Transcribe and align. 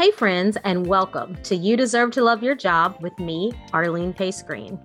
Hey, 0.00 0.12
friends, 0.12 0.56
and 0.64 0.86
welcome 0.86 1.36
to 1.42 1.54
You 1.54 1.76
Deserve 1.76 2.10
to 2.12 2.22
Love 2.22 2.42
Your 2.42 2.54
Job 2.54 2.96
with 3.02 3.18
me, 3.18 3.52
Arlene 3.74 4.14
Pace 4.14 4.40
Green. 4.40 4.80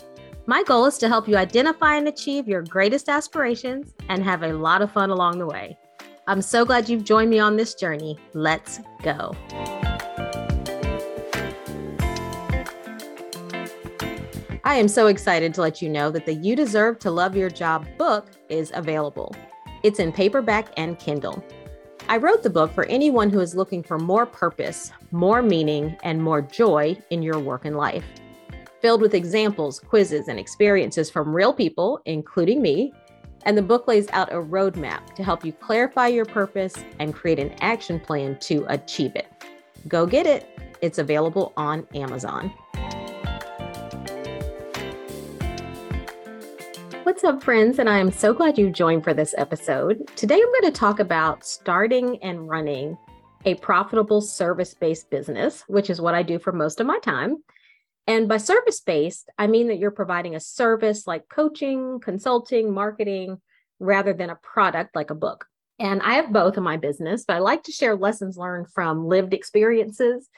My 0.46 0.62
goal 0.64 0.88
is 0.88 0.98
to 0.98 1.08
help 1.08 1.26
you 1.26 1.38
identify 1.38 1.96
and 1.96 2.10
achieve 2.10 2.50
your 2.50 2.64
greatest 2.64 3.08
aspirations 3.08 3.94
and 4.10 4.22
have 4.26 4.44
a 4.44 4.52
lot 4.52 4.82
of 4.82 4.92
fun 4.92 5.12
along 5.12 5.40
the 5.40 5.46
way. 5.46 5.78
I'm 6.28 6.42
so 6.42 6.66
glad 6.66 6.90
you've 6.90 7.06
joined 7.06 7.30
me 7.30 7.40
on 7.40 7.56
this 7.56 7.76
journey. 7.76 8.20
Let's 8.34 8.82
go. 9.04 9.34
I 14.66 14.76
am 14.76 14.90
so 14.90 15.08
excited 15.08 15.54
to 15.54 15.62
let 15.62 15.82
you 15.82 15.88
know 15.88 16.12
that 16.12 16.26
the 16.26 16.34
You 16.34 16.58
Deserve 16.58 17.00
to 17.00 17.10
Love 17.10 17.38
Your 17.38 17.50
Job 17.50 17.88
book 17.98 18.28
is 18.50 18.70
available. 18.76 19.34
It's 19.82 20.00
in 20.00 20.12
paperback 20.12 20.74
and 20.76 21.00
Kindle. 21.00 21.42
I 22.08 22.18
wrote 22.18 22.44
the 22.44 22.52
book 22.52 22.72
for 22.72 22.86
anyone 22.86 23.32
who 23.32 23.40
is 23.40 23.56
looking 23.56 23.82
for 23.82 23.98
more 23.98 24.28
purpose, 24.28 24.92
more 25.16 25.42
meaning, 25.42 25.98
and 26.04 26.22
more 26.22 26.42
joy 26.42 26.98
in 27.10 27.24
your 27.24 27.40
work 27.40 27.64
and 27.64 27.78
life. 27.78 28.04
Filled 28.82 29.02
with 29.02 29.14
examples, 29.14 29.80
quizzes, 29.80 30.28
and 30.28 30.38
experiences 30.38 31.10
from 31.10 31.34
real 31.34 31.54
people, 31.54 32.02
including 32.06 32.62
me, 32.62 32.94
and 33.46 33.58
the 33.58 33.62
book 33.62 33.88
lays 33.88 34.10
out 34.12 34.34
a 34.34 34.36
roadmap 34.36 35.16
to 35.16 35.24
help 35.24 35.46
you 35.46 35.54
clarify 35.54 36.08
your 36.08 36.26
purpose 36.26 36.76
and 37.00 37.14
create 37.14 37.40
an 37.40 37.56
action 37.62 37.98
plan 37.98 38.38
to 38.42 38.66
achieve 38.68 39.16
it. 39.16 39.28
Go 39.88 40.06
get 40.06 40.26
it. 40.26 40.50
It's 40.82 40.98
available 40.98 41.54
on 41.56 41.88
Amazon. 41.96 42.52
What's 47.04 47.24
up, 47.24 47.42
friends? 47.42 47.80
And 47.80 47.88
I 47.88 48.00
am 48.00 48.12
so 48.12 48.34
glad 48.34 48.58
you 48.58 48.70
joined 48.70 49.04
for 49.04 49.14
this 49.14 49.34
episode. 49.38 50.10
Today, 50.18 50.36
I'm 50.36 50.62
going 50.62 50.74
to 50.74 50.78
talk 50.78 51.00
about 51.00 51.46
starting 51.46 52.22
and 52.22 52.50
running 52.50 52.98
a 53.46 53.56
profitable 53.56 54.22
service 54.22 54.74
based 54.74 55.10
business, 55.10 55.64
which 55.68 55.90
is 55.90 56.02
what 56.02 56.16
I 56.16 56.24
do 56.24 56.40
for 56.40 56.52
most 56.52 56.80
of 56.80 56.88
my 56.88 57.00
time. 57.00 57.38
And 58.08 58.28
by 58.28 58.38
service 58.38 58.82
based, 58.82 59.30
I 59.38 59.48
mean 59.48 59.68
that 59.68 59.78
you're 59.78 59.92
providing 59.92 60.36
a 60.36 60.40
service 60.40 61.08
like 61.08 61.28
coaching, 61.30 62.00
consulting, 62.00 62.74
marketing, 62.74 63.42
rather 63.80 64.14
than 64.14 64.30
a 64.30 64.36
product 64.36 64.96
like 64.96 65.10
a 65.10 65.16
book. 65.16 65.46
And 65.80 66.02
I 66.02 66.16
have 66.16 66.32
both 66.32 66.58
in 66.58 66.64
my 66.64 66.78
business, 66.78 67.26
but 67.28 67.36
I 67.36 67.40
like 67.40 67.64
to 67.64 67.72
share 67.72 67.96
lessons 67.96 68.38
learned 68.38 68.68
from 68.72 69.08
lived 69.08 69.34
experiences 69.34 70.30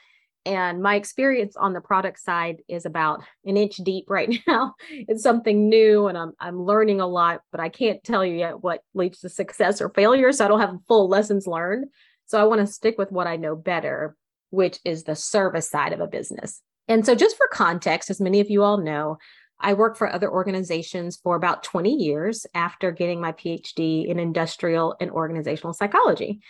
and 0.48 0.82
my 0.82 0.96
experience 0.96 1.58
on 1.58 1.74
the 1.74 1.82
product 1.82 2.22
side 2.22 2.62
is 2.70 2.86
about 2.86 3.22
an 3.44 3.58
inch 3.58 3.76
deep 3.78 4.06
right 4.10 4.34
now. 4.48 4.76
it's 4.90 5.22
something 5.22 5.68
new 5.68 6.08
and 6.08 6.18
I'm 6.18 6.32
I'm 6.40 6.64
learning 6.64 7.02
a 7.02 7.08
lot, 7.08 7.42
but 7.52 7.60
I 7.60 7.68
can't 7.68 8.02
tell 8.02 8.26
you 8.26 8.36
yet 8.36 8.64
what 8.64 8.82
leads 8.94 9.20
to 9.20 9.30
success 9.30 9.82
or 9.82 9.90
failure. 9.90 10.32
So 10.32 10.46
I 10.46 10.48
don't 10.48 10.62
have 10.62 10.78
full 10.88 11.10
lessons 11.10 11.48
learned. 11.48 11.88
So 12.28 12.40
I 12.40 12.46
want 12.46 12.62
to 12.62 12.68
stick 12.68 12.98
with 12.98 13.12
what 13.12 13.28
I 13.28 13.38
know 13.38 13.56
better, 13.56 14.16
which 14.52 14.80
is 14.86 15.04
the 15.04 15.16
service 15.16 15.70
side 15.70 15.94
of 15.94 16.00
a 16.00 16.08
business. 16.08 16.62
And 16.88 17.06
so 17.06 17.16
just 17.16 17.36
for 17.36 17.48
context, 17.52 18.10
as 18.10 18.22
many 18.22 18.40
of 18.40 18.50
you 18.50 18.64
all 18.64 18.78
know, 18.78 19.18
I 19.60 19.74
worked 19.74 19.98
for 19.98 20.12
other 20.12 20.32
organizations 20.32 21.18
for 21.18 21.36
about 21.36 21.64
20 21.64 21.92
years 21.92 22.46
after 22.54 22.92
getting 22.92 23.20
my 23.20 23.32
PhD 23.32 24.08
in 24.08 24.20
industrial 24.20 24.96
and 25.00 25.10
organizational 25.10 25.74
psychology. 25.74 26.42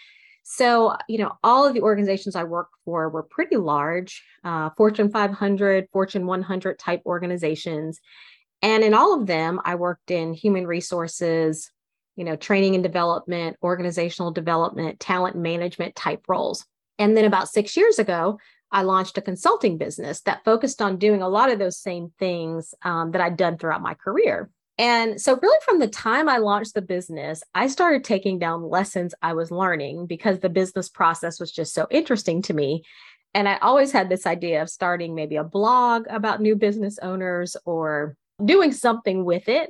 So, 0.44 0.95
you 1.08 1.17
know, 1.17 1.33
all 1.44 1.66
of 1.66 1.73
the 1.73 1.81
organizations 1.81 2.36
I 2.36 2.44
worked 2.44 2.73
for 2.86 3.09
were 3.09 3.23
pretty 3.23 3.58
large, 3.58 4.23
uh, 4.44 4.70
Fortune 4.78 5.09
500, 5.09 5.88
Fortune 5.92 6.25
100 6.25 6.80
type 6.80 7.02
organizations. 7.05 8.00
And 8.61 8.83
in 8.83 8.94
all 8.94 9.20
of 9.20 9.28
them, 9.28 9.59
I 9.66 9.75
worked 9.75 10.09
in 10.09 10.33
human 10.33 10.66
resources, 10.66 11.70
you 12.18 12.26
know, 12.26 12.36
training 12.36 12.76
and 12.76 12.84
development, 12.84 13.56
organizational 13.64 14.32
development, 14.32 15.00
talent 15.00 15.38
management 15.38 15.96
type 15.96 16.26
roles. 16.28 16.66
And 17.00 17.16
then 17.16 17.26
about 17.26 17.48
six 17.48 17.78
years 17.78 18.00
ago, 18.00 18.40
I 18.72 18.82
launched 18.82 19.18
a 19.18 19.22
consulting 19.22 19.78
business 19.78 20.22
that 20.22 20.44
focused 20.44 20.82
on 20.82 20.98
doing 20.98 21.22
a 21.22 21.30
lot 21.30 21.52
of 21.52 21.60
those 21.60 21.77
same 21.77 22.11
things 22.20 22.73
um, 22.83 23.11
that 23.11 23.22
I'd 23.22 23.38
done 23.38 23.58
throughout 23.58 23.82
my 23.82 23.94
career. 23.94 24.50
And 24.80 25.20
so, 25.20 25.39
really, 25.42 25.58
from 25.64 25.80
the 25.80 25.88
time 25.88 26.30
I 26.30 26.38
launched 26.38 26.73
the 26.73 26.82
business, 26.82 27.42
I 27.56 27.67
started 27.67 28.04
taking 28.04 28.38
down 28.38 28.70
lessons 28.70 29.16
I 29.22 29.33
was 29.33 29.50
learning 29.50 30.06
because 30.06 30.39
the 30.39 30.50
business 30.50 30.89
process 30.89 31.39
was 31.39 31.52
just 31.52 31.73
so 31.73 31.88
interesting 31.89 32.42
to 32.44 32.54
me. 32.54 32.83
And 33.33 33.48
I 33.48 33.58
always 33.58 33.92
had 33.92 34.10
this 34.10 34.26
idea 34.26 34.61
of 34.61 34.70
starting 34.70 35.16
maybe 35.16 35.36
a 35.36 35.44
blog 35.44 36.06
about 36.10 36.42
new 36.42 36.56
business 36.56 37.00
owners 37.00 37.56
or 37.66 38.16
doing 38.44 38.72
something 38.72 39.26
with 39.26 39.50
it. 39.50 39.70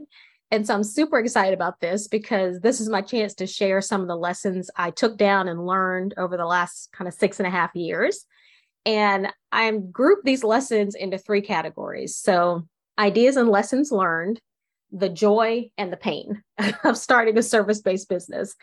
And 0.49 0.65
so, 0.65 0.73
I'm 0.73 0.83
super 0.83 1.19
excited 1.19 1.53
about 1.53 1.79
this 1.79 2.07
because 2.07 2.59
this 2.61 2.79
is 2.79 2.89
my 2.89 3.01
chance 3.01 3.33
to 3.35 3.47
share 3.47 3.81
some 3.81 4.01
of 4.01 4.07
the 4.07 4.15
lessons 4.15 4.69
I 4.75 4.91
took 4.91 5.17
down 5.17 5.47
and 5.47 5.65
learned 5.65 6.13
over 6.17 6.37
the 6.37 6.45
last 6.45 6.91
kind 6.91 7.07
of 7.07 7.13
six 7.13 7.39
and 7.39 7.47
a 7.47 7.51
half 7.51 7.75
years. 7.75 8.25
And 8.85 9.27
I'm 9.51 9.91
grouped 9.91 10.23
these 10.23 10.45
lessons 10.45 10.95
into 10.95 11.17
three 11.17 11.41
categories. 11.41 12.15
So, 12.15 12.67
ideas 12.97 13.35
and 13.35 13.49
lessons 13.49 13.91
learned 13.91 14.39
the 14.91 15.09
joy 15.09 15.69
and 15.77 15.91
the 15.91 15.97
pain 15.97 16.41
of 16.83 16.97
starting 16.97 17.37
a 17.37 17.43
service 17.43 17.81
based 17.81 18.09
business. 18.09 18.55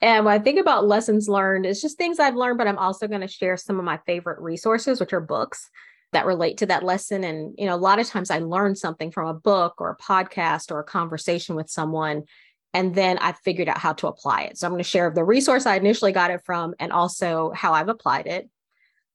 And 0.00 0.24
when 0.24 0.34
I 0.34 0.42
think 0.42 0.58
about 0.58 0.86
lessons 0.86 1.28
learned, 1.28 1.64
it's 1.64 1.80
just 1.80 1.96
things 1.96 2.18
I've 2.18 2.36
learned, 2.36 2.58
but 2.58 2.68
I'm 2.68 2.78
also 2.78 3.08
going 3.08 3.22
to 3.22 3.28
share 3.28 3.56
some 3.56 3.78
of 3.78 3.84
my 3.84 3.98
favorite 4.06 4.40
resources, 4.40 5.00
which 5.00 5.12
are 5.12 5.20
books 5.20 5.70
that 6.12 6.26
relate 6.26 6.58
to 6.58 6.66
that 6.66 6.82
lesson. 6.82 7.24
And, 7.24 7.54
you 7.58 7.66
know, 7.66 7.74
a 7.74 7.76
lot 7.76 7.98
of 7.98 8.06
times 8.06 8.30
I 8.30 8.38
learn 8.38 8.76
something 8.76 9.10
from 9.10 9.28
a 9.28 9.34
book 9.34 9.74
or 9.78 9.90
a 9.90 10.02
podcast 10.02 10.70
or 10.70 10.80
a 10.80 10.84
conversation 10.84 11.56
with 11.56 11.68
someone, 11.68 12.24
and 12.72 12.94
then 12.94 13.18
I 13.18 13.32
figured 13.32 13.68
out 13.68 13.78
how 13.78 13.94
to 13.94 14.06
apply 14.06 14.42
it. 14.42 14.58
So 14.58 14.66
I'm 14.66 14.72
going 14.72 14.82
to 14.82 14.88
share 14.88 15.10
the 15.10 15.24
resource 15.24 15.66
I 15.66 15.76
initially 15.76 16.12
got 16.12 16.30
it 16.30 16.42
from 16.44 16.74
and 16.78 16.92
also 16.92 17.52
how 17.54 17.72
I've 17.72 17.88
applied 17.88 18.26
it. 18.26 18.48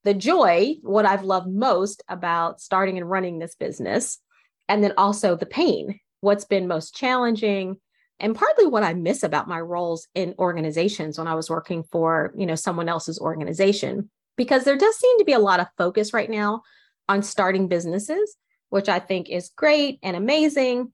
The 0.04 0.14
joy, 0.14 0.76
what 0.82 1.06
I've 1.06 1.24
loved 1.24 1.48
most 1.48 2.04
about 2.08 2.60
starting 2.60 2.98
and 2.98 3.10
running 3.10 3.40
this 3.40 3.56
business, 3.56 4.20
and 4.68 4.84
then 4.84 4.94
also 4.98 5.36
the 5.36 5.46
pain 5.46 6.00
what's 6.22 6.46
been 6.46 6.68
most 6.68 6.96
challenging 6.96 7.78
and 8.20 8.36
partly 8.36 8.68
what 8.68 8.84
I 8.84 8.94
miss 8.94 9.24
about 9.24 9.48
my 9.48 9.60
roles 9.60 10.08
in 10.14 10.36
organizations 10.38 11.18
when 11.18 11.28
I 11.28 11.34
was 11.34 11.50
working 11.50 11.84
for, 11.84 12.32
you 12.38 12.46
know, 12.46 12.56
someone 12.56 12.88
else's 12.88 13.20
organization 13.20 14.10
because 14.38 14.64
there 14.64 14.78
does 14.78 14.96
seem 14.96 15.18
to 15.18 15.26
be 15.26 15.34
a 15.34 15.40
lot 15.40 15.60
of 15.60 15.68
focus 15.78 16.14
right 16.14 16.30
now 16.30 16.62
on 17.10 17.24
starting 17.24 17.68
businesses, 17.68 18.36
which 18.70 18.90
I 18.90 19.00
think 19.00 19.30
is 19.30 19.52
great 19.56 20.00
and 20.04 20.16
amazing. 20.16 20.94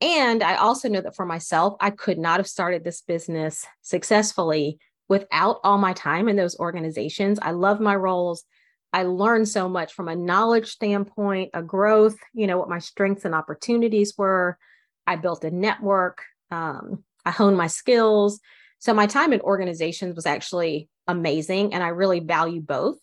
And 0.00 0.42
I 0.42 0.56
also 0.56 0.88
know 0.88 1.00
that 1.00 1.16
for 1.16 1.26
myself, 1.26 1.76
I 1.80 1.90
could 1.90 2.18
not 2.18 2.38
have 2.38 2.46
started 2.46 2.84
this 2.84 3.00
business 3.00 3.64
successfully 3.82 4.78
without 5.08 5.60
all 5.64 5.78
my 5.78 5.92
time 5.92 6.28
in 6.28 6.36
those 6.36 6.58
organizations. 6.58 7.38
I 7.40 7.52
love 7.52 7.80
my 7.80 7.96
roles. 7.96 8.44
I 8.92 9.04
learned 9.04 9.48
so 9.48 9.68
much 9.68 9.92
from 9.92 10.08
a 10.08 10.16
knowledge 10.16 10.70
standpoint, 10.70 11.50
a 11.54 11.62
growth, 11.62 12.16
you 12.34 12.46
know, 12.46 12.58
what 12.58 12.68
my 12.68 12.78
strengths 12.78 13.24
and 13.24 13.34
opportunities 13.34 14.14
were. 14.16 14.58
I 15.06 15.16
built 15.16 15.44
a 15.44 15.50
network. 15.50 16.22
Um, 16.50 17.04
I 17.24 17.30
honed 17.30 17.56
my 17.56 17.66
skills. 17.66 18.40
So 18.78 18.94
my 18.94 19.06
time 19.06 19.32
in 19.32 19.40
organizations 19.40 20.14
was 20.14 20.26
actually 20.26 20.88
amazing. 21.06 21.74
And 21.74 21.82
I 21.82 21.88
really 21.88 22.20
value 22.20 22.60
both. 22.60 22.98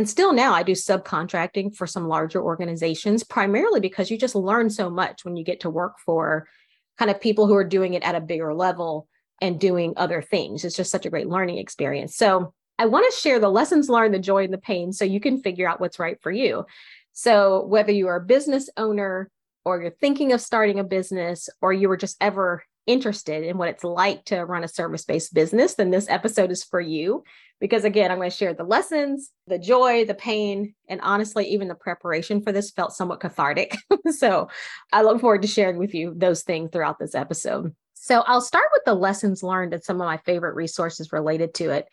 And 0.00 0.08
still 0.08 0.32
now 0.32 0.54
I 0.54 0.62
do 0.62 0.72
subcontracting 0.72 1.76
for 1.76 1.86
some 1.86 2.08
larger 2.08 2.42
organizations, 2.42 3.22
primarily 3.22 3.80
because 3.80 4.10
you 4.10 4.16
just 4.16 4.34
learn 4.34 4.70
so 4.70 4.88
much 4.88 5.26
when 5.26 5.36
you 5.36 5.44
get 5.44 5.60
to 5.60 5.68
work 5.68 5.98
for 6.06 6.48
kind 6.96 7.10
of 7.10 7.20
people 7.20 7.46
who 7.46 7.54
are 7.54 7.68
doing 7.68 7.92
it 7.92 8.02
at 8.02 8.14
a 8.14 8.20
bigger 8.22 8.54
level 8.54 9.08
and 9.42 9.60
doing 9.60 9.92
other 9.98 10.22
things. 10.22 10.64
It's 10.64 10.74
just 10.74 10.90
such 10.90 11.04
a 11.04 11.10
great 11.10 11.28
learning 11.28 11.58
experience. 11.58 12.16
So 12.16 12.54
I 12.78 12.86
want 12.86 13.12
to 13.12 13.20
share 13.20 13.38
the 13.38 13.50
lessons 13.50 13.90
learned, 13.90 14.14
the 14.14 14.18
joy 14.18 14.44
and 14.44 14.54
the 14.54 14.56
pain, 14.56 14.94
so 14.94 15.04
you 15.04 15.20
can 15.20 15.42
figure 15.42 15.68
out 15.68 15.82
what's 15.82 15.98
right 15.98 16.16
for 16.22 16.30
you. 16.30 16.64
So, 17.12 17.66
whether 17.66 17.92
you 17.92 18.08
are 18.08 18.16
a 18.16 18.24
business 18.24 18.70
owner 18.78 19.30
or 19.66 19.82
you're 19.82 19.90
thinking 19.90 20.32
of 20.32 20.40
starting 20.40 20.78
a 20.78 20.84
business 20.84 21.50
or 21.60 21.74
you 21.74 21.90
were 21.90 21.98
just 21.98 22.16
ever 22.22 22.64
interested 22.86 23.44
in 23.44 23.58
what 23.58 23.68
it's 23.68 23.84
like 23.84 24.24
to 24.26 24.44
run 24.44 24.64
a 24.64 24.68
service 24.68 25.04
based 25.04 25.34
business, 25.34 25.74
then 25.74 25.90
this 25.90 26.08
episode 26.08 26.50
is 26.50 26.64
for 26.64 26.80
you. 26.80 27.24
Because 27.60 27.84
again, 27.84 28.10
I'm 28.10 28.18
going 28.18 28.30
to 28.30 28.36
share 28.36 28.54
the 28.54 28.64
lessons, 28.64 29.30
the 29.46 29.58
joy, 29.58 30.06
the 30.06 30.14
pain, 30.14 30.74
and 30.88 31.00
honestly, 31.02 31.48
even 31.48 31.68
the 31.68 31.74
preparation 31.74 32.42
for 32.42 32.52
this 32.52 32.70
felt 32.70 32.94
somewhat 32.94 33.20
cathartic. 33.20 33.76
so 34.10 34.48
I 34.92 35.02
look 35.02 35.20
forward 35.20 35.42
to 35.42 35.48
sharing 35.48 35.76
with 35.76 35.94
you 35.94 36.14
those 36.16 36.42
things 36.42 36.70
throughout 36.72 36.98
this 36.98 37.14
episode. 37.14 37.74
So 37.94 38.22
I'll 38.22 38.40
start 38.40 38.70
with 38.72 38.82
the 38.86 38.94
lessons 38.94 39.42
learned 39.42 39.74
and 39.74 39.84
some 39.84 40.00
of 40.00 40.06
my 40.06 40.16
favorite 40.16 40.54
resources 40.54 41.12
related 41.12 41.52
to 41.54 41.70
it. 41.70 41.86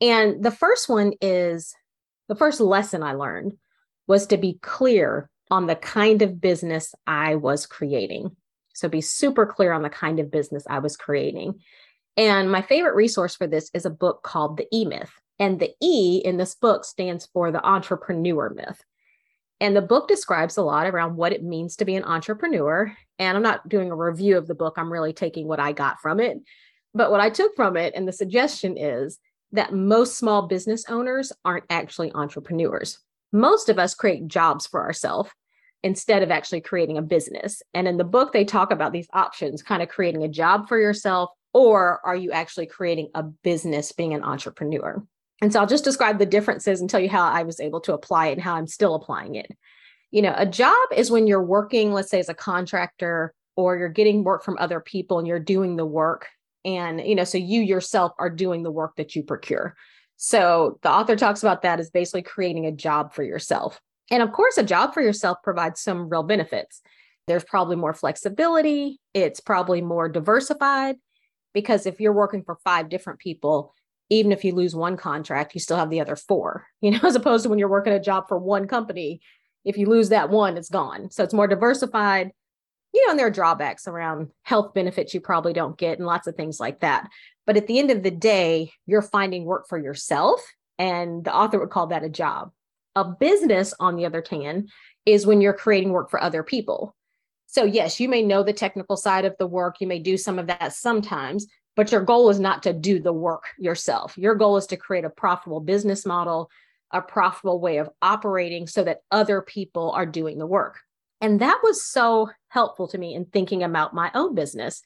And 0.00 0.44
the 0.44 0.50
first 0.50 0.90
one 0.90 1.14
is 1.22 1.74
the 2.28 2.34
first 2.34 2.60
lesson 2.60 3.02
I 3.02 3.14
learned 3.14 3.54
was 4.06 4.26
to 4.28 4.36
be 4.36 4.58
clear 4.60 5.30
on 5.50 5.66
the 5.66 5.76
kind 5.76 6.22
of 6.22 6.40
business 6.40 6.94
I 7.06 7.36
was 7.36 7.66
creating. 7.66 8.36
So 8.78 8.88
be 8.88 9.00
super 9.00 9.46
clear 9.46 9.72
on 9.72 9.82
the 9.82 9.90
kind 9.90 10.20
of 10.20 10.30
business 10.30 10.64
I 10.68 10.78
was 10.78 10.96
creating. 10.96 11.60
And 12.16 12.50
my 12.50 12.62
favorite 12.62 12.94
resource 12.94 13.36
for 13.36 13.46
this 13.46 13.70
is 13.74 13.86
a 13.86 13.90
book 13.90 14.22
called 14.22 14.56
The 14.56 14.66
E 14.72 14.84
Myth. 14.84 15.10
And 15.38 15.60
the 15.60 15.72
E 15.80 16.20
in 16.24 16.36
this 16.36 16.54
book 16.54 16.84
stands 16.84 17.26
for 17.26 17.52
the 17.52 17.64
entrepreneur 17.64 18.50
myth. 18.50 18.82
And 19.60 19.74
the 19.74 19.82
book 19.82 20.08
describes 20.08 20.56
a 20.56 20.62
lot 20.62 20.86
around 20.86 21.16
what 21.16 21.32
it 21.32 21.42
means 21.42 21.76
to 21.76 21.84
be 21.84 21.96
an 21.96 22.04
entrepreneur. 22.04 22.92
And 23.18 23.36
I'm 23.36 23.42
not 23.42 23.68
doing 23.68 23.90
a 23.90 23.96
review 23.96 24.36
of 24.38 24.46
the 24.46 24.54
book, 24.54 24.74
I'm 24.76 24.92
really 24.92 25.12
taking 25.12 25.48
what 25.48 25.60
I 25.60 25.72
got 25.72 26.00
from 26.00 26.20
it. 26.20 26.38
But 26.94 27.10
what 27.10 27.20
I 27.20 27.30
took 27.30 27.54
from 27.56 27.76
it, 27.76 27.94
and 27.94 28.06
the 28.06 28.12
suggestion 28.12 28.76
is 28.76 29.18
that 29.52 29.72
most 29.72 30.16
small 30.16 30.46
business 30.46 30.84
owners 30.88 31.32
aren't 31.44 31.64
actually 31.70 32.12
entrepreneurs. 32.12 32.98
Most 33.32 33.68
of 33.68 33.78
us 33.78 33.94
create 33.94 34.28
jobs 34.28 34.66
for 34.66 34.82
ourselves 34.82 35.30
instead 35.82 36.22
of 36.22 36.30
actually 36.30 36.60
creating 36.60 36.98
a 36.98 37.02
business. 37.02 37.62
And 37.74 37.86
in 37.86 37.96
the 37.96 38.04
book, 38.04 38.32
they 38.32 38.44
talk 38.44 38.72
about 38.72 38.92
these 38.92 39.08
options 39.12 39.62
kind 39.62 39.82
of 39.82 39.88
creating 39.88 40.24
a 40.24 40.28
job 40.28 40.68
for 40.68 40.78
yourself, 40.78 41.30
or 41.52 42.00
are 42.04 42.16
you 42.16 42.32
actually 42.32 42.66
creating 42.66 43.10
a 43.14 43.22
business 43.22 43.92
being 43.92 44.14
an 44.14 44.24
entrepreneur? 44.24 45.02
And 45.40 45.52
so 45.52 45.60
I'll 45.60 45.66
just 45.66 45.84
describe 45.84 46.18
the 46.18 46.26
differences 46.26 46.80
and 46.80 46.90
tell 46.90 47.00
you 47.00 47.08
how 47.08 47.28
I 47.28 47.44
was 47.44 47.60
able 47.60 47.80
to 47.82 47.94
apply 47.94 48.28
it 48.28 48.32
and 48.32 48.42
how 48.42 48.54
I'm 48.54 48.66
still 48.66 48.94
applying 48.94 49.36
it. 49.36 49.50
You 50.10 50.22
know, 50.22 50.34
a 50.36 50.46
job 50.46 50.74
is 50.96 51.10
when 51.10 51.26
you're 51.26 51.42
working, 51.42 51.92
let's 51.92 52.10
say, 52.10 52.18
as 52.18 52.28
a 52.28 52.34
contractor, 52.34 53.32
or 53.56 53.76
you're 53.76 53.88
getting 53.88 54.24
work 54.24 54.44
from 54.44 54.56
other 54.58 54.80
people 54.80 55.18
and 55.18 55.26
you're 55.26 55.38
doing 55.38 55.76
the 55.76 55.86
work. 55.86 56.26
And, 56.64 57.00
you 57.00 57.14
know, 57.14 57.24
so 57.24 57.38
you 57.38 57.60
yourself 57.60 58.12
are 58.18 58.30
doing 58.30 58.62
the 58.62 58.70
work 58.70 58.96
that 58.96 59.14
you 59.16 59.22
procure. 59.22 59.74
So 60.16 60.78
the 60.82 60.90
author 60.90 61.16
talks 61.16 61.42
about 61.42 61.62
that 61.62 61.78
as 61.78 61.90
basically 61.90 62.22
creating 62.22 62.66
a 62.66 62.72
job 62.72 63.12
for 63.12 63.22
yourself. 63.22 63.80
And 64.10 64.22
of 64.22 64.32
course, 64.32 64.56
a 64.58 64.62
job 64.62 64.94
for 64.94 65.02
yourself 65.02 65.38
provides 65.42 65.80
some 65.80 66.08
real 66.08 66.22
benefits. 66.22 66.80
There's 67.26 67.44
probably 67.44 67.76
more 67.76 67.92
flexibility, 67.92 69.00
it's 69.12 69.40
probably 69.40 69.82
more 69.82 70.08
diversified 70.08 70.96
because 71.52 71.86
if 71.86 72.00
you're 72.00 72.12
working 72.12 72.42
for 72.42 72.58
five 72.64 72.88
different 72.88 73.18
people, 73.18 73.74
even 74.10 74.32
if 74.32 74.44
you 74.44 74.54
lose 74.54 74.74
one 74.74 74.96
contract, 74.96 75.54
you 75.54 75.60
still 75.60 75.76
have 75.76 75.90
the 75.90 76.00
other 76.00 76.16
four, 76.16 76.66
you 76.80 76.90
know, 76.90 77.00
as 77.02 77.16
opposed 77.16 77.42
to 77.42 77.48
when 77.48 77.58
you're 77.58 77.68
working 77.68 77.92
a 77.92 78.00
job 78.00 78.28
for 78.28 78.38
one 78.38 78.66
company, 78.66 79.20
if 79.64 79.76
you 79.76 79.86
lose 79.86 80.08
that 80.08 80.30
one, 80.30 80.56
it's 80.56 80.70
gone. 80.70 81.10
So 81.10 81.22
it's 81.22 81.34
more 81.34 81.46
diversified. 81.46 82.32
You 82.94 83.04
know, 83.04 83.10
and 83.10 83.18
there 83.18 83.26
are 83.26 83.30
drawbacks 83.30 83.86
around 83.86 84.30
health 84.42 84.72
benefits 84.72 85.12
you 85.12 85.20
probably 85.20 85.52
don't 85.52 85.76
get 85.76 85.98
and 85.98 86.06
lots 86.06 86.26
of 86.26 86.36
things 86.36 86.58
like 86.58 86.80
that. 86.80 87.06
But 87.46 87.58
at 87.58 87.66
the 87.66 87.78
end 87.78 87.90
of 87.90 88.02
the 88.02 88.10
day, 88.10 88.72
you're 88.86 89.02
finding 89.02 89.44
work 89.44 89.68
for 89.68 89.76
yourself. 89.76 90.40
And 90.78 91.22
the 91.22 91.34
author 91.34 91.58
would 91.58 91.70
call 91.70 91.88
that 91.88 92.04
a 92.04 92.08
job. 92.08 92.52
A 92.98 93.04
business, 93.04 93.72
on 93.78 93.94
the 93.94 94.06
other 94.06 94.24
hand, 94.28 94.70
is 95.06 95.24
when 95.24 95.40
you're 95.40 95.52
creating 95.52 95.92
work 95.92 96.10
for 96.10 96.20
other 96.20 96.42
people. 96.42 96.96
So, 97.46 97.62
yes, 97.62 98.00
you 98.00 98.08
may 98.08 98.22
know 98.22 98.42
the 98.42 98.52
technical 98.52 98.96
side 98.96 99.24
of 99.24 99.36
the 99.38 99.46
work, 99.46 99.76
you 99.80 99.86
may 99.86 100.00
do 100.00 100.16
some 100.16 100.36
of 100.36 100.48
that 100.48 100.72
sometimes, 100.72 101.46
but 101.76 101.92
your 101.92 102.00
goal 102.00 102.28
is 102.28 102.40
not 102.40 102.64
to 102.64 102.72
do 102.72 102.98
the 102.98 103.12
work 103.12 103.44
yourself. 103.56 104.18
Your 104.18 104.34
goal 104.34 104.56
is 104.56 104.66
to 104.66 104.76
create 104.76 105.04
a 105.04 105.10
profitable 105.10 105.60
business 105.60 106.04
model, 106.04 106.50
a 106.90 107.00
profitable 107.00 107.60
way 107.60 107.76
of 107.76 107.88
operating 108.02 108.66
so 108.66 108.82
that 108.82 109.02
other 109.12 109.42
people 109.42 109.92
are 109.92 110.04
doing 110.04 110.38
the 110.38 110.46
work. 110.46 110.80
And 111.20 111.40
that 111.40 111.60
was 111.62 111.84
so 111.84 112.30
helpful 112.48 112.88
to 112.88 112.98
me 112.98 113.14
in 113.14 113.26
thinking 113.26 113.62
about 113.62 113.94
my 113.94 114.10
own 114.12 114.34
business 114.34 114.82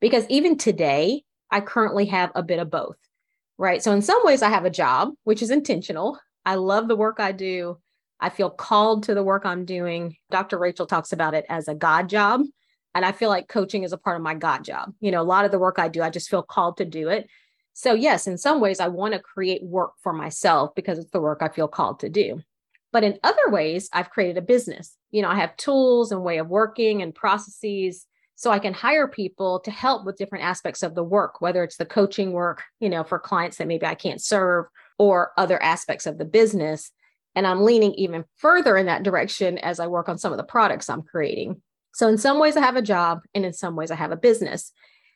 because 0.00 0.24
even 0.28 0.56
today, 0.56 1.24
I 1.50 1.62
currently 1.62 2.06
have 2.06 2.30
a 2.36 2.44
bit 2.44 2.60
of 2.60 2.70
both, 2.70 2.96
right? 3.58 3.82
So, 3.82 3.90
in 3.90 4.02
some 4.02 4.20
ways, 4.22 4.42
I 4.42 4.50
have 4.50 4.64
a 4.64 4.70
job, 4.70 5.14
which 5.24 5.42
is 5.42 5.50
intentional. 5.50 6.16
I 6.46 6.54
love 6.54 6.88
the 6.88 6.96
work 6.96 7.16
I 7.18 7.32
do. 7.32 7.78
I 8.20 8.30
feel 8.30 8.48
called 8.48 9.02
to 9.04 9.14
the 9.14 9.22
work 9.22 9.44
I'm 9.44 9.64
doing. 9.64 10.16
Dr. 10.30 10.58
Rachel 10.58 10.86
talks 10.86 11.12
about 11.12 11.34
it 11.34 11.44
as 11.48 11.68
a 11.68 11.74
God 11.74 12.08
job. 12.08 12.42
And 12.94 13.04
I 13.04 13.12
feel 13.12 13.28
like 13.28 13.48
coaching 13.48 13.82
is 13.82 13.92
a 13.92 13.98
part 13.98 14.16
of 14.16 14.22
my 14.22 14.34
God 14.34 14.64
job. 14.64 14.94
You 15.00 15.10
know, 15.10 15.20
a 15.20 15.24
lot 15.24 15.44
of 15.44 15.50
the 15.50 15.58
work 15.58 15.78
I 15.78 15.88
do, 15.88 16.02
I 16.02 16.08
just 16.08 16.30
feel 16.30 16.42
called 16.42 16.78
to 16.78 16.86
do 16.86 17.08
it. 17.08 17.28
So, 17.74 17.92
yes, 17.92 18.26
in 18.26 18.38
some 18.38 18.60
ways, 18.60 18.80
I 18.80 18.88
want 18.88 19.12
to 19.12 19.20
create 19.20 19.62
work 19.62 19.92
for 20.02 20.14
myself 20.14 20.74
because 20.74 20.98
it's 20.98 21.10
the 21.10 21.20
work 21.20 21.40
I 21.42 21.48
feel 21.48 21.68
called 21.68 22.00
to 22.00 22.08
do. 22.08 22.40
But 22.90 23.04
in 23.04 23.18
other 23.22 23.50
ways, 23.50 23.90
I've 23.92 24.08
created 24.08 24.38
a 24.38 24.42
business. 24.42 24.96
You 25.10 25.20
know, 25.20 25.28
I 25.28 25.34
have 25.34 25.58
tools 25.58 26.10
and 26.10 26.22
way 26.22 26.38
of 26.38 26.48
working 26.48 27.02
and 27.02 27.14
processes 27.14 28.06
so 28.36 28.50
I 28.50 28.60
can 28.60 28.72
hire 28.72 29.08
people 29.08 29.60
to 29.60 29.70
help 29.70 30.06
with 30.06 30.16
different 30.16 30.44
aspects 30.44 30.82
of 30.82 30.94
the 30.94 31.04
work, 31.04 31.42
whether 31.42 31.62
it's 31.64 31.76
the 31.76 31.84
coaching 31.84 32.32
work, 32.32 32.62
you 32.80 32.88
know, 32.88 33.04
for 33.04 33.18
clients 33.18 33.58
that 33.58 33.68
maybe 33.68 33.84
I 33.84 33.94
can't 33.94 34.22
serve 34.22 34.66
or 34.98 35.32
other 35.36 35.62
aspects 35.62 36.06
of 36.06 36.18
the 36.18 36.24
business. 36.24 36.90
And 37.34 37.46
I'm 37.46 37.64
leaning 37.64 37.94
even 37.94 38.24
further 38.36 38.76
in 38.76 38.86
that 38.86 39.02
direction 39.02 39.58
as 39.58 39.78
I 39.78 39.86
work 39.86 40.08
on 40.08 40.18
some 40.18 40.32
of 40.32 40.38
the 40.38 40.44
products 40.44 40.88
I'm 40.88 41.02
creating. 41.02 41.60
So, 41.92 42.08
in 42.08 42.18
some 42.18 42.38
ways, 42.38 42.56
I 42.56 42.60
have 42.60 42.76
a 42.76 42.82
job, 42.82 43.20
and 43.34 43.44
in 43.44 43.54
some 43.54 43.74
ways, 43.74 43.90
I 43.90 43.94
have 43.94 44.12
a 44.12 44.16
business. 44.16 44.70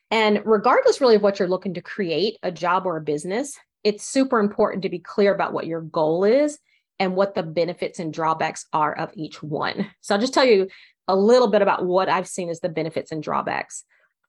And 0.09 0.41
regardless, 0.45 0.99
really, 0.99 1.15
of 1.15 1.21
what 1.21 1.37
you're 1.37 1.47
looking 1.47 1.75
to 1.75 1.81
create, 1.81 2.37
a 2.41 2.51
job 2.51 2.85
or 2.85 2.97
a 2.97 3.01
business, 3.01 3.55
it's 3.83 4.03
super 4.03 4.39
important 4.39 4.81
to 4.83 4.89
be 4.89 4.97
clear 4.97 5.33
about 5.33 5.53
what 5.53 5.67
your 5.67 5.81
goal 5.81 6.23
is 6.23 6.57
and 6.99 7.15
what 7.15 7.35
the 7.35 7.43
benefits 7.43 7.99
and 7.99 8.11
drawbacks 8.11 8.65
are 8.73 8.97
of 8.97 9.11
each 9.15 9.43
one. 9.43 9.91
So, 10.01 10.15
I'll 10.15 10.21
just 10.21 10.33
tell 10.33 10.45
you 10.45 10.69
a 11.07 11.15
little 11.15 11.49
bit 11.49 11.61
about 11.61 11.85
what 11.85 12.09
I've 12.09 12.27
seen 12.27 12.49
as 12.49 12.61
the 12.61 12.69
benefits 12.69 13.11
and 13.11 13.21
drawbacks. 13.21 13.83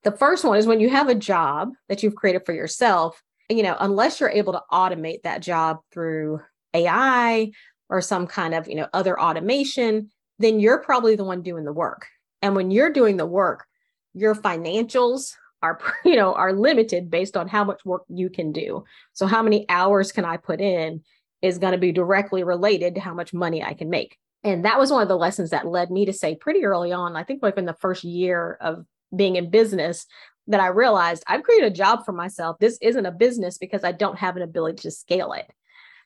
The 0.04 0.12
first 0.12 0.44
one 0.44 0.58
is 0.58 0.66
when 0.66 0.80
you 0.80 0.90
have 0.90 1.08
a 1.08 1.14
job 1.14 1.70
that 1.88 2.02
you've 2.02 2.16
created 2.16 2.44
for 2.44 2.52
yourself, 2.52 3.22
you 3.56 3.62
know, 3.62 3.76
unless 3.80 4.20
you're 4.20 4.30
able 4.30 4.52
to 4.52 4.62
automate 4.70 5.22
that 5.22 5.42
job 5.42 5.78
through 5.92 6.40
AI 6.74 7.50
or 7.88 8.00
some 8.00 8.26
kind 8.26 8.54
of, 8.54 8.68
you 8.68 8.74
know, 8.74 8.88
other 8.92 9.20
automation, 9.20 10.10
then 10.38 10.60
you're 10.60 10.82
probably 10.82 11.16
the 11.16 11.24
one 11.24 11.42
doing 11.42 11.64
the 11.64 11.72
work. 11.72 12.06
And 12.40 12.56
when 12.56 12.70
you're 12.70 12.92
doing 12.92 13.16
the 13.16 13.26
work, 13.26 13.66
your 14.14 14.34
financials 14.34 15.34
are, 15.62 15.78
you 16.04 16.16
know, 16.16 16.34
are 16.34 16.52
limited 16.52 17.10
based 17.10 17.36
on 17.36 17.48
how 17.48 17.64
much 17.64 17.84
work 17.84 18.02
you 18.08 18.28
can 18.30 18.52
do. 18.52 18.84
So 19.12 19.26
how 19.26 19.42
many 19.42 19.66
hours 19.68 20.12
can 20.12 20.24
I 20.24 20.36
put 20.36 20.60
in 20.60 21.02
is 21.40 21.58
going 21.58 21.72
to 21.72 21.78
be 21.78 21.92
directly 21.92 22.44
related 22.44 22.94
to 22.94 23.00
how 23.00 23.14
much 23.14 23.34
money 23.34 23.62
I 23.62 23.74
can 23.74 23.90
make. 23.90 24.16
And 24.44 24.64
that 24.64 24.78
was 24.78 24.90
one 24.90 25.02
of 25.02 25.08
the 25.08 25.16
lessons 25.16 25.50
that 25.50 25.66
led 25.66 25.90
me 25.90 26.06
to 26.06 26.12
say 26.12 26.34
pretty 26.34 26.64
early 26.64 26.92
on, 26.92 27.16
I 27.16 27.24
think 27.24 27.42
like 27.42 27.58
in 27.58 27.64
the 27.64 27.74
first 27.74 28.04
year 28.04 28.58
of 28.60 28.84
being 29.14 29.36
in 29.36 29.50
business, 29.50 30.06
that 30.48 30.60
I 30.60 30.68
realized 30.68 31.24
I've 31.26 31.42
created 31.42 31.72
a 31.72 31.74
job 31.74 32.04
for 32.04 32.12
myself. 32.12 32.58
This 32.58 32.78
isn't 32.80 33.06
a 33.06 33.12
business 33.12 33.58
because 33.58 33.84
I 33.84 33.92
don't 33.92 34.18
have 34.18 34.36
an 34.36 34.42
ability 34.42 34.82
to 34.82 34.90
scale 34.90 35.32
it. 35.32 35.50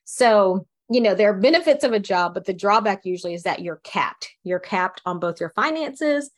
So 0.04 0.66
you 0.88 1.00
know, 1.00 1.14
there 1.14 1.30
are 1.30 1.40
benefits 1.40 1.82
of 1.82 1.92
a 1.92 2.00
job, 2.00 2.34
but 2.34 2.44
the 2.44 2.52
drawback 2.52 3.04
usually 3.04 3.34
is 3.34 3.42
that 3.42 3.60
you're 3.60 3.80
capped. 3.82 4.30
You're 4.44 4.60
capped 4.60 5.02
on 5.04 5.18
both 5.18 5.40
your 5.40 5.50
finances 5.50 6.30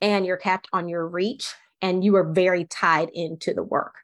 and 0.00 0.24
you're 0.24 0.36
capped 0.36 0.68
on 0.72 0.88
your 0.88 1.06
reach, 1.08 1.52
and 1.80 2.04
you 2.04 2.16
are 2.16 2.32
very 2.32 2.66
tied 2.66 3.08
into 3.14 3.54
the 3.54 3.62
work. 3.62 3.94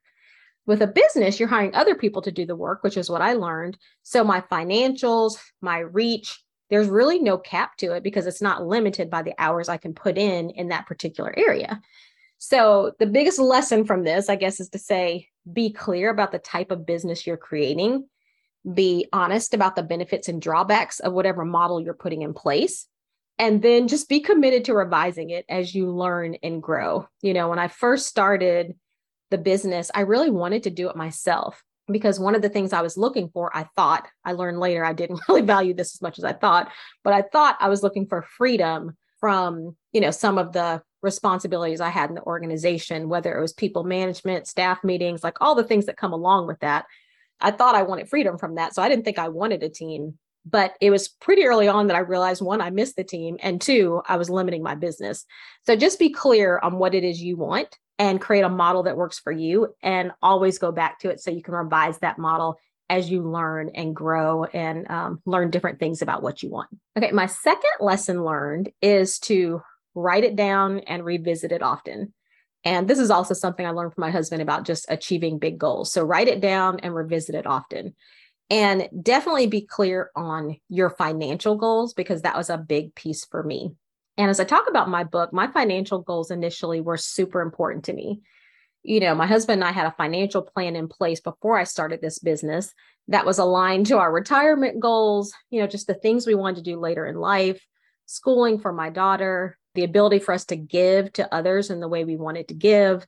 With 0.64 0.80
a 0.80 0.86
business, 0.86 1.38
you're 1.38 1.48
hiring 1.48 1.74
other 1.74 1.94
people 1.94 2.22
to 2.22 2.32
do 2.32 2.46
the 2.46 2.56
work, 2.56 2.82
which 2.82 2.96
is 2.96 3.10
what 3.10 3.20
I 3.20 3.34
learned. 3.34 3.76
So, 4.02 4.24
my 4.24 4.40
financials, 4.40 5.38
my 5.60 5.80
reach, 5.80 6.42
there's 6.70 6.88
really 6.88 7.18
no 7.18 7.36
cap 7.36 7.76
to 7.78 7.92
it 7.92 8.02
because 8.02 8.26
it's 8.26 8.40
not 8.40 8.66
limited 8.66 9.10
by 9.10 9.22
the 9.22 9.34
hours 9.38 9.68
I 9.68 9.76
can 9.76 9.92
put 9.92 10.16
in 10.16 10.50
in 10.50 10.68
that 10.68 10.86
particular 10.86 11.34
area. 11.36 11.80
So, 12.44 12.90
the 12.98 13.06
biggest 13.06 13.38
lesson 13.38 13.84
from 13.84 14.02
this, 14.02 14.28
I 14.28 14.34
guess, 14.34 14.58
is 14.58 14.68
to 14.70 14.78
say 14.78 15.28
be 15.52 15.70
clear 15.72 16.10
about 16.10 16.32
the 16.32 16.40
type 16.40 16.72
of 16.72 16.84
business 16.84 17.24
you're 17.24 17.36
creating. 17.36 18.08
Be 18.74 19.06
honest 19.12 19.54
about 19.54 19.76
the 19.76 19.84
benefits 19.84 20.28
and 20.28 20.42
drawbacks 20.42 20.98
of 20.98 21.12
whatever 21.12 21.44
model 21.44 21.80
you're 21.80 21.94
putting 21.94 22.22
in 22.22 22.34
place. 22.34 22.88
And 23.38 23.62
then 23.62 23.86
just 23.86 24.08
be 24.08 24.18
committed 24.18 24.64
to 24.64 24.74
revising 24.74 25.30
it 25.30 25.44
as 25.48 25.72
you 25.72 25.88
learn 25.92 26.34
and 26.42 26.60
grow. 26.60 27.06
You 27.20 27.32
know 27.32 27.48
when 27.48 27.60
i 27.60 27.68
first 27.68 28.06
started 28.06 28.74
the 29.30 29.38
business 29.38 29.92
i 29.94 30.00
really 30.00 30.30
wanted 30.30 30.64
to 30.64 30.70
do 30.70 30.90
it 30.90 30.96
myself 30.96 31.62
because 31.86 32.18
one 32.18 32.34
of 32.34 32.42
the 32.42 32.48
things 32.48 32.72
i 32.72 32.82
was 32.82 32.98
looking 32.98 33.28
for 33.28 33.56
i 33.56 33.68
thought 33.76 34.08
i 34.24 34.32
learned 34.32 34.58
later 34.58 34.84
i 34.84 34.92
didn't 34.92 35.20
really 35.28 35.42
value 35.42 35.74
this 35.74 35.94
as 35.94 36.02
much 36.02 36.18
as 36.18 36.24
i 36.24 36.32
thought 36.32 36.70
but 37.04 37.14
i 37.14 37.22
thought 37.22 37.56
i 37.60 37.68
was 37.68 37.84
looking 37.84 38.06
for 38.06 38.22
freedom 38.22 38.96
from 39.20 39.76
you 39.92 40.00
know 40.00 40.10
some 40.10 40.36
of 40.36 40.52
the 40.52 40.82
responsibilities 41.02 41.80
i 41.80 41.88
had 41.88 42.08
in 42.08 42.14
the 42.14 42.22
organization 42.22 43.08
whether 43.08 43.36
it 43.36 43.40
was 43.40 43.52
people 43.52 43.84
management 43.84 44.46
staff 44.46 44.82
meetings 44.84 45.24
like 45.24 45.36
all 45.40 45.54
the 45.54 45.64
things 45.64 45.86
that 45.86 45.96
come 45.96 46.12
along 46.12 46.46
with 46.46 46.58
that 46.60 46.86
I 47.42 47.50
thought 47.50 47.74
I 47.74 47.82
wanted 47.82 48.08
freedom 48.08 48.38
from 48.38 48.54
that. 48.54 48.74
So 48.74 48.82
I 48.82 48.88
didn't 48.88 49.04
think 49.04 49.18
I 49.18 49.28
wanted 49.28 49.62
a 49.62 49.68
team. 49.68 50.18
But 50.44 50.74
it 50.80 50.90
was 50.90 51.08
pretty 51.08 51.44
early 51.44 51.68
on 51.68 51.86
that 51.86 51.96
I 51.96 52.00
realized 52.00 52.42
one, 52.42 52.60
I 52.60 52.70
missed 52.70 52.96
the 52.96 53.04
team, 53.04 53.36
and 53.40 53.60
two, 53.60 54.02
I 54.08 54.16
was 54.16 54.28
limiting 54.28 54.60
my 54.60 54.74
business. 54.74 55.24
So 55.66 55.76
just 55.76 56.00
be 56.00 56.10
clear 56.10 56.58
on 56.60 56.78
what 56.78 56.96
it 56.96 57.04
is 57.04 57.22
you 57.22 57.36
want 57.36 57.78
and 57.96 58.20
create 58.20 58.42
a 58.42 58.48
model 58.48 58.82
that 58.84 58.96
works 58.96 59.20
for 59.20 59.30
you 59.30 59.72
and 59.84 60.10
always 60.20 60.58
go 60.58 60.72
back 60.72 60.98
to 61.00 61.10
it 61.10 61.20
so 61.20 61.30
you 61.30 61.44
can 61.44 61.54
revise 61.54 61.98
that 61.98 62.18
model 62.18 62.58
as 62.90 63.08
you 63.08 63.22
learn 63.22 63.70
and 63.76 63.94
grow 63.94 64.42
and 64.44 64.90
um, 64.90 65.22
learn 65.26 65.50
different 65.50 65.78
things 65.78 66.02
about 66.02 66.24
what 66.24 66.42
you 66.42 66.50
want. 66.50 66.68
Okay, 66.98 67.12
my 67.12 67.26
second 67.26 67.70
lesson 67.78 68.24
learned 68.24 68.72
is 68.82 69.20
to 69.20 69.62
write 69.94 70.24
it 70.24 70.36
down 70.36 70.80
and 70.80 71.04
revisit 71.04 71.52
it 71.52 71.62
often. 71.62 72.12
And 72.64 72.86
this 72.86 72.98
is 72.98 73.10
also 73.10 73.34
something 73.34 73.66
I 73.66 73.70
learned 73.70 73.94
from 73.94 74.02
my 74.02 74.10
husband 74.10 74.40
about 74.40 74.64
just 74.64 74.86
achieving 74.88 75.38
big 75.38 75.58
goals. 75.58 75.92
So 75.92 76.02
write 76.02 76.28
it 76.28 76.40
down 76.40 76.80
and 76.80 76.94
revisit 76.94 77.34
it 77.34 77.46
often. 77.46 77.94
And 78.50 78.88
definitely 79.02 79.46
be 79.46 79.62
clear 79.62 80.10
on 80.14 80.56
your 80.68 80.90
financial 80.90 81.56
goals 81.56 81.94
because 81.94 82.22
that 82.22 82.36
was 82.36 82.50
a 82.50 82.58
big 82.58 82.94
piece 82.94 83.24
for 83.24 83.42
me. 83.42 83.72
And 84.18 84.30
as 84.30 84.40
I 84.40 84.44
talk 84.44 84.68
about 84.68 84.90
my 84.90 85.04
book, 85.04 85.32
my 85.32 85.46
financial 85.46 86.00
goals 86.00 86.30
initially 86.30 86.80
were 86.80 86.98
super 86.98 87.40
important 87.40 87.86
to 87.86 87.92
me. 87.92 88.20
You 88.82 89.00
know, 89.00 89.14
my 89.14 89.26
husband 89.26 89.62
and 89.62 89.68
I 89.68 89.72
had 89.72 89.86
a 89.86 89.94
financial 89.96 90.42
plan 90.42 90.76
in 90.76 90.88
place 90.88 91.20
before 91.20 91.56
I 91.56 91.64
started 91.64 92.00
this 92.00 92.18
business 92.18 92.74
that 93.08 93.26
was 93.26 93.38
aligned 93.38 93.86
to 93.86 93.98
our 93.98 94.12
retirement 94.12 94.80
goals, 94.80 95.32
you 95.50 95.60
know, 95.60 95.66
just 95.66 95.86
the 95.86 95.94
things 95.94 96.26
we 96.26 96.34
wanted 96.34 96.56
to 96.56 96.70
do 96.70 96.78
later 96.78 97.06
in 97.06 97.16
life, 97.16 97.64
schooling 98.06 98.58
for 98.58 98.72
my 98.72 98.90
daughter, 98.90 99.58
the 99.74 99.84
ability 99.84 100.18
for 100.18 100.32
us 100.32 100.44
to 100.46 100.56
give 100.56 101.12
to 101.14 101.34
others 101.34 101.70
in 101.70 101.80
the 101.80 101.88
way 101.88 102.04
we 102.04 102.16
wanted 102.16 102.48
to 102.48 102.54
give. 102.54 103.06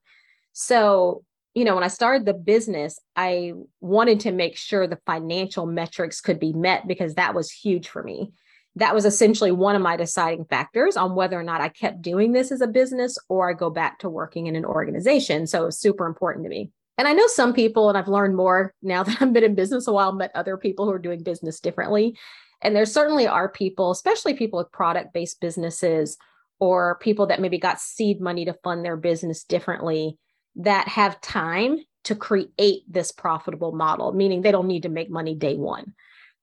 So 0.53 1.25
you 1.55 1.65
know, 1.65 1.77
when 1.77 1.85
I 1.85 1.89
started 1.89 2.27
the 2.27 2.35
business, 2.35 2.99
I 3.15 3.53
wanted 3.81 4.21
to 4.21 4.33
make 4.33 4.57
sure 4.57 4.87
the 4.87 4.99
financial 5.07 5.67
metrics 5.67 6.21
could 6.21 6.41
be 6.41 6.53
met 6.53 6.87
because 6.87 7.15
that 7.15 7.35
was 7.35 7.51
huge 7.51 7.89
for 7.89 8.03
me. 8.03 8.33
That 8.77 8.95
was 8.95 9.05
essentially 9.05 9.53
one 9.53 9.77
of 9.77 9.83
my 9.83 9.97
deciding 9.97 10.47
factors 10.47 10.97
on 10.97 11.15
whether 11.15 11.39
or 11.39 11.45
not 11.45 11.61
I 11.61 11.69
kept 11.69 12.03
doing 12.03 12.33
this 12.33 12.51
as 12.51 12.61
a 12.61 12.67
business 12.67 13.17
or 13.29 13.49
I 13.49 13.53
go 13.53 13.71
back 13.71 14.01
to 14.01 14.11
working 14.11 14.49
in 14.49 14.57
an 14.57 14.65
organization. 14.65 15.47
So 15.47 15.63
it 15.63 15.67
was 15.67 15.79
super 15.79 16.07
important 16.07 16.45
to 16.45 16.49
me. 16.49 16.73
And 16.99 17.07
I 17.07 17.13
know 17.13 17.29
some 17.29 17.53
people, 17.53 17.89
and 17.89 17.97
I've 17.97 18.09
learned 18.09 18.35
more 18.35 18.75
now 18.83 19.03
that 19.05 19.23
I've 19.23 19.33
been 19.33 19.45
in 19.45 19.55
business 19.55 19.87
a 19.87 19.93
while, 19.93 20.13
met 20.13 20.33
other 20.35 20.57
people 20.57 20.87
who 20.87 20.93
are 20.93 20.99
doing 20.99 21.23
business 21.23 21.61
differently. 21.61 22.19
And 22.63 22.75
there 22.75 22.87
certainly 22.87 23.29
are 23.29 23.49
people, 23.49 23.93
especially 23.93 24.35
people 24.35 24.59
with 24.59 24.73
product 24.73 25.13
based 25.15 25.41
businesses 25.41 26.17
or 26.61 26.99
people 27.01 27.27
that 27.27 27.41
maybe 27.41 27.59
got 27.59 27.81
seed 27.81 28.21
money 28.21 28.45
to 28.45 28.57
fund 28.65 28.85
their 28.85 28.97
business 28.97 29.45
differently 29.45 30.19
that 30.57 30.89
have 30.89 31.21
time 31.21 31.79
to 32.05 32.15
create 32.15 32.83
this 32.89 33.13
profitable 33.13 33.73
model, 33.73 34.13
meaning 34.13 34.43
they 34.43 34.53
don't 34.53 34.69
need 34.69 34.83
to 34.85 34.89
make 34.89 35.11
money 35.11 35.35
day 35.35 35.57
one. 35.57 35.95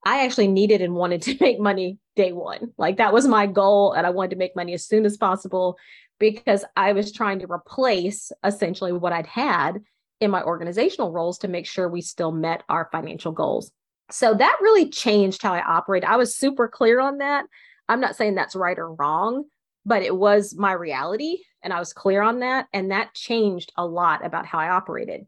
I 0.04 0.26
actually 0.26 0.48
needed 0.48 0.82
and 0.82 0.96
wanted 0.96 1.22
to 1.24 1.38
make 1.42 1.60
money 1.60 1.98
day 2.16 2.32
one. 2.32 2.74
Like 2.78 2.98
that 2.98 3.14
was 3.14 3.28
my 3.28 3.48
goal. 3.48 3.94
And 3.94 4.06
I 4.06 4.10
wanted 4.10 4.32
to 4.32 4.38
make 4.38 4.56
money 4.56 4.74
as 4.74 4.86
soon 4.86 5.06
as 5.06 5.18
possible 5.18 5.78
because 6.20 6.66
I 6.76 6.94
was 6.94 7.12
trying 7.12 7.40
to 7.40 7.52
replace 7.52 8.32
essentially 8.44 8.92
what 8.92 9.14
I'd 9.14 9.28
had 9.28 9.82
in 10.20 10.30
my 10.30 10.44
organizational 10.44 11.12
roles 11.12 11.40
to 11.40 11.48
make 11.48 11.66
sure 11.66 11.90
we 11.90 12.02
still 12.02 12.32
met 12.32 12.64
our 12.70 12.90
financial 12.92 13.32
goals. 13.32 13.72
So 14.12 14.34
that 14.34 14.58
really 14.62 14.90
changed 14.90 15.42
how 15.42 15.54
I 15.54 15.64
operate. 15.64 16.04
I 16.04 16.18
was 16.18 16.36
super 16.36 16.68
clear 16.68 17.00
on 17.00 17.20
that. 17.20 17.46
I'm 17.90 18.02
not 18.02 18.16
saying 18.16 18.36
that's 18.36 18.56
right 18.56 18.78
or 18.78 18.94
wrong, 18.94 19.46
but 19.86 20.04
it 20.04 20.16
was 20.16 20.56
my 20.56 20.72
reality 20.72 21.38
and 21.64 21.74
I 21.74 21.80
was 21.80 21.94
clear 21.94 22.22
on 22.22 22.40
that. 22.40 22.68
And 22.74 22.92
that 22.92 23.14
changed 23.14 23.72
a 23.78 23.86
lot 23.86 24.26
about 24.26 24.46
how 24.46 24.60
I 24.60 24.70
operated. 24.70 25.26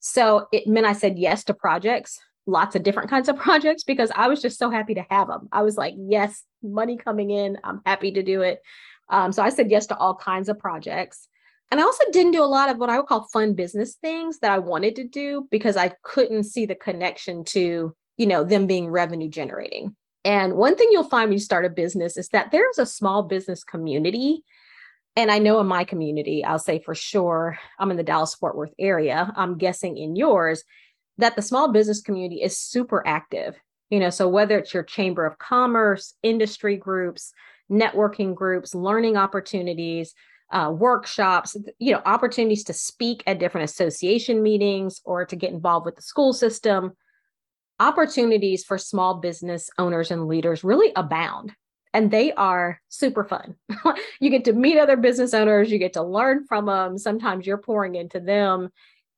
So 0.00 0.48
it 0.52 0.66
meant 0.66 0.86
I 0.86 0.92
said 0.92 1.18
yes 1.18 1.44
to 1.44 1.54
projects, 1.54 2.20
lots 2.46 2.76
of 2.76 2.82
different 2.82 3.10
kinds 3.10 3.28
of 3.28 3.36
projects, 3.38 3.84
because 3.84 4.10
I 4.14 4.28
was 4.28 4.42
just 4.42 4.58
so 4.58 4.70
happy 4.70 4.94
to 4.94 5.06
have 5.10 5.28
them. 5.28 5.48
I 5.52 5.62
was 5.62 5.76
like, 5.76 5.94
yes, 5.96 6.42
money 6.62 6.96
coming 6.96 7.30
in. 7.30 7.58
I'm 7.64 7.80
happy 7.86 8.12
to 8.12 8.22
do 8.22 8.42
it. 8.42 8.60
Um, 9.08 9.32
so 9.32 9.42
I 9.42 9.50
said 9.50 9.70
yes 9.70 9.86
to 9.88 9.96
all 9.96 10.14
kinds 10.14 10.48
of 10.48 10.58
projects. 10.58 11.28
And 11.70 11.80
I 11.80 11.84
also 11.84 12.04
didn't 12.12 12.32
do 12.32 12.42
a 12.42 12.46
lot 12.46 12.70
of 12.70 12.78
what 12.78 12.90
I 12.90 12.98
would 12.98 13.06
call 13.06 13.26
fun 13.32 13.54
business 13.54 13.94
things 13.94 14.38
that 14.40 14.50
I 14.50 14.58
wanted 14.58 14.96
to 14.96 15.08
do 15.08 15.48
because 15.50 15.76
I 15.76 15.92
couldn't 16.02 16.44
see 16.44 16.66
the 16.66 16.74
connection 16.74 17.44
to, 17.46 17.94
you 18.16 18.26
know, 18.26 18.44
them 18.44 18.66
being 18.66 18.88
revenue 18.88 19.28
generating. 19.28 19.96
And 20.24 20.54
one 20.54 20.76
thing 20.76 20.88
you'll 20.90 21.04
find 21.04 21.28
when 21.28 21.34
you 21.34 21.38
start 21.38 21.66
a 21.66 21.70
business 21.70 22.16
is 22.16 22.28
that 22.28 22.50
there's 22.50 22.78
a 22.78 22.86
small 22.86 23.22
business 23.22 23.62
community. 23.62 24.42
And 25.16 25.30
I 25.30 25.38
know 25.38 25.60
in 25.60 25.66
my 25.66 25.84
community, 25.84 26.44
I'll 26.44 26.58
say 26.58 26.80
for 26.80 26.94
sure, 26.94 27.58
I'm 27.78 27.90
in 27.90 27.96
the 27.96 28.02
Dallas 28.02 28.34
Fort 28.34 28.56
Worth 28.56 28.72
area. 28.78 29.32
I'm 29.36 29.58
guessing 29.58 29.96
in 29.96 30.16
yours 30.16 30.64
that 31.18 31.36
the 31.36 31.42
small 31.42 31.70
business 31.70 32.00
community 32.00 32.42
is 32.42 32.58
super 32.58 33.06
active. 33.06 33.54
You 33.90 34.00
know, 34.00 34.10
so 34.10 34.26
whether 34.26 34.58
it's 34.58 34.74
your 34.74 34.82
chamber 34.82 35.26
of 35.26 35.38
commerce, 35.38 36.14
industry 36.22 36.76
groups, 36.76 37.32
networking 37.70 38.34
groups, 38.34 38.74
learning 38.74 39.16
opportunities, 39.16 40.14
uh, 40.50 40.70
workshops, 40.70 41.56
you 41.78 41.92
know, 41.92 42.02
opportunities 42.04 42.64
to 42.64 42.72
speak 42.72 43.22
at 43.26 43.38
different 43.38 43.70
association 43.70 44.42
meetings 44.42 45.00
or 45.04 45.24
to 45.26 45.36
get 45.36 45.52
involved 45.52 45.86
with 45.86 45.96
the 45.96 46.02
school 46.02 46.32
system 46.32 46.92
opportunities 47.80 48.64
for 48.64 48.78
small 48.78 49.14
business 49.14 49.70
owners 49.78 50.10
and 50.10 50.28
leaders 50.28 50.64
really 50.64 50.92
abound 50.96 51.54
and 51.94 52.10
they 52.10 52.32
are 52.32 52.80
super 52.88 53.24
fun. 53.24 53.54
you 54.20 54.28
get 54.28 54.44
to 54.44 54.52
meet 54.52 54.76
other 54.76 54.96
business 54.96 55.32
owners, 55.32 55.70
you 55.70 55.78
get 55.78 55.92
to 55.92 56.02
learn 56.02 56.44
from 56.44 56.66
them. 56.66 56.98
Sometimes 56.98 57.46
you're 57.46 57.56
pouring 57.56 57.94
into 57.94 58.18
them. 58.18 58.70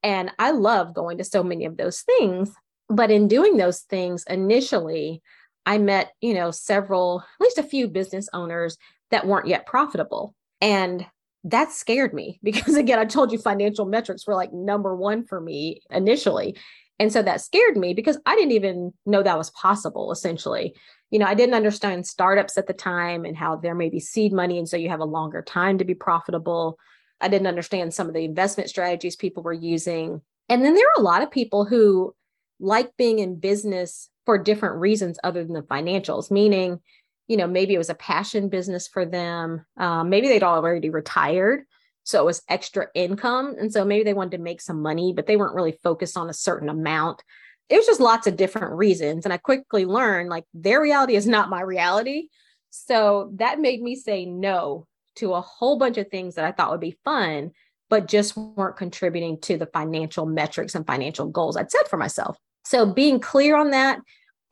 And 0.03 0.31
I 0.39 0.51
love 0.51 0.95
going 0.95 1.17
to 1.19 1.25
so 1.25 1.43
many 1.43 1.65
of 1.65 1.79
those 1.79 2.03
things. 2.03 2.53
But 2.89 3.11
in 3.11 3.29
doing 3.29 3.57
those 3.57 3.81
things 3.81 4.25
initially, 4.29 5.23
I 5.65 5.79
met, 5.79 6.13
you 6.21 6.35
know, 6.35 6.51
several, 6.51 7.21
at 7.21 7.45
least 7.45 7.59
a 7.59 7.63
few 7.63 7.89
business 7.89 8.29
owners 8.33 8.77
that 9.11 9.27
weren't 9.27 9.49
yet 9.49 9.67
profitable. 9.67 10.35
And 10.61 11.05
that 11.45 11.73
scared 11.73 12.13
me 12.13 12.39
because, 12.43 12.77
again, 12.77 12.99
I 12.99 13.07
told 13.07 13.33
you 13.33 13.39
financial 13.39 13.87
metrics 13.87 14.27
were 14.27 14.35
like 14.35 14.53
number 14.53 14.95
one 14.95 15.25
for 15.25 15.41
me 15.41 15.81
initially. 15.91 16.57
And 16.99 17.13
so 17.13 17.23
that 17.23 17.41
scared 17.41 17.77
me 17.77 17.95
because 17.95 18.19
I 18.25 18.35
didn't 18.37 18.53
even 18.53 18.93
know 19.05 19.23
that 19.23 19.39
was 19.39 19.51
possible, 19.51 20.13
essentially. 20.13 20.75
You 21.11 21.19
know, 21.19 21.27
I 21.27 21.35
didn't 21.35 21.55
understand 21.55 22.07
startups 22.07 22.57
at 22.57 22.67
the 22.67 22.73
time 22.73 23.25
and 23.25 23.37
how 23.37 23.57
there 23.57 23.75
may 23.75 23.91
be 23.91 24.01
seed 24.01 24.33
money. 24.33 24.59
And 24.59 24.69
so 24.69 24.77
you 24.77 24.89
have 24.89 25.01
a 25.01 25.05
longer 25.05 25.43
time 25.43 25.79
to 25.79 25.85
be 25.85 25.95
profitable. 25.95 26.79
I 27.21 27.29
didn't 27.29 27.47
understand 27.47 27.93
some 27.93 28.09
of 28.09 28.15
the 28.15 28.25
investment 28.25 28.71
strategies 28.71 29.17
people 29.17 29.43
were 29.43 29.53
using. 29.53 30.23
And 30.49 30.65
then 30.65 30.75
there 30.75 30.87
are 30.87 31.01
a 31.01 31.05
lot 31.05 31.23
of 31.23 31.31
people 31.31 31.65
who 31.65 32.15
like 32.61 32.97
being 32.97 33.19
in 33.19 33.39
business 33.39 34.09
for 34.25 34.39
different 34.39 34.77
reasons 34.77 35.19
other 35.23 35.45
than 35.45 35.53
the 35.53 35.63
financials, 35.63 36.31
meaning, 36.31 36.81
you 37.29 37.37
know, 37.37 37.47
maybe 37.47 37.75
it 37.75 37.79
was 37.79 37.91
a 37.91 37.95
passion 37.95 38.49
business 38.49 38.89
for 38.89 39.05
them. 39.05 39.65
Um, 39.77 40.09
maybe 40.09 40.29
they'd 40.29 40.43
already 40.43 40.91
retired 40.91 41.65
so 42.07 42.23
it 42.23 42.25
was 42.25 42.43
extra 42.49 42.87
income. 42.95 43.57
And 43.59 43.73
so 43.73 43.85
maybe 43.85 44.05
they 44.05 44.15
wanted 44.15 44.37
to 44.37 44.43
make 44.43 44.61
some 44.61 44.81
money, 44.81 45.13
but 45.13 45.27
they 45.27 45.37
weren't 45.37 45.57
really 45.57 45.77
focused 45.83 46.17
on 46.17 46.31
a 46.31 46.35
certain 46.35 46.69
amount. 46.69 47.25
It 47.69 47.79
was 47.79 47.87
just 47.87 48.01
lots 48.01 48.29
of 48.29 48.37
different 48.37 48.77
reasons. 48.77 49.27
And 49.27 49.33
I 49.33 49.39
quickly 49.39 49.85
learned 49.85 50.31
like 50.31 50.45
their 50.55 50.81
reality 50.81 51.17
is 51.17 51.27
not 51.27 51.51
my 51.51 51.61
reality. 51.63 52.29
So 52.71 53.33
that 53.35 53.59
made 53.59 53.83
me 53.83 53.97
say 53.97 54.25
no 54.25 54.87
to 55.17 55.35
a 55.35 55.41
whole 55.41 55.79
bunch 55.81 55.99
of 55.99 56.09
things 56.09 56.37
that 56.37 56.45
I 56.45 56.53
thought 56.53 56.71
would 56.71 56.81
be 56.81 56.97
fun, 57.05 57.51
but 57.91 58.07
just 58.07 58.37
weren't 58.37 58.77
contributing 58.77 59.41
to 59.41 59.57
the 59.57 59.67
financial 59.67 60.27
metrics 60.27 60.77
and 60.77 60.87
financial 60.87 61.27
goals 61.27 61.57
I'd 61.57 61.73
set 61.73 61.89
for 61.89 61.97
myself. 61.97 62.39
So 62.65 62.87
being 62.87 63.19
clear 63.19 63.57
on 63.57 63.73
that, 63.73 63.99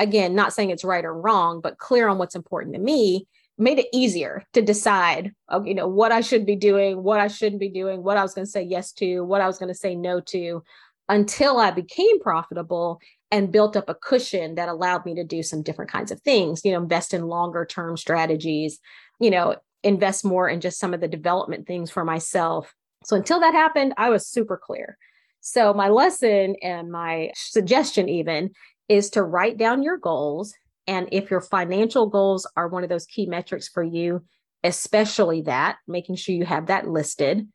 again, 0.01 0.35
not 0.35 0.53
saying 0.53 0.71
it's 0.71 0.83
right 0.83 1.05
or 1.05 1.15
wrong, 1.15 1.61
but 1.61 1.79
clear 1.79 2.09
on 2.09 2.19
what's 2.19 2.35
important 2.35 2.75
to 2.75 2.81
me 2.81 3.29
made 3.57 3.79
it 3.79 3.87
easier 3.93 4.45
to 4.53 4.63
decide 4.63 5.33
uh, 5.49 5.61
you 5.65 5.75
know 5.75 5.87
what 5.87 6.13
i 6.13 6.21
should 6.21 6.45
be 6.45 6.57
doing 6.57 7.03
what 7.03 7.21
i 7.21 7.29
shouldn't 7.29 7.61
be 7.61 7.69
doing 7.69 8.03
what 8.03 8.17
i 8.17 8.23
was 8.23 8.35
going 8.35 8.45
to 8.45 8.51
say 8.51 8.63
yes 8.63 8.93
to 8.93 9.21
what 9.21 9.41
i 9.41 9.47
was 9.47 9.59
going 9.59 9.69
to 9.69 9.79
say 9.79 9.95
no 9.95 10.21
to 10.21 10.63
until 11.09 11.59
i 11.59 11.71
became 11.71 12.21
profitable 12.21 13.01
and 13.31 13.53
built 13.53 13.77
up 13.77 13.89
a 13.89 13.95
cushion 13.95 14.57
that 14.57 14.69
allowed 14.69 15.05
me 15.07 15.15
to 15.15 15.25
do 15.25 15.43
some 15.43 15.63
different 15.63 15.91
kinds 15.91 16.11
of 16.11 16.21
things 16.23 16.65
you 16.65 16.73
know 16.73 16.83
invest 16.83 17.15
in 17.15 17.29
longer 17.29 17.65
term 17.65 17.97
strategies 17.97 18.81
you 19.21 19.31
know 19.31 19.55
invest 19.85 20.25
more 20.25 20.49
in 20.49 20.61
just 20.61 20.79
some 20.79 20.95
of 20.95 21.01
the 21.01 21.09
development 21.09 21.67
things 21.67 21.91
for 21.91 22.05
myself. 22.05 22.75
So 23.05 23.17
until 23.17 23.39
that 23.41 23.55
happened 23.55 23.95
i 23.97 24.11
was 24.11 24.27
super 24.27 24.61
clear. 24.63 24.99
So 25.41 25.75
my 25.75 25.89
lesson 25.89 26.57
and 26.63 26.91
my 26.91 27.31
suggestion 27.37 28.09
even 28.09 28.51
is 28.89 29.11
to 29.11 29.23
write 29.23 29.59
down 29.59 29.83
your 29.83 29.99
goals 29.99 30.55
and 30.87 31.09
if 31.13 31.31
your 31.31 31.41
financial 31.41 32.09
goals 32.09 32.47
are 32.57 32.69
one 32.69 32.83
of 32.83 32.89
those 32.89 33.07
key 33.07 33.27
metrics 33.27 33.69
for 33.69 33.83
you, 33.83 34.25
especially 34.63 35.43
that, 35.43 35.77
making 35.87 36.17
sure 36.17 36.35
you 36.35 36.45
have 36.45 36.67
that 36.67 36.89
listed. 36.89 37.47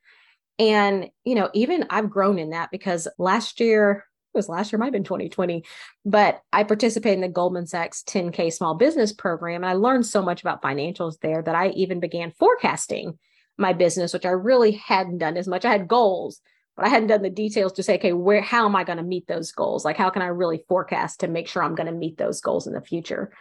And, 0.58 1.10
you 1.24 1.36
know, 1.36 1.50
even 1.54 1.86
I've 1.90 2.10
grown 2.10 2.38
in 2.38 2.52
that 2.52 2.70
because 2.72 3.08
last 3.18 3.60
year, 3.60 4.06
it 4.34 4.38
was 4.38 4.50
last 4.50 4.72
year, 4.72 4.78
might 4.78 4.88
have 4.88 4.94
been 4.94 5.04
2020, 5.04 5.64
but 6.06 6.42
I 6.54 6.64
participated 6.64 7.16
in 7.16 7.22
the 7.22 7.30
Goldman 7.30 7.66
Sachs 7.66 8.04
10K 8.04 8.54
small 8.54 8.76
business 8.76 9.12
program. 9.12 9.64
And 9.64 9.70
I 9.70 9.74
learned 9.74 10.06
so 10.06 10.22
much 10.22 10.42
about 10.42 10.62
financials 10.62 11.20
there 11.22 11.42
that 11.42 11.56
I 11.56 11.70
even 11.70 12.00
began 12.00 12.32
forecasting 12.38 13.18
my 13.58 13.74
business, 13.74 14.14
which 14.14 14.26
I 14.26 14.32
really 14.32 14.74
hadn't 14.74 15.18
done 15.18 15.38
as 15.38 15.48
much. 15.48 15.66
I 15.66 15.72
had 15.72 15.88
goals, 15.88 16.42
but 16.80 16.86
I 16.86 16.90
hadn't 16.90 17.10
done 17.10 17.24
the 17.24 17.30
details 17.30 17.74
to 17.74 17.84
say, 17.84 17.96
okay, 17.96 18.14
where, 18.14 18.40
how 18.40 18.66
am 18.66 18.74
I 18.74 18.86
going 18.86 19.00
to 19.00 19.04
meet 19.04 19.28
those 19.28 19.52
goals? 19.52 19.84
Like, 19.84 19.98
how 19.98 20.10
can 20.10 20.22
I 20.22 20.28
really 20.28 20.64
forecast 20.70 21.20
to 21.20 21.28
make 21.28 21.50
sure 21.50 21.62
I'm 21.62 21.76
going 21.76 21.92
to 21.92 21.94
meet 21.94 22.18
those 22.18 22.40
goals 22.40 22.68
in 22.68 22.74
the 22.74 22.80
future? 22.80 23.34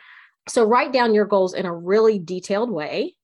So, 0.48 0.64
write 0.64 0.92
down 0.92 1.14
your 1.14 1.24
goals 1.24 1.54
in 1.54 1.64
a 1.64 1.72
really 1.72 2.18
detailed 2.18 2.68
way 2.68 3.14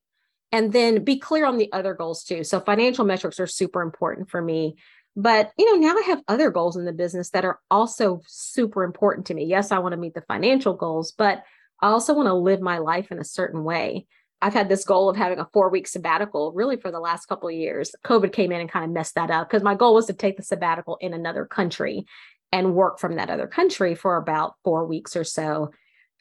and 0.53 0.73
then 0.73 1.03
be 1.03 1.19
clear 1.19 1.47
on 1.47 1.59
the 1.59 1.73
other 1.73 1.95
goals 1.95 2.23
too. 2.23 2.45
So, 2.45 2.61
financial 2.61 3.05
metrics 3.05 3.41
are 3.41 3.49
super 3.49 3.83
important 3.83 4.31
for 4.31 4.41
me. 4.41 4.77
But, 5.17 5.51
you 5.59 5.67
know, 5.67 5.89
now 5.89 5.99
I 5.99 6.03
have 6.07 6.23
other 6.29 6.53
goals 6.53 6.77
in 6.77 6.85
the 6.85 6.93
business 6.93 7.31
that 7.31 7.45
are 7.45 7.59
also 7.69 8.21
super 8.29 8.85
important 8.85 9.27
to 9.27 9.35
me. 9.35 9.47
Yes, 9.47 9.73
I 9.73 9.81
want 9.81 9.95
to 9.95 10.01
meet 10.01 10.15
the 10.15 10.23
financial 10.23 10.75
goals, 10.75 11.11
but 11.11 11.43
I 11.83 11.89
also 11.89 12.15
want 12.15 12.29
to 12.29 12.35
live 12.35 12.61
my 12.61 12.79
life 12.79 13.11
in 13.11 13.19
a 13.19 13.25
certain 13.25 13.65
way. 13.65 14.07
I've 14.45 14.53
had 14.53 14.69
this 14.69 14.85
goal 14.85 15.09
of 15.09 15.17
having 15.17 15.39
a 15.39 15.49
four 15.55 15.71
week 15.71 15.89
sabbatical 15.89 16.53
really 16.53 16.77
for 16.77 16.91
the 16.91 17.01
last 17.01 17.25
couple 17.27 17.49
of 17.49 17.55
years. 17.55 17.95
COVID 18.05 18.31
came 18.31 18.53
in 18.53 18.61
and 18.61 18.71
kind 18.71 18.85
of 18.85 18.91
messed 18.91 19.15
that 19.15 19.31
up 19.31 19.49
because 19.49 19.63
my 19.63 19.75
goal 19.75 19.95
was 19.95 20.05
to 20.07 20.13
take 20.13 20.37
the 20.37 20.43
sabbatical 20.43 20.99
in 21.01 21.15
another 21.15 21.47
country 21.47 22.05
and 22.53 22.75
work 22.75 23.01
from 23.01 23.17
that 23.17 23.31
other 23.31 23.47
country 23.47 23.95
for 23.95 24.17
about 24.17 24.57
four 24.63 24.85
weeks 24.85 25.17
or 25.17 25.25
so 25.25 25.71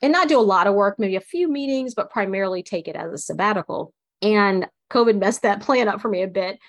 and 0.01 0.13
not 0.13 0.30
do 0.30 0.39
a 0.39 0.42
lot 0.42 0.68
of 0.68 0.74
work, 0.74 0.98
maybe 1.00 1.18
a 1.18 1.22
few 1.22 1.51
meetings, 1.51 1.96
but 1.96 2.12
primarily 2.12 2.63
take 2.63 2.88
it 2.88 2.96
as 2.96 3.12
a 3.12 3.18
sabbatical. 3.18 3.94
And 4.22 4.68
COVID 4.89 5.20
messed 5.20 5.42
that 5.42 5.60
plan 5.62 5.89
up 5.89 6.00
for 6.00 6.08
me 6.08 6.22
a 6.22 6.27
bit. 6.30 6.60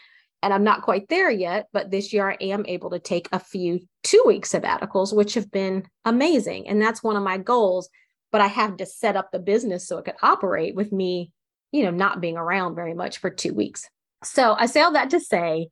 And 0.42 0.52
I'm 0.52 0.64
not 0.64 0.82
quite 0.82 1.08
there 1.08 1.30
yet, 1.30 1.68
but 1.72 1.92
this 1.92 2.12
year 2.12 2.28
I 2.28 2.36
am 2.40 2.66
able 2.66 2.90
to 2.90 2.98
take 2.98 3.28
a 3.30 3.38
few 3.38 3.78
two 4.02 4.24
week 4.26 4.44
sabbaticals, 4.44 5.14
which 5.14 5.34
have 5.34 5.52
been 5.52 5.86
amazing. 6.04 6.66
And 6.66 6.82
that's 6.82 7.02
one 7.02 7.14
of 7.14 7.22
my 7.22 7.38
goals. 7.38 7.88
But 8.32 8.40
I 8.40 8.48
have 8.48 8.78
to 8.78 8.86
set 8.86 9.14
up 9.14 9.30
the 9.30 9.38
business 9.38 9.86
so 9.86 9.98
it 9.98 10.04
could 10.04 10.16
operate 10.20 10.74
with 10.74 10.90
me 10.90 11.30
you 11.74 11.82
know, 11.82 11.90
not 11.90 12.20
being 12.20 12.36
around 12.36 12.76
very 12.76 12.94
much 12.94 13.18
for 13.18 13.30
two 13.30 13.52
weeks. 13.52 13.90
So 14.22 14.54
I 14.56 14.66
say 14.66 14.80
all 14.80 14.92
that 14.92 15.10
to 15.10 15.18
say 15.18 15.70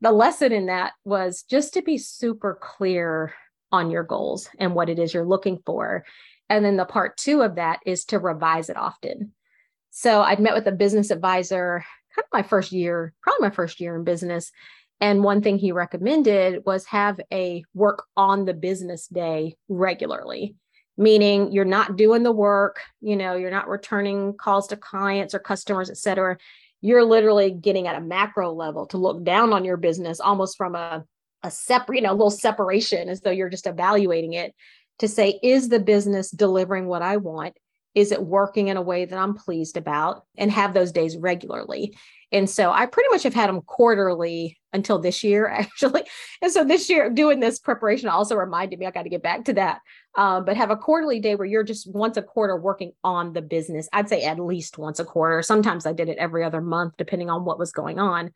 the 0.00 0.10
lesson 0.10 0.52
in 0.52 0.66
that 0.66 0.94
was 1.04 1.42
just 1.42 1.74
to 1.74 1.82
be 1.82 1.98
super 1.98 2.58
clear 2.62 3.34
on 3.70 3.90
your 3.90 4.04
goals 4.04 4.48
and 4.58 4.74
what 4.74 4.88
it 4.88 4.98
is 4.98 5.12
you're 5.12 5.26
looking 5.26 5.58
for. 5.66 6.06
And 6.48 6.64
then 6.64 6.78
the 6.78 6.86
part 6.86 7.18
two 7.18 7.42
of 7.42 7.56
that 7.56 7.80
is 7.84 8.06
to 8.06 8.18
revise 8.18 8.70
it 8.70 8.78
often. 8.78 9.32
So 9.90 10.22
I'd 10.22 10.40
met 10.40 10.54
with 10.54 10.66
a 10.66 10.72
business 10.72 11.10
advisor 11.10 11.84
kind 12.16 12.24
of 12.24 12.32
my 12.32 12.42
first 12.42 12.72
year, 12.72 13.12
probably 13.20 13.46
my 13.46 13.54
first 13.54 13.80
year 13.80 13.96
in 13.96 14.04
business. 14.04 14.50
And 14.98 15.22
one 15.22 15.42
thing 15.42 15.58
he 15.58 15.72
recommended 15.72 16.64
was 16.64 16.86
have 16.86 17.20
a 17.30 17.64
work 17.74 18.04
on 18.16 18.46
the 18.46 18.54
business 18.54 19.08
day 19.08 19.56
regularly, 19.68 20.56
meaning 20.96 21.52
you're 21.52 21.64
not 21.64 21.96
doing 21.96 22.22
the 22.22 22.32
work, 22.32 22.80
you 23.00 23.16
know, 23.16 23.34
you're 23.34 23.50
not 23.50 23.68
returning 23.68 24.34
calls 24.36 24.68
to 24.68 24.76
clients 24.76 25.34
or 25.34 25.38
customers, 25.38 25.90
et 25.90 25.96
cetera. 25.96 26.36
You're 26.80 27.04
literally 27.04 27.50
getting 27.50 27.88
at 27.88 27.96
a 27.96 28.00
macro 28.00 28.52
level 28.52 28.86
to 28.88 28.98
look 28.98 29.24
down 29.24 29.52
on 29.52 29.64
your 29.64 29.76
business 29.76 30.20
almost 30.20 30.56
from 30.56 30.74
a, 30.74 31.04
a 31.42 31.50
separate, 31.50 31.96
you 31.96 32.02
know, 32.02 32.12
a 32.12 32.12
little 32.12 32.30
separation 32.30 33.08
as 33.08 33.22
though 33.22 33.30
you're 33.30 33.48
just 33.48 33.66
evaluating 33.66 34.34
it 34.34 34.54
to 35.00 35.08
say, 35.08 35.40
is 35.42 35.68
the 35.68 35.80
business 35.80 36.30
delivering 36.30 36.86
what 36.86 37.02
I 37.02 37.16
want? 37.16 37.56
Is 37.94 38.12
it 38.12 38.22
working 38.22 38.68
in 38.68 38.76
a 38.76 38.82
way 38.82 39.04
that 39.04 39.18
I'm 39.18 39.34
pleased 39.34 39.76
about? 39.76 40.24
And 40.36 40.50
have 40.50 40.74
those 40.74 40.92
days 40.92 41.16
regularly. 41.16 41.96
And 42.32 42.50
so 42.50 42.70
I 42.70 42.86
pretty 42.86 43.08
much 43.10 43.22
have 43.22 43.34
had 43.34 43.48
them 43.48 43.60
quarterly 43.62 44.58
until 44.74 44.98
this 44.98 45.24
year, 45.24 45.46
actually. 45.48 46.02
And 46.42 46.52
so 46.52 46.64
this 46.64 46.90
year, 46.90 47.08
doing 47.08 47.40
this 47.40 47.58
preparation 47.58 48.08
also 48.08 48.34
reminded 48.36 48.78
me 48.78 48.86
I 48.86 48.90
got 48.90 49.04
to 49.04 49.08
get 49.08 49.22
back 49.22 49.46
to 49.46 49.54
that. 49.54 49.80
Um, 50.16 50.44
but 50.44 50.56
have 50.56 50.70
a 50.70 50.76
quarterly 50.76 51.18
day 51.18 51.34
where 51.34 51.46
you're 51.46 51.64
just 51.64 51.92
once 51.92 52.16
a 52.16 52.22
quarter 52.22 52.56
working 52.56 52.92
on 53.02 53.32
the 53.32 53.42
business. 53.42 53.88
I'd 53.92 54.08
say 54.08 54.22
at 54.22 54.38
least 54.38 54.78
once 54.78 55.00
a 55.00 55.04
quarter. 55.04 55.42
Sometimes 55.42 55.86
I 55.86 55.92
did 55.92 56.08
it 56.08 56.18
every 56.18 56.44
other 56.44 56.60
month, 56.60 56.94
depending 56.98 57.30
on 57.30 57.44
what 57.44 57.58
was 57.58 57.72
going 57.72 57.98
on. 57.98 58.32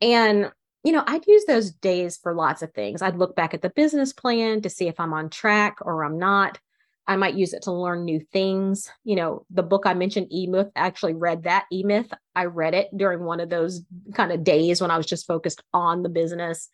And 0.00 0.50
you 0.84 0.90
know, 0.90 1.04
I'd 1.06 1.26
use 1.28 1.44
those 1.44 1.70
days 1.70 2.16
for 2.16 2.34
lots 2.34 2.60
of 2.62 2.72
things. 2.72 3.02
I'd 3.02 3.16
look 3.16 3.36
back 3.36 3.54
at 3.54 3.62
the 3.62 3.70
business 3.70 4.12
plan 4.12 4.62
to 4.62 4.70
see 4.70 4.88
if 4.88 4.98
I'm 4.98 5.12
on 5.12 5.30
track 5.30 5.76
or 5.80 6.04
I'm 6.04 6.18
not. 6.18 6.58
I 7.06 7.16
might 7.16 7.34
use 7.34 7.52
it 7.52 7.62
to 7.62 7.72
learn 7.72 8.04
new 8.04 8.20
things. 8.32 8.90
You 9.04 9.16
know, 9.16 9.44
the 9.50 9.62
book 9.62 9.82
I 9.86 9.94
mentioned, 9.94 10.32
E 10.32 10.46
Myth, 10.46 10.68
actually 10.76 11.14
read 11.14 11.44
that 11.44 11.66
E 11.72 11.82
Myth. 11.82 12.12
I 12.34 12.44
read 12.44 12.74
it 12.74 12.96
during 12.96 13.24
one 13.24 13.40
of 13.40 13.50
those 13.50 13.82
kind 14.14 14.30
of 14.32 14.44
days 14.44 14.80
when 14.80 14.90
I 14.90 14.96
was 14.96 15.06
just 15.06 15.26
focused 15.26 15.62
on 15.72 16.02
the 16.02 16.08
business. 16.08 16.68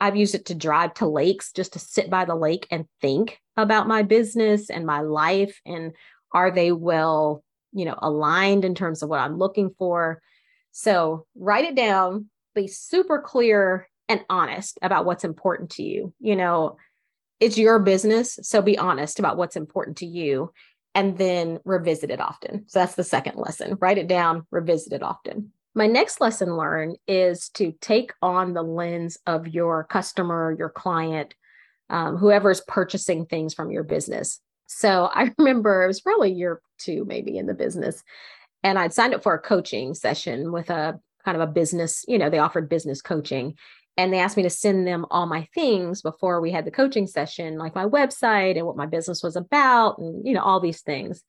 I've 0.00 0.16
used 0.16 0.34
it 0.34 0.46
to 0.46 0.54
drive 0.54 0.94
to 0.94 1.06
lakes 1.06 1.52
just 1.52 1.72
to 1.74 1.78
sit 1.78 2.10
by 2.10 2.24
the 2.24 2.34
lake 2.34 2.66
and 2.70 2.86
think 3.00 3.40
about 3.56 3.88
my 3.88 4.02
business 4.02 4.70
and 4.70 4.86
my 4.86 5.00
life 5.00 5.60
and 5.66 5.92
are 6.32 6.50
they 6.50 6.72
well, 6.72 7.42
you 7.72 7.84
know, 7.84 7.98
aligned 8.00 8.64
in 8.64 8.74
terms 8.74 9.02
of 9.02 9.08
what 9.08 9.20
I'm 9.20 9.38
looking 9.38 9.74
for. 9.78 10.20
So 10.72 11.26
write 11.34 11.64
it 11.64 11.74
down, 11.74 12.30
be 12.54 12.68
super 12.68 13.20
clear 13.20 13.88
and 14.08 14.24
honest 14.30 14.78
about 14.82 15.04
what's 15.04 15.24
important 15.24 15.70
to 15.70 15.82
you. 15.82 16.14
You 16.20 16.36
know, 16.36 16.76
it's 17.40 17.58
your 17.58 17.78
business. 17.78 18.38
So 18.42 18.62
be 18.62 18.78
honest 18.78 19.18
about 19.18 19.36
what's 19.36 19.56
important 19.56 19.98
to 19.98 20.06
you 20.06 20.52
and 20.94 21.16
then 21.18 21.60
revisit 21.64 22.10
it 22.10 22.20
often. 22.20 22.64
So 22.66 22.80
that's 22.80 22.94
the 22.94 23.04
second 23.04 23.36
lesson. 23.36 23.78
Write 23.80 23.98
it 23.98 24.08
down, 24.08 24.46
revisit 24.50 24.92
it 24.92 25.02
often. 25.02 25.52
My 25.74 25.86
next 25.86 26.20
lesson 26.20 26.56
learned 26.56 26.96
is 27.06 27.50
to 27.50 27.72
take 27.80 28.12
on 28.20 28.52
the 28.52 28.62
lens 28.62 29.18
of 29.26 29.46
your 29.46 29.84
customer, 29.84 30.54
your 30.58 30.70
client, 30.70 31.34
um, 31.90 32.16
whoever's 32.16 32.60
purchasing 32.62 33.26
things 33.26 33.54
from 33.54 33.70
your 33.70 33.84
business. 33.84 34.40
So 34.66 35.08
I 35.12 35.32
remember 35.38 35.84
it 35.84 35.88
was 35.88 36.00
probably 36.00 36.32
year 36.32 36.60
two, 36.78 37.04
maybe 37.04 37.38
in 37.38 37.46
the 37.46 37.54
business, 37.54 38.02
and 38.64 38.78
I'd 38.78 38.92
signed 38.92 39.14
up 39.14 39.22
for 39.22 39.34
a 39.34 39.40
coaching 39.40 39.94
session 39.94 40.50
with 40.50 40.68
a 40.70 40.98
kind 41.24 41.40
of 41.40 41.48
a 41.48 41.52
business, 41.52 42.04
you 42.08 42.18
know, 42.18 42.30
they 42.30 42.38
offered 42.38 42.68
business 42.68 43.02
coaching 43.02 43.56
and 43.98 44.12
they 44.12 44.20
asked 44.20 44.36
me 44.36 44.44
to 44.44 44.50
send 44.50 44.86
them 44.86 45.04
all 45.10 45.26
my 45.26 45.48
things 45.52 46.00
before 46.02 46.40
we 46.40 46.52
had 46.52 46.64
the 46.64 46.70
coaching 46.70 47.08
session 47.08 47.58
like 47.58 47.74
my 47.74 47.84
website 47.84 48.56
and 48.56 48.64
what 48.64 48.76
my 48.76 48.86
business 48.86 49.22
was 49.22 49.34
about 49.34 49.98
and 49.98 50.26
you 50.26 50.32
know 50.32 50.40
all 50.40 50.60
these 50.60 50.80
things. 50.80 51.22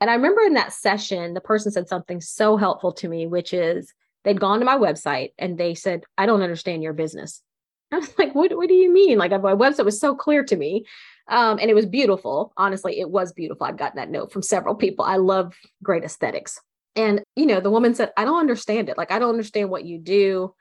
And 0.00 0.10
i 0.10 0.14
remember 0.14 0.40
in 0.40 0.54
that 0.54 0.72
session 0.72 1.34
the 1.34 1.40
person 1.40 1.70
said 1.70 1.88
something 1.88 2.20
so 2.20 2.56
helpful 2.56 2.92
to 2.94 3.08
me 3.08 3.26
which 3.26 3.52
is 3.52 3.92
they'd 4.24 4.40
gone 4.40 4.58
to 4.58 4.64
my 4.64 4.76
website 4.76 5.32
and 5.38 5.56
they 5.56 5.74
said 5.74 6.04
i 6.18 6.26
don't 6.26 6.42
understand 6.42 6.82
your 6.82 6.94
business. 6.94 7.42
I 7.92 7.98
was 7.98 8.18
like 8.18 8.34
what, 8.34 8.56
what 8.56 8.68
do 8.68 8.74
you 8.74 8.92
mean? 8.92 9.18
Like 9.18 9.30
my 9.30 9.54
website 9.54 9.84
was 9.84 10.00
so 10.00 10.16
clear 10.16 10.42
to 10.44 10.56
me. 10.56 10.84
Um, 11.28 11.58
and 11.58 11.70
it 11.70 11.74
was 11.74 11.86
beautiful. 11.86 12.52
Honestly 12.56 12.98
it 12.98 13.10
was 13.10 13.32
beautiful. 13.32 13.66
I've 13.66 13.76
gotten 13.76 13.98
that 13.98 14.10
note 14.10 14.32
from 14.32 14.42
several 14.42 14.74
people. 14.74 15.04
I 15.04 15.16
love 15.16 15.54
great 15.82 16.02
aesthetics. 16.02 16.60
And 16.96 17.22
you 17.36 17.44
know 17.44 17.60
the 17.60 17.70
woman 17.70 17.94
said 17.94 18.12
i 18.16 18.24
don't 18.24 18.40
understand 18.40 18.88
it. 18.88 18.96
Like 18.96 19.12
i 19.12 19.18
don't 19.18 19.34
understand 19.36 19.68
what 19.68 19.84
you 19.84 19.98
do 19.98 20.54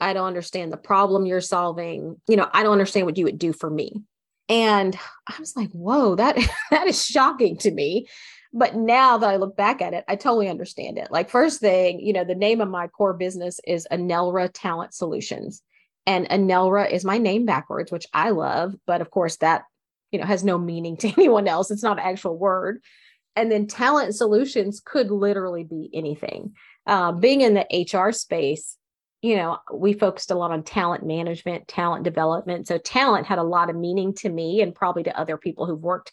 I 0.00 0.12
don't 0.12 0.26
understand 0.26 0.72
the 0.72 0.76
problem 0.76 1.26
you're 1.26 1.40
solving. 1.40 2.20
You 2.28 2.36
know, 2.36 2.48
I 2.52 2.62
don't 2.62 2.72
understand 2.72 3.06
what 3.06 3.16
you 3.16 3.24
would 3.24 3.38
do 3.38 3.52
for 3.52 3.70
me. 3.70 4.02
And 4.48 4.98
I 5.26 5.34
was 5.38 5.56
like, 5.56 5.70
whoa, 5.70 6.16
that 6.16 6.36
that 6.70 6.86
is 6.86 7.04
shocking 7.04 7.56
to 7.58 7.70
me. 7.70 8.08
But 8.52 8.76
now 8.76 9.18
that 9.18 9.28
I 9.28 9.36
look 9.36 9.56
back 9.56 9.82
at 9.82 9.94
it, 9.94 10.04
I 10.06 10.14
totally 10.14 10.48
understand 10.48 10.96
it. 10.96 11.10
Like 11.10 11.28
first 11.28 11.60
thing, 11.60 11.98
you 12.00 12.12
know, 12.12 12.24
the 12.24 12.36
name 12.36 12.60
of 12.60 12.68
my 12.68 12.86
core 12.86 13.12
business 13.12 13.60
is 13.66 13.88
Enelra 13.90 14.48
Talent 14.52 14.94
Solutions. 14.94 15.60
And 16.06 16.28
Enelra 16.28 16.88
is 16.88 17.04
my 17.04 17.18
name 17.18 17.46
backwards, 17.46 17.90
which 17.90 18.06
I 18.12 18.30
love, 18.30 18.74
but 18.86 19.00
of 19.00 19.10
course 19.10 19.36
that, 19.38 19.64
you 20.12 20.20
know, 20.20 20.26
has 20.26 20.44
no 20.44 20.56
meaning 20.58 20.96
to 20.98 21.08
anyone 21.08 21.48
else. 21.48 21.70
It's 21.70 21.82
not 21.82 21.98
an 21.98 22.04
actual 22.04 22.38
word. 22.38 22.80
And 23.36 23.50
then 23.50 23.66
talent 23.66 24.14
solutions 24.14 24.80
could 24.84 25.10
literally 25.10 25.64
be 25.64 25.90
anything. 25.92 26.54
Uh, 26.86 27.10
being 27.10 27.40
in 27.40 27.54
the 27.54 27.66
HR 27.92 28.12
space, 28.12 28.76
you 29.24 29.36
know, 29.36 29.56
we 29.72 29.94
focused 29.94 30.30
a 30.30 30.34
lot 30.34 30.50
on 30.50 30.62
talent 30.62 31.02
management, 31.02 31.66
talent 31.66 32.04
development. 32.04 32.68
So 32.68 32.76
talent 32.76 33.24
had 33.24 33.38
a 33.38 33.42
lot 33.42 33.70
of 33.70 33.76
meaning 33.76 34.12
to 34.16 34.28
me 34.28 34.60
and 34.60 34.74
probably 34.74 35.02
to 35.04 35.18
other 35.18 35.38
people 35.38 35.64
who've 35.64 35.80
worked 35.80 36.12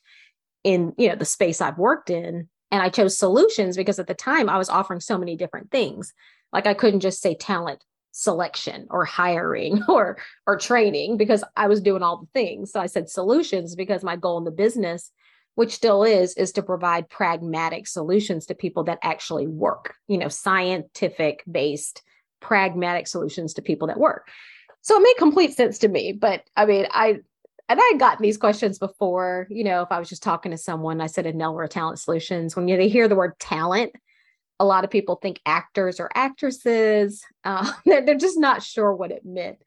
in, 0.64 0.94
you 0.98 1.10
know, 1.10 1.16
the 1.16 1.26
space 1.26 1.60
I've 1.60 1.78
worked 1.78 2.10
in. 2.10 2.48
And 2.72 2.82
I 2.82 2.88
chose 2.88 3.18
solutions 3.18 3.76
because 3.76 4.00
at 4.00 4.08
the 4.08 4.14
time 4.14 4.48
I 4.48 4.58
was 4.58 4.70
offering 4.70 5.02
so 5.02 5.18
many 5.18 5.36
different 5.36 5.72
things. 5.72 6.14
Like 6.54 6.66
I 6.66 6.74
couldn't 6.74 7.02
just 7.02 7.22
say 7.22 7.36
talent 7.36 7.84
selection 8.14 8.88
or 8.90 9.04
hiring 9.04 9.84
or 9.90 10.18
or 10.48 10.58
training 10.58 11.18
because 11.18 11.44
I 11.58 11.68
was 11.68 11.82
doing 11.82 12.04
all 12.04 12.22
the 12.22 12.40
things. 12.40 12.72
So 12.72 12.80
I 12.80 12.86
said 12.86 13.10
solutions 13.10 13.76
because 13.76 14.06
my 14.06 14.16
goal 14.16 14.38
in 14.38 14.46
the 14.46 14.52
business 14.52 15.12
which 15.56 15.74
still 15.74 16.06
is 16.06 16.34
is 16.36 16.54
to 16.54 16.64
provide 16.64 17.10
pragmatic 17.10 17.86
solutions 17.86 18.46
to 18.46 18.56
people 18.56 18.86
that 18.86 19.00
actually 19.04 19.48
work, 19.48 19.96
you 20.08 20.18
know, 20.18 20.30
scientific 20.30 21.44
based 21.52 22.02
pragmatic 22.42 23.08
solutions 23.08 23.54
to 23.54 23.62
people 23.62 23.88
that 23.88 24.00
work. 24.00 24.28
So 24.82 24.98
it 24.98 25.04
made 25.04 25.16
complete 25.18 25.56
sense 25.56 25.78
to 25.80 25.88
me. 25.88 26.12
But 26.12 26.44
I 26.56 26.66
mean, 26.66 26.88
I 26.92 27.20
and 27.70 27.80
I 27.80 27.90
had 27.92 28.00
gotten 28.00 28.24
these 28.24 28.38
questions 28.38 28.78
before. 28.78 29.48
You 29.50 29.64
know, 29.64 29.82
if 29.82 29.92
I 29.92 30.00
was 30.00 30.10
just 30.10 30.24
talking 30.24 30.52
to 30.52 30.58
someone, 30.58 31.00
I 31.00 31.08
said 31.08 31.26
Enelra 31.26 31.70
Talent 31.70 32.00
Solutions. 32.00 32.56
When 32.56 32.68
you, 32.68 32.76
they 32.76 32.90
hear 32.90 33.08
the 33.08 33.16
word 33.16 33.40
talent, 33.40 33.94
a 34.60 34.66
lot 34.66 34.84
of 34.84 34.90
people 34.90 35.16
think 35.16 35.40
actors 35.46 36.00
or 36.00 36.10
actresses. 36.14 37.24
Uh, 37.44 37.72
they're, 37.88 38.06
they're 38.06 38.16
just 38.16 38.38
not 38.38 38.62
sure 38.62 38.94
what 38.94 39.10
it 39.10 39.26
meant. 39.26 39.58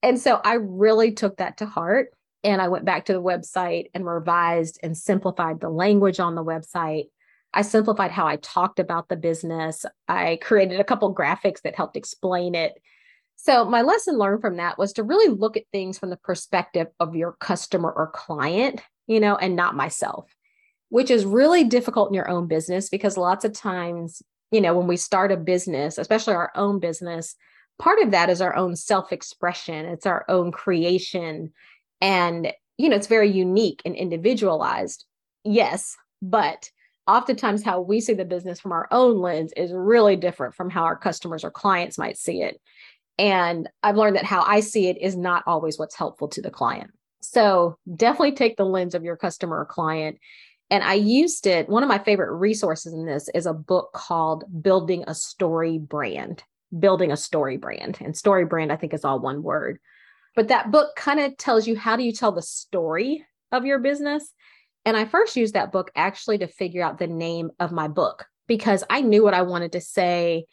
And 0.00 0.16
so 0.20 0.40
I 0.44 0.54
really 0.54 1.10
took 1.10 1.38
that 1.38 1.56
to 1.56 1.66
heart. 1.66 2.10
And 2.44 2.62
I 2.62 2.68
went 2.68 2.84
back 2.84 3.06
to 3.06 3.12
the 3.12 3.20
website 3.20 3.86
and 3.94 4.06
revised 4.06 4.78
and 4.80 4.96
simplified 4.96 5.60
the 5.60 5.70
language 5.70 6.20
on 6.20 6.36
the 6.36 6.44
website 6.44 7.06
I 7.52 7.62
simplified 7.62 8.10
how 8.10 8.26
I 8.26 8.36
talked 8.36 8.78
about 8.78 9.08
the 9.08 9.16
business. 9.16 9.84
I 10.06 10.38
created 10.40 10.78
a 10.78 10.84
couple 10.84 11.14
graphics 11.14 11.62
that 11.62 11.74
helped 11.74 11.96
explain 11.96 12.54
it. 12.54 12.74
So, 13.36 13.64
my 13.64 13.82
lesson 13.82 14.18
learned 14.18 14.42
from 14.42 14.58
that 14.58 14.78
was 14.78 14.92
to 14.94 15.02
really 15.02 15.34
look 15.34 15.56
at 15.56 15.64
things 15.72 15.98
from 15.98 16.10
the 16.10 16.16
perspective 16.16 16.88
of 17.00 17.16
your 17.16 17.32
customer 17.40 17.90
or 17.90 18.08
client, 18.08 18.82
you 19.06 19.18
know, 19.18 19.34
and 19.36 19.56
not 19.56 19.74
myself, 19.74 20.36
which 20.90 21.10
is 21.10 21.24
really 21.24 21.64
difficult 21.64 22.10
in 22.10 22.14
your 22.14 22.28
own 22.28 22.46
business 22.46 22.90
because 22.90 23.16
lots 23.16 23.44
of 23.44 23.52
times, 23.52 24.22
you 24.52 24.60
know, 24.60 24.76
when 24.76 24.86
we 24.86 24.98
start 24.98 25.32
a 25.32 25.36
business, 25.38 25.96
especially 25.96 26.34
our 26.34 26.52
own 26.54 26.80
business, 26.80 27.34
part 27.78 27.98
of 28.00 28.10
that 28.10 28.28
is 28.28 28.42
our 28.42 28.54
own 28.54 28.76
self 28.76 29.10
expression, 29.10 29.86
it's 29.86 30.06
our 30.06 30.24
own 30.28 30.52
creation. 30.52 31.52
And, 32.02 32.52
you 32.76 32.88
know, 32.88 32.96
it's 32.96 33.06
very 33.06 33.30
unique 33.30 33.82
and 33.84 33.96
individualized. 33.96 35.06
Yes, 35.44 35.96
but 36.20 36.70
oftentimes 37.10 37.62
how 37.62 37.80
we 37.80 38.00
see 38.00 38.14
the 38.14 38.24
business 38.24 38.60
from 38.60 38.72
our 38.72 38.88
own 38.90 39.18
lens 39.18 39.52
is 39.56 39.72
really 39.72 40.16
different 40.16 40.54
from 40.54 40.70
how 40.70 40.84
our 40.84 40.96
customers 40.96 41.44
or 41.44 41.50
clients 41.50 41.98
might 41.98 42.16
see 42.16 42.42
it. 42.42 42.60
And 43.18 43.68
I've 43.82 43.96
learned 43.96 44.16
that 44.16 44.24
how 44.24 44.42
I 44.42 44.60
see 44.60 44.88
it 44.88 44.96
is 44.98 45.16
not 45.16 45.42
always 45.46 45.78
what's 45.78 45.96
helpful 45.96 46.28
to 46.28 46.40
the 46.40 46.50
client. 46.50 46.90
So 47.20 47.76
definitely 47.94 48.32
take 48.32 48.56
the 48.56 48.64
lens 48.64 48.94
of 48.94 49.04
your 49.04 49.16
customer 49.16 49.58
or 49.58 49.66
client. 49.66 50.18
And 50.70 50.84
I 50.84 50.94
used 50.94 51.46
it. 51.46 51.68
One 51.68 51.82
of 51.82 51.88
my 51.88 51.98
favorite 51.98 52.32
resources 52.32 52.92
in 52.92 53.04
this 53.04 53.28
is 53.34 53.46
a 53.46 53.52
book 53.52 53.90
called 53.92 54.44
Building 54.62 55.04
a 55.06 55.14
Story 55.14 55.78
Brand. 55.78 56.42
Building 56.78 57.10
a 57.10 57.16
Story 57.16 57.56
Brand. 57.56 57.98
And 58.00 58.16
story 58.16 58.44
brand, 58.44 58.72
I 58.72 58.76
think, 58.76 58.94
is 58.94 59.04
all 59.04 59.18
one 59.18 59.42
word. 59.42 59.80
But 60.36 60.48
that 60.48 60.70
book 60.70 60.94
kind 60.96 61.18
of 61.18 61.36
tells 61.36 61.66
you 61.66 61.76
how 61.76 61.96
do 61.96 62.04
you 62.04 62.12
tell 62.12 62.32
the 62.32 62.40
story 62.40 63.26
of 63.52 63.66
your 63.66 63.80
business 63.80 64.32
and 64.84 64.96
I 64.96 65.04
first 65.04 65.36
used 65.36 65.54
that 65.54 65.72
book 65.72 65.90
actually 65.94 66.38
to 66.38 66.46
figure 66.46 66.82
out 66.82 66.98
the 66.98 67.06
name 67.06 67.50
of 67.58 67.72
my 67.72 67.88
book 67.88 68.26
because 68.46 68.82
I 68.88 69.00
knew 69.00 69.22
what 69.22 69.34
I 69.34 69.42
wanted 69.42 69.72
to 69.72 69.80
say. 69.80 70.46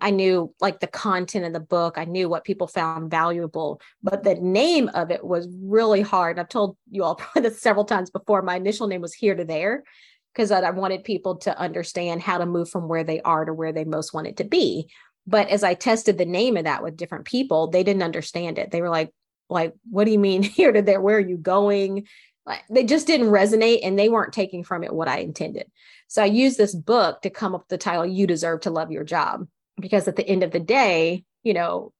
I 0.00 0.10
knew 0.10 0.54
like 0.60 0.80
the 0.80 0.86
content 0.86 1.44
of 1.44 1.52
the 1.52 1.60
book. 1.60 1.98
I 1.98 2.04
knew 2.04 2.28
what 2.28 2.44
people 2.44 2.66
found 2.66 3.10
valuable, 3.10 3.80
but 4.02 4.24
the 4.24 4.34
name 4.34 4.90
of 4.94 5.10
it 5.10 5.24
was 5.24 5.48
really 5.62 6.00
hard. 6.00 6.38
I've 6.38 6.48
told 6.48 6.76
you 6.90 7.04
all 7.04 7.14
probably 7.16 7.48
this 7.48 7.60
several 7.60 7.84
times 7.84 8.10
before. 8.10 8.42
My 8.42 8.56
initial 8.56 8.88
name 8.88 9.00
was 9.00 9.14
Here 9.14 9.34
to 9.34 9.44
There 9.44 9.84
because 10.32 10.50
I 10.50 10.70
wanted 10.70 11.04
people 11.04 11.36
to 11.38 11.56
understand 11.58 12.22
how 12.22 12.38
to 12.38 12.46
move 12.46 12.70
from 12.70 12.88
where 12.88 13.04
they 13.04 13.20
are 13.20 13.44
to 13.44 13.52
where 13.52 13.72
they 13.72 13.84
most 13.84 14.14
wanted 14.14 14.38
to 14.38 14.44
be. 14.44 14.88
But 15.26 15.48
as 15.48 15.62
I 15.62 15.74
tested 15.74 16.18
the 16.18 16.24
name 16.24 16.56
of 16.56 16.64
that 16.64 16.82
with 16.82 16.96
different 16.96 17.26
people, 17.26 17.68
they 17.68 17.84
didn't 17.84 18.02
understand 18.02 18.58
it. 18.58 18.70
They 18.70 18.80
were 18.80 18.88
like, 18.88 19.10
like, 19.48 19.74
what 19.90 20.04
do 20.04 20.10
you 20.10 20.18
mean 20.18 20.42
here 20.42 20.72
to 20.72 20.82
there? 20.82 21.00
Where 21.00 21.16
are 21.16 21.20
you 21.20 21.36
going? 21.36 22.06
Like, 22.44 22.62
they 22.68 22.84
just 22.84 23.06
didn't 23.06 23.28
resonate 23.28 23.80
and 23.82 23.98
they 23.98 24.08
weren't 24.08 24.32
taking 24.32 24.64
from 24.64 24.82
it 24.82 24.92
what 24.92 25.08
I 25.08 25.18
intended. 25.18 25.70
So 26.08 26.22
I 26.22 26.26
used 26.26 26.58
this 26.58 26.74
book 26.74 27.22
to 27.22 27.30
come 27.30 27.54
up 27.54 27.62
with 27.62 27.68
the 27.68 27.78
title, 27.78 28.04
You 28.04 28.26
Deserve 28.26 28.62
to 28.62 28.70
Love 28.70 28.90
Your 28.90 29.04
Job. 29.04 29.46
Because 29.80 30.06
at 30.06 30.16
the 30.16 30.28
end 30.28 30.42
of 30.42 30.50
the 30.50 30.60
day, 30.60 31.24
you 31.42 31.54
know, 31.54 31.92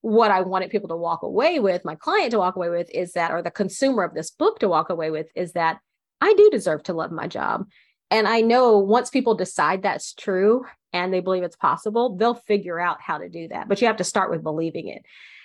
what 0.00 0.30
I 0.30 0.40
wanted 0.40 0.70
people 0.70 0.88
to 0.88 0.96
walk 0.96 1.22
away 1.22 1.60
with, 1.60 1.84
my 1.84 1.94
client 1.94 2.32
to 2.32 2.38
walk 2.38 2.56
away 2.56 2.70
with, 2.70 2.90
is 2.92 3.12
that, 3.12 3.30
or 3.30 3.42
the 3.42 3.50
consumer 3.50 4.02
of 4.02 4.14
this 4.14 4.30
book 4.30 4.58
to 4.60 4.68
walk 4.68 4.90
away 4.90 5.10
with, 5.10 5.28
is 5.36 5.52
that 5.52 5.78
I 6.20 6.34
do 6.34 6.50
deserve 6.50 6.82
to 6.84 6.92
love 6.92 7.12
my 7.12 7.26
job. 7.26 7.66
And 8.10 8.26
I 8.26 8.40
know 8.40 8.78
once 8.78 9.10
people 9.10 9.34
decide 9.34 9.82
that's 9.82 10.12
true 10.12 10.64
and 10.92 11.14
they 11.14 11.20
believe 11.20 11.44
it's 11.44 11.56
possible, 11.56 12.16
they'll 12.16 12.34
figure 12.34 12.80
out 12.80 13.00
how 13.00 13.18
to 13.18 13.28
do 13.28 13.48
that. 13.48 13.68
But 13.68 13.80
you 13.80 13.86
have 13.86 13.98
to 13.98 14.04
start 14.04 14.30
with 14.30 14.42
believing 14.42 14.88
it. 14.88 15.02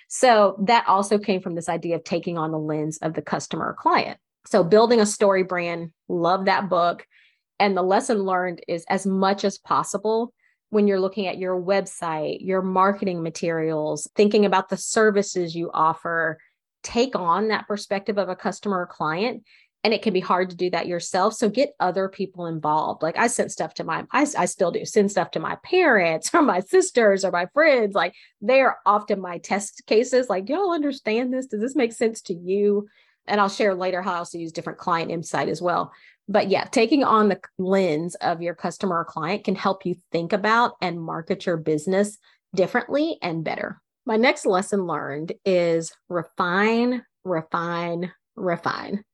So 0.08 0.56
that 0.66 0.88
also 0.88 1.18
came 1.18 1.40
from 1.40 1.54
this 1.54 1.68
idea 1.68 1.96
of 1.96 2.04
taking 2.04 2.36
on 2.38 2.50
the 2.50 2.58
lens 2.58 2.98
of 2.98 3.14
the 3.14 3.22
customer 3.22 3.66
or 3.66 3.74
client. 3.74 4.18
So 4.46 4.62
building 4.62 5.00
a 5.00 5.06
story 5.06 5.42
brand, 5.42 5.90
love 6.08 6.46
that 6.46 6.68
book. 6.68 7.06
And 7.58 7.76
the 7.76 7.82
lesson 7.82 8.18
learned 8.22 8.62
is 8.68 8.84
as 8.88 9.06
much 9.06 9.44
as 9.44 9.58
possible 9.58 10.32
when 10.70 10.86
you're 10.86 11.00
looking 11.00 11.26
at 11.26 11.38
your 11.38 11.60
website, 11.60 12.38
your 12.40 12.62
marketing 12.62 13.22
materials, 13.22 14.08
thinking 14.14 14.44
about 14.44 14.68
the 14.68 14.76
services 14.76 15.54
you 15.54 15.70
offer, 15.72 16.38
take 16.82 17.16
on 17.16 17.48
that 17.48 17.66
perspective 17.66 18.18
of 18.18 18.28
a 18.28 18.36
customer 18.36 18.80
or 18.80 18.86
client. 18.86 19.42
And 19.84 19.94
it 19.94 20.02
can 20.02 20.12
be 20.12 20.20
hard 20.20 20.50
to 20.50 20.56
do 20.56 20.68
that 20.70 20.88
yourself. 20.88 21.34
So 21.34 21.48
get 21.48 21.74
other 21.78 22.08
people 22.08 22.46
involved. 22.46 23.02
Like 23.02 23.16
i 23.16 23.28
sent 23.28 23.52
stuff 23.52 23.74
to 23.74 23.84
my 23.84 24.04
I, 24.10 24.26
I 24.36 24.46
still 24.46 24.72
do 24.72 24.84
send 24.84 25.12
stuff 25.12 25.30
to 25.32 25.40
my 25.40 25.56
parents 25.62 26.30
or 26.34 26.42
my 26.42 26.60
sisters 26.60 27.24
or 27.24 27.30
my 27.30 27.46
friends. 27.54 27.94
Like 27.94 28.14
they're 28.40 28.78
often 28.84 29.20
my 29.20 29.38
test 29.38 29.82
cases. 29.86 30.28
Like 30.28 30.48
y'all 30.48 30.72
understand 30.72 31.32
this? 31.32 31.46
Does 31.46 31.60
this 31.60 31.76
make 31.76 31.92
sense 31.92 32.20
to 32.22 32.34
you 32.34 32.88
and 33.26 33.40
i'll 33.40 33.48
share 33.48 33.74
later 33.74 34.02
how 34.02 34.14
i 34.14 34.18
also 34.18 34.38
use 34.38 34.52
different 34.52 34.78
client 34.78 35.10
insight 35.10 35.48
as 35.48 35.62
well 35.62 35.92
but 36.28 36.48
yeah 36.48 36.64
taking 36.64 37.04
on 37.04 37.28
the 37.28 37.40
lens 37.58 38.14
of 38.16 38.42
your 38.42 38.54
customer 38.54 38.98
or 38.98 39.04
client 39.04 39.44
can 39.44 39.54
help 39.54 39.86
you 39.86 39.94
think 40.12 40.32
about 40.32 40.72
and 40.80 41.00
market 41.00 41.46
your 41.46 41.56
business 41.56 42.18
differently 42.54 43.18
and 43.22 43.44
better 43.44 43.80
my 44.04 44.16
next 44.16 44.46
lesson 44.46 44.86
learned 44.86 45.32
is 45.44 45.92
refine 46.08 47.04
refine 47.24 48.12
refine 48.34 49.04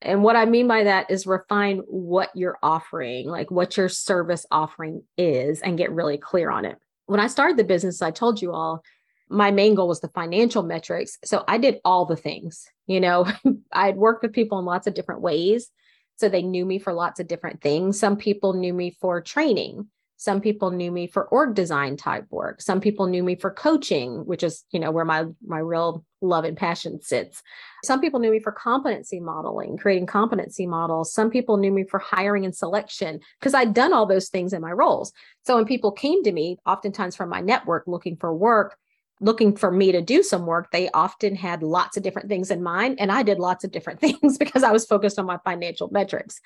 and 0.00 0.22
what 0.22 0.36
I 0.36 0.44
mean 0.44 0.68
by 0.68 0.84
that 0.84 1.10
is 1.10 1.26
refine 1.26 1.78
what 1.88 2.30
you're 2.34 2.58
offering, 2.62 3.28
like 3.28 3.50
what 3.50 3.76
your 3.76 3.88
service 3.88 4.46
offering 4.50 5.02
is, 5.16 5.60
and 5.60 5.78
get 5.78 5.90
really 5.90 6.18
clear 6.18 6.50
on 6.50 6.64
it. 6.64 6.78
When 7.06 7.20
I 7.20 7.26
started 7.26 7.56
the 7.56 7.64
business, 7.64 8.00
I 8.00 8.10
told 8.10 8.40
you 8.40 8.52
all, 8.52 8.82
my 9.28 9.50
main 9.50 9.74
goal 9.74 9.88
was 9.88 10.00
the 10.00 10.08
financial 10.08 10.62
metrics. 10.62 11.18
So 11.24 11.44
I 11.48 11.58
did 11.58 11.80
all 11.84 12.06
the 12.06 12.16
things. 12.16 12.66
You 12.88 13.00
know, 13.00 13.26
I'd 13.72 13.96
worked 13.96 14.24
with 14.24 14.32
people 14.32 14.58
in 14.58 14.64
lots 14.64 14.88
of 14.88 14.94
different 14.94 15.20
ways. 15.20 15.70
So 16.16 16.28
they 16.28 16.42
knew 16.42 16.66
me 16.66 16.80
for 16.80 16.92
lots 16.92 17.20
of 17.20 17.28
different 17.28 17.60
things. 17.60 18.00
Some 18.00 18.16
people 18.16 18.54
knew 18.54 18.74
me 18.74 18.96
for 19.00 19.20
training. 19.20 19.86
Some 20.20 20.40
people 20.40 20.72
knew 20.72 20.90
me 20.90 21.06
for 21.06 21.26
org 21.28 21.54
design 21.54 21.96
type 21.96 22.26
work. 22.30 22.60
Some 22.60 22.80
people 22.80 23.06
knew 23.06 23.22
me 23.22 23.36
for 23.36 23.52
coaching, 23.52 24.26
which 24.26 24.42
is, 24.42 24.64
you 24.72 24.80
know, 24.80 24.90
where 24.90 25.04
my 25.04 25.26
my 25.46 25.60
real 25.60 26.04
love 26.20 26.42
and 26.42 26.56
passion 26.56 27.00
sits. 27.00 27.40
Some 27.84 28.00
people 28.00 28.18
knew 28.18 28.32
me 28.32 28.40
for 28.40 28.50
competency 28.50 29.20
modeling, 29.20 29.76
creating 29.76 30.06
competency 30.06 30.66
models. 30.66 31.12
Some 31.12 31.30
people 31.30 31.56
knew 31.56 31.70
me 31.70 31.84
for 31.84 32.00
hiring 32.00 32.44
and 32.44 32.56
selection 32.56 33.20
because 33.38 33.54
I'd 33.54 33.74
done 33.74 33.92
all 33.92 34.06
those 34.06 34.28
things 34.28 34.52
in 34.52 34.60
my 34.60 34.72
roles. 34.72 35.12
So 35.46 35.54
when 35.54 35.66
people 35.66 35.92
came 35.92 36.24
to 36.24 36.32
me, 36.32 36.58
oftentimes 36.66 37.14
from 37.14 37.28
my 37.28 37.40
network 37.40 37.84
looking 37.86 38.16
for 38.16 38.34
work, 38.34 38.76
looking 39.20 39.56
for 39.56 39.70
me 39.70 39.92
to 39.92 40.00
do 40.00 40.22
some 40.22 40.46
work, 40.46 40.70
they 40.70 40.88
often 40.90 41.34
had 41.34 41.62
lots 41.62 41.96
of 41.96 42.02
different 42.02 42.28
things 42.28 42.50
in 42.50 42.62
mind. 42.62 43.00
And 43.00 43.10
I 43.10 43.22
did 43.22 43.38
lots 43.38 43.64
of 43.64 43.70
different 43.70 44.00
things 44.00 44.38
because 44.38 44.62
I 44.62 44.72
was 44.72 44.86
focused 44.86 45.18
on 45.18 45.26
my 45.26 45.38
financial 45.44 45.88
metrics. 45.90 46.40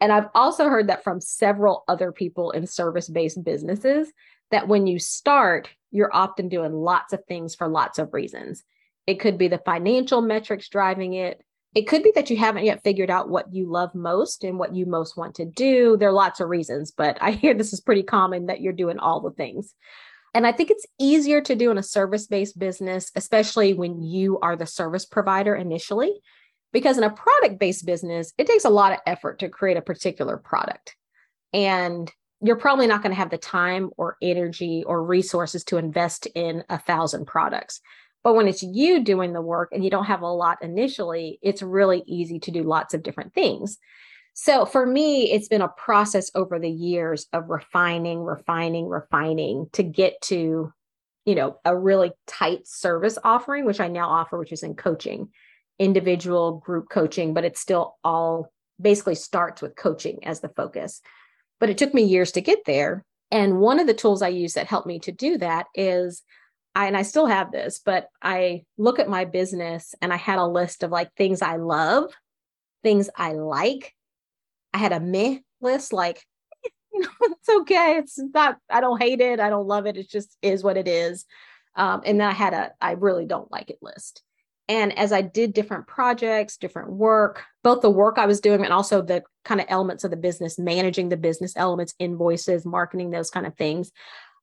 And 0.00 0.12
I've 0.12 0.28
also 0.34 0.68
heard 0.68 0.88
that 0.88 1.04
from 1.04 1.20
several 1.20 1.84
other 1.88 2.12
people 2.12 2.50
in 2.50 2.66
service 2.66 3.08
based 3.08 3.42
businesses 3.44 4.12
that 4.50 4.68
when 4.68 4.86
you 4.86 4.98
start, 4.98 5.68
you're 5.90 6.14
often 6.14 6.48
doing 6.48 6.72
lots 6.72 7.12
of 7.12 7.24
things 7.26 7.54
for 7.54 7.68
lots 7.68 7.98
of 7.98 8.12
reasons. 8.12 8.64
It 9.06 9.20
could 9.20 9.38
be 9.38 9.48
the 9.48 9.62
financial 9.64 10.20
metrics 10.20 10.68
driving 10.68 11.14
it. 11.14 11.40
It 11.74 11.88
could 11.88 12.02
be 12.02 12.12
that 12.14 12.30
you 12.30 12.36
haven't 12.36 12.64
yet 12.64 12.84
figured 12.84 13.10
out 13.10 13.28
what 13.28 13.52
you 13.52 13.70
love 13.70 13.94
most 13.94 14.44
and 14.44 14.58
what 14.58 14.74
you 14.74 14.86
most 14.86 15.16
want 15.16 15.34
to 15.36 15.44
do. 15.44 15.96
There 15.96 16.08
are 16.08 16.12
lots 16.12 16.40
of 16.40 16.48
reasons, 16.48 16.92
but 16.92 17.18
I 17.20 17.32
hear 17.32 17.54
this 17.54 17.72
is 17.72 17.80
pretty 17.80 18.04
common 18.04 18.46
that 18.46 18.60
you're 18.60 18.72
doing 18.72 18.98
all 18.98 19.20
the 19.20 19.30
things. 19.30 19.74
And 20.34 20.46
I 20.46 20.52
think 20.52 20.70
it's 20.70 20.86
easier 20.98 21.40
to 21.42 21.54
do 21.54 21.70
in 21.70 21.78
a 21.78 21.82
service 21.82 22.26
based 22.26 22.58
business, 22.58 23.12
especially 23.14 23.72
when 23.72 24.02
you 24.02 24.38
are 24.40 24.56
the 24.56 24.66
service 24.66 25.06
provider 25.06 25.54
initially, 25.54 26.12
because 26.72 26.98
in 26.98 27.04
a 27.04 27.10
product 27.10 27.60
based 27.60 27.86
business, 27.86 28.32
it 28.36 28.48
takes 28.48 28.64
a 28.64 28.70
lot 28.70 28.92
of 28.92 28.98
effort 29.06 29.38
to 29.38 29.48
create 29.48 29.76
a 29.76 29.82
particular 29.82 30.36
product. 30.36 30.96
And 31.52 32.10
you're 32.42 32.56
probably 32.56 32.88
not 32.88 33.00
going 33.00 33.12
to 33.12 33.18
have 33.18 33.30
the 33.30 33.38
time 33.38 33.90
or 33.96 34.16
energy 34.20 34.82
or 34.84 35.04
resources 35.04 35.62
to 35.64 35.78
invest 35.78 36.26
in 36.34 36.64
a 36.68 36.78
thousand 36.78 37.26
products. 37.26 37.80
But 38.24 38.34
when 38.34 38.48
it's 38.48 38.62
you 38.62 39.04
doing 39.04 39.32
the 39.32 39.40
work 39.40 39.68
and 39.72 39.84
you 39.84 39.90
don't 39.90 40.06
have 40.06 40.22
a 40.22 40.26
lot 40.26 40.62
initially, 40.62 41.38
it's 41.42 41.62
really 41.62 42.02
easy 42.06 42.40
to 42.40 42.50
do 42.50 42.62
lots 42.62 42.92
of 42.92 43.02
different 43.02 43.34
things. 43.34 43.78
So 44.34 44.66
for 44.66 44.84
me, 44.84 45.30
it's 45.30 45.46
been 45.46 45.62
a 45.62 45.68
process 45.68 46.30
over 46.34 46.58
the 46.58 46.70
years 46.70 47.26
of 47.32 47.48
refining, 47.48 48.20
refining, 48.20 48.88
refining 48.88 49.68
to 49.72 49.84
get 49.84 50.20
to, 50.22 50.72
you 51.24 51.34
know, 51.36 51.58
a 51.64 51.76
really 51.76 52.10
tight 52.26 52.66
service 52.66 53.16
offering, 53.22 53.64
which 53.64 53.80
I 53.80 53.86
now 53.86 54.08
offer, 54.08 54.36
which 54.36 54.52
is 54.52 54.64
in 54.64 54.74
coaching, 54.74 55.28
individual 55.78 56.58
group 56.58 56.88
coaching, 56.90 57.32
but 57.32 57.44
it's 57.44 57.60
still 57.60 57.96
all 58.02 58.52
basically 58.80 59.14
starts 59.14 59.62
with 59.62 59.76
coaching 59.76 60.26
as 60.26 60.40
the 60.40 60.48
focus. 60.48 61.00
But 61.60 61.70
it 61.70 61.78
took 61.78 61.94
me 61.94 62.02
years 62.02 62.32
to 62.32 62.40
get 62.40 62.64
there. 62.66 63.04
And 63.30 63.60
one 63.60 63.78
of 63.78 63.86
the 63.86 63.94
tools 63.94 64.20
I 64.20 64.28
use 64.28 64.54
that 64.54 64.66
helped 64.66 64.88
me 64.88 64.98
to 65.00 65.12
do 65.12 65.38
that 65.38 65.66
is 65.76 66.22
I, 66.74 66.86
and 66.86 66.96
I 66.96 67.02
still 67.02 67.26
have 67.26 67.52
this, 67.52 67.80
but 67.84 68.08
I 68.20 68.64
look 68.78 68.98
at 68.98 69.08
my 69.08 69.26
business 69.26 69.94
and 70.02 70.12
I 70.12 70.16
had 70.16 70.40
a 70.40 70.46
list 70.46 70.82
of 70.82 70.90
like 70.90 71.14
things 71.14 71.40
I 71.40 71.56
love, 71.56 72.12
things 72.82 73.08
I 73.16 73.34
like, 73.34 73.94
I 74.74 74.78
had 74.78 74.92
a 74.92 75.00
meh 75.00 75.38
list, 75.60 75.92
like, 75.92 76.22
you 76.92 77.00
know, 77.00 77.08
it's 77.22 77.48
okay. 77.48 77.96
It's 77.96 78.18
not, 78.18 78.58
I 78.68 78.80
don't 78.80 79.00
hate 79.00 79.20
it. 79.20 79.40
I 79.40 79.48
don't 79.48 79.68
love 79.68 79.86
it. 79.86 79.96
It 79.96 80.10
just 80.10 80.36
is 80.42 80.62
what 80.62 80.76
it 80.76 80.88
is. 80.88 81.24
Um, 81.76 82.02
and 82.04 82.20
then 82.20 82.28
I 82.28 82.32
had 82.32 82.52
a, 82.52 82.72
I 82.80 82.92
really 82.92 83.24
don't 83.24 83.50
like 83.50 83.70
it 83.70 83.78
list. 83.80 84.22
And 84.68 84.96
as 84.98 85.12
I 85.12 85.20
did 85.20 85.52
different 85.52 85.86
projects, 85.86 86.56
different 86.56 86.90
work, 86.90 87.42
both 87.62 87.82
the 87.82 87.90
work 87.90 88.18
I 88.18 88.26
was 88.26 88.40
doing 88.40 88.64
and 88.64 88.72
also 88.72 89.02
the 89.02 89.22
kind 89.44 89.60
of 89.60 89.66
elements 89.68 90.04
of 90.04 90.10
the 90.10 90.16
business, 90.16 90.58
managing 90.58 91.08
the 91.08 91.16
business 91.16 91.52
elements, 91.56 91.94
invoices, 91.98 92.64
marketing, 92.64 93.10
those 93.10 93.30
kind 93.30 93.46
of 93.46 93.56
things, 93.56 93.92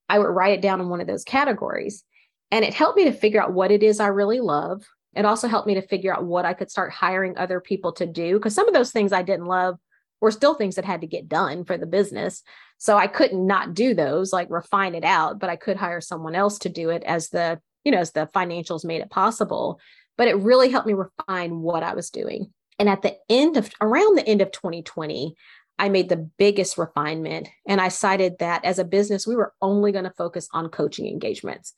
I 0.08 0.20
would 0.20 0.26
write 0.26 0.54
it 0.54 0.62
down 0.62 0.80
in 0.80 0.90
one 0.90 1.02
of 1.02 1.08
those 1.08 1.24
categories. 1.24 2.04
And 2.52 2.64
it 2.64 2.74
helped 2.74 2.98
me 2.98 3.06
to 3.06 3.14
figure 3.14 3.42
out 3.42 3.54
what 3.54 3.72
it 3.72 3.82
is 3.82 4.00
I 4.00 4.08
really 4.08 4.42
love. 4.42 4.86
It 5.16 5.26
also 5.26 5.48
helped 5.48 5.68
me 5.68 5.76
to 5.76 5.82
figure 5.82 6.14
out 6.14 6.24
what 6.24 6.46
I 6.46 6.54
could 6.54 6.70
start 6.70 6.92
hiring 6.92 7.38
other 7.38 7.60
people 7.60 7.94
to 7.94 8.06
do. 8.06 8.34
Because 8.38 8.54
some 8.54 8.68
of 8.68 8.74
those 8.74 8.92
things 8.92 9.12
I 9.12 9.24
didn't 9.24 9.48
love 9.48 9.80
were 10.22 10.32
still 10.32 10.54
things 10.54 10.76
that 10.76 10.86
had 10.86 11.02
to 11.02 11.08
get 11.08 11.28
done 11.28 11.66
for 11.66 11.78
the 11.78 11.86
business. 11.86 12.44
So 12.78 12.98
I 12.98 13.08
couldn't 13.08 13.46
not 13.46 13.74
do 13.74 13.94
those, 13.94 14.32
like 14.32 14.48
refine 14.50 14.96
it 14.96 15.04
out, 15.04 15.40
but 15.40 15.50
I 15.50 15.56
could 15.56 15.78
hire 15.78 16.02
someone 16.02 16.36
else 16.36 16.60
to 16.60 16.70
do 16.70 16.90
it 16.90 17.04
as 17.04 17.30
the, 17.30 17.60
you 17.84 17.92
know, 17.92 18.00
as 18.00 18.12
the 18.12 18.30
financials 18.34 18.86
made 18.86 19.02
it 19.02 19.10
possible. 19.10 19.80
But 20.18 20.28
it 20.28 20.38
really 20.38 20.70
helped 20.70 20.88
me 20.88 20.94
refine 20.94 21.60
what 21.60 21.84
I 21.84 21.96
was 21.96 22.10
doing. 22.10 22.54
And 22.80 22.88
at 22.88 23.02
the 23.02 23.18
end 23.30 23.58
of 23.58 23.70
around 23.82 24.18
the 24.18 24.28
end 24.28 24.42
of 24.42 24.52
2020, 24.52 25.36
I 25.80 25.90
made 25.90 26.10
the 26.10 26.30
biggest 26.38 26.78
refinement. 26.78 27.50
And 27.68 27.82
I 27.82 27.88
cited 27.88 28.38
that 28.40 28.64
as 28.64 28.78
a 28.78 28.86
business, 28.86 29.26
we 29.26 29.36
were 29.36 29.54
only 29.62 29.92
going 29.92 30.04
to 30.04 30.12
focus 30.12 30.48
on 30.54 30.70
coaching 30.70 31.08
engagements. 31.08 31.74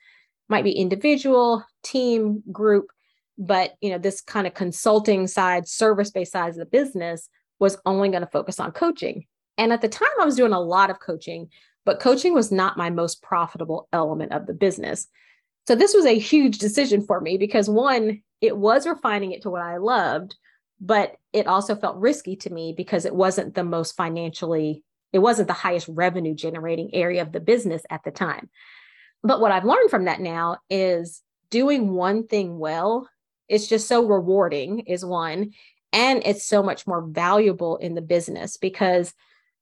Might 0.49 0.65
be 0.65 0.73
individual, 0.73 1.65
team, 1.83 2.43
group, 2.51 2.87
but 3.37 3.75
you 3.81 3.89
know, 3.89 3.97
this 3.97 4.21
kind 4.21 4.45
of 4.45 4.53
consulting 4.53 5.27
side, 5.27 5.67
service-based 5.67 6.31
side 6.31 6.49
of 6.49 6.55
the 6.55 6.65
business 6.65 7.29
was 7.63 7.77
only 7.85 8.09
going 8.09 8.19
to 8.19 8.27
focus 8.27 8.59
on 8.59 8.73
coaching. 8.73 9.25
And 9.57 9.71
at 9.71 9.79
the 9.79 9.87
time, 9.87 10.09
I 10.19 10.25
was 10.25 10.35
doing 10.35 10.51
a 10.51 10.59
lot 10.59 10.89
of 10.89 10.99
coaching, 10.99 11.47
but 11.85 12.01
coaching 12.01 12.33
was 12.33 12.51
not 12.51 12.75
my 12.75 12.89
most 12.89 13.23
profitable 13.23 13.87
element 13.93 14.33
of 14.33 14.47
the 14.47 14.53
business. 14.53 15.07
So 15.65 15.73
this 15.73 15.93
was 15.93 16.05
a 16.05 16.19
huge 16.19 16.57
decision 16.57 17.01
for 17.01 17.21
me 17.21 17.37
because 17.37 17.69
one, 17.69 18.21
it 18.41 18.57
was 18.57 18.85
refining 18.85 19.31
it 19.31 19.43
to 19.43 19.49
what 19.49 19.61
I 19.61 19.77
loved, 19.77 20.35
but 20.81 21.15
it 21.31 21.47
also 21.47 21.73
felt 21.73 22.01
risky 22.01 22.35
to 22.35 22.49
me 22.49 22.73
because 22.75 23.05
it 23.05 23.15
wasn't 23.15 23.55
the 23.55 23.63
most 23.63 23.95
financially, 23.95 24.83
it 25.13 25.19
wasn't 25.19 25.47
the 25.47 25.53
highest 25.53 25.87
revenue 25.87 26.35
generating 26.35 26.93
area 26.93 27.21
of 27.21 27.31
the 27.31 27.39
business 27.39 27.83
at 27.89 28.03
the 28.03 28.11
time. 28.11 28.49
But 29.23 29.39
what 29.39 29.53
I've 29.53 29.63
learned 29.63 29.89
from 29.89 30.03
that 30.05 30.19
now 30.19 30.57
is 30.69 31.21
doing 31.49 31.93
one 31.93 32.27
thing 32.27 32.59
well, 32.59 33.09
it's 33.47 33.67
just 33.67 33.87
so 33.87 34.05
rewarding, 34.05 34.79
is 34.79 35.05
one. 35.05 35.51
And 35.93 36.23
it's 36.25 36.45
so 36.45 36.61
much 36.61 36.85
more 36.85 37.01
valuable 37.01 37.77
in 37.77 37.93
the 37.93 38.01
business 38.01 38.57
because 38.57 39.13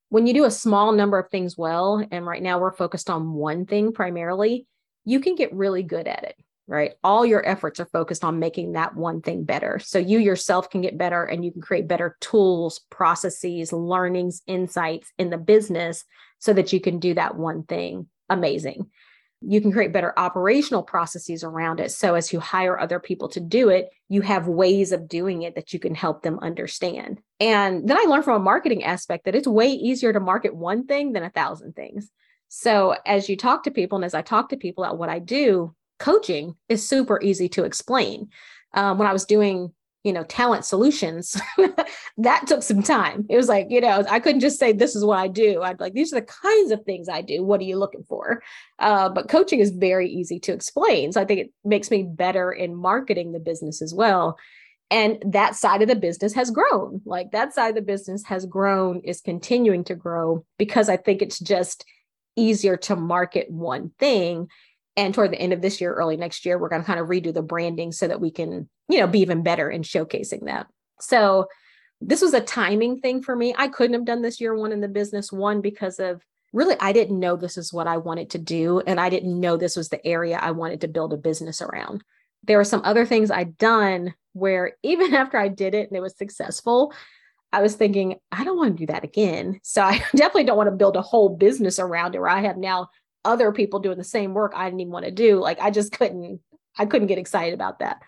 when 0.10 0.26
you 0.26 0.34
do 0.34 0.46
a 0.46 0.52
small 0.52 0.91
number 0.91 1.20
of 1.20 1.30
things 1.30 1.58
well, 1.58 2.06
and 2.12 2.26
right 2.26 2.41
now 2.41 2.60
we're 2.60 2.72
focused 2.72 3.10
on 3.10 3.34
one 3.34 3.65
thing 3.65 3.94
primarily, 3.94 4.65
you 5.06 5.20
can 5.20 5.36
get 5.36 5.54
really 5.54 5.84
good 5.84 6.08
at 6.08 6.24
it, 6.24 6.36
right? 6.67 6.94
All 7.04 7.26
your 7.26 7.48
efforts 7.48 7.80
are 7.80 7.86
focused 7.86 8.24
on 8.24 8.39
making 8.39 8.74
that 8.74 8.96
one 8.96 9.22
thing 9.22 9.44
better. 9.44 9.80
So 9.80 10.00
you 10.00 10.20
yourself 10.20 10.70
can 10.70 10.82
get 10.82 10.98
better 10.98 11.24
and 11.24 11.46
you 11.46 11.52
can 11.52 11.62
create 11.62 11.88
better 11.88 12.17
tools, 12.22 12.80
processes, 12.89 13.72
learnings, 13.72 14.41
insights 14.48 15.12
in 15.17 15.30
the 15.30 15.38
business 15.38 16.04
so 16.39 16.54
that 16.54 16.74
you 16.74 16.80
can 16.80 17.00
do 17.00 17.13
that 17.13 17.36
one 17.36 17.63
thing 17.63 18.08
amazing. 18.32 18.89
You 19.41 19.60
can 19.60 19.71
create 19.71 19.91
better 19.91 20.13
operational 20.17 20.84
processes 20.84 21.43
around 21.43 21.80
it. 21.80 21.91
So 21.91 22.15
as 22.15 22.32
you 22.32 22.39
hire 22.39 22.80
other 22.80 22.99
people 22.99 23.27
to 23.30 23.39
do 23.39 23.69
it, 23.69 23.89
you 24.08 24.21
have 24.21 24.47
ways 24.47 24.91
of 24.91 25.08
doing 25.08 25.41
it 25.41 25.56
that 25.56 25.73
you 25.73 25.80
can 25.80 25.95
help 25.95 26.21
them 26.21 26.39
understand. 26.41 27.19
And 27.39 27.89
then 27.89 27.97
I 27.97 28.04
learned 28.04 28.23
from 28.23 28.39
a 28.39 28.43
marketing 28.43 28.84
aspect 28.84 29.25
that 29.25 29.36
it's 29.36 29.47
way 29.47 29.71
easier 29.71 30.13
to 30.13 30.19
market 30.19 30.56
one 30.56 30.86
thing 30.86 31.13
than 31.13 31.23
a 31.23 31.32
thousand 31.32 31.75
things. 31.75 32.12
So 32.49 32.95
as 33.06 33.30
you 33.30 33.38
talk 33.38 33.63
to 33.63 33.71
people, 33.71 33.97
and 33.97 34.06
as 34.06 34.13
I 34.13 34.21
talk 34.21 34.49
to 34.49 34.58
people 34.58 34.84
about 34.84 34.97
what 34.97 35.10
I 35.10 35.19
do, 35.19 35.73
coaching 35.99 36.56
is 36.69 36.88
super 36.88 37.19
easy 37.21 37.49
to 37.49 37.63
explain. 37.63 38.30
Um, 38.73 38.97
when 38.97 39.08
I 39.08 39.13
was 39.13 39.25
doing, 39.25 39.73
you 40.03 40.11
know, 40.11 40.23
talent 40.23 40.65
solutions, 40.65 41.39
that 42.17 42.47
took 42.47 42.63
some 42.63 42.81
time. 42.81 43.25
It 43.29 43.37
was 43.37 43.47
like, 43.47 43.67
you 43.69 43.81
know, 43.81 44.03
I 44.09 44.19
couldn't 44.19 44.41
just 44.41 44.59
say 44.59 44.71
this 44.71 44.95
is 44.95 45.05
what 45.05 45.19
I 45.19 45.27
do. 45.27 45.61
I'd 45.61 45.79
like 45.79 45.93
these 45.93 46.11
are 46.11 46.19
the 46.19 46.25
kinds 46.25 46.71
of 46.71 46.83
things 46.83 47.07
I 47.07 47.21
do. 47.21 47.43
What 47.43 47.59
are 47.59 47.65
you 47.65 47.77
looking 47.77 48.03
for? 48.03 48.41
Uh, 48.79 49.09
but 49.09 49.29
coaching 49.29 49.59
is 49.59 49.71
very 49.71 50.09
easy 50.09 50.39
to 50.41 50.53
explain. 50.53 51.11
So 51.11 51.21
I 51.21 51.25
think 51.25 51.39
it 51.39 51.53
makes 51.63 51.91
me 51.91 52.03
better 52.03 52.51
in 52.51 52.75
marketing 52.75 53.31
the 53.31 53.39
business 53.39 53.81
as 53.81 53.93
well 53.93 54.37
and 54.91 55.23
that 55.25 55.55
side 55.55 55.81
of 55.81 55.87
the 55.87 55.95
business 55.95 56.33
has 56.33 56.51
grown 56.51 57.01
like 57.05 57.31
that 57.31 57.53
side 57.53 57.69
of 57.69 57.75
the 57.75 57.81
business 57.81 58.23
has 58.25 58.45
grown 58.45 58.99
is 59.03 59.21
continuing 59.21 59.83
to 59.83 59.95
grow 59.95 60.45
because 60.59 60.89
i 60.89 60.97
think 60.97 61.21
it's 61.21 61.39
just 61.39 61.85
easier 62.35 62.77
to 62.77 62.95
market 62.95 63.49
one 63.49 63.91
thing 63.97 64.47
and 64.97 65.13
toward 65.13 65.31
the 65.31 65.39
end 65.39 65.53
of 65.53 65.61
this 65.61 65.81
year 65.81 65.93
early 65.93 66.17
next 66.17 66.45
year 66.45 66.59
we're 66.59 66.69
going 66.69 66.81
to 66.81 66.85
kind 66.85 66.99
of 66.99 67.07
redo 67.07 67.33
the 67.33 67.41
branding 67.41 67.91
so 67.91 68.07
that 68.07 68.21
we 68.21 68.29
can 68.29 68.69
you 68.91 68.99
know 68.99 69.08
be 69.08 69.19
even 69.19 69.43
better 69.43 69.69
in 69.69 69.82
showcasing 69.82 70.45
that 70.45 70.67
so 70.99 71.47
this 71.99 72.21
was 72.21 72.34
a 72.34 72.41
timing 72.41 72.99
thing 72.99 73.21
for 73.21 73.36
me 73.36 73.54
i 73.58 73.67
couldn't 73.67 73.93
have 73.93 74.06
done 74.06 74.21
this 74.21 74.41
year 74.41 74.56
one 74.56 74.71
in 74.71 74.82
the 74.82 74.88
business 74.88 75.32
one 75.32 75.62
because 75.62 75.99
of 75.99 76.21
really 76.54 76.75
i 76.80 76.91
didn't 76.91 77.19
know 77.19 77.36
this 77.36 77.58
is 77.58 77.73
what 77.73 77.88
i 77.88 77.97
wanted 77.97 78.30
to 78.30 78.38
do 78.38 78.80
and 78.82 78.99
i 78.99 79.10
didn't 79.10 79.39
know 79.39 79.58
this 79.58 79.75
was 79.75 79.89
the 79.89 80.06
area 80.06 80.38
i 80.41 80.51
wanted 80.51 80.82
to 80.82 80.88
build 80.88 81.13
a 81.13 81.17
business 81.17 81.62
around 81.62 82.04
there 82.43 82.58
were 82.58 82.63
some 82.63 82.82
other 82.84 83.06
things 83.06 83.32
i'd 83.32 83.58
done 83.58 84.13
where 84.34 84.73
even 84.84 85.13
after 85.15 85.38
i 85.38 85.47
did 85.47 85.73
it 85.73 85.88
and 85.88 85.97
it 85.97 86.01
was 86.01 86.17
successful 86.17 86.93
I 87.54 87.62
was 87.62 87.75
thinking, 87.75 88.15
I 88.32 88.43
don't 88.43 88.58
want 88.58 88.77
to 88.77 88.82
do 88.86 88.91
that 88.91 89.04
again. 89.04 89.60
So 89.63 89.82
I 89.82 89.97
definitely 90.15 90.45
don't 90.45 90.58
want 90.58 90.67
to 90.67 90.75
build 90.75 90.95
a 90.95 91.01
whole 91.01 91.30
business 91.30 91.80
around 91.80 92.15
it 92.15 92.19
where 92.19 92.30
I 92.30 92.41
have 92.41 92.58
now 92.58 92.89
other 93.25 93.51
people 93.51 93.80
doing 93.80 93.97
the 93.97 94.04
same 94.04 94.34
work 94.34 94.54
I 94.56 94.65
didn't 94.65 94.80
even 94.82 94.93
want 94.93 95.06
to 95.06 95.12
do. 95.12 95.39
Like 95.39 95.60
I 95.60 95.69
just 95.69 95.91
couldn't, 95.91 96.39
I 96.77 96.86
couldn't 96.86 97.08
get 97.08 97.17
excited 97.17 97.54
about 97.54 97.80
that. 97.80 98.01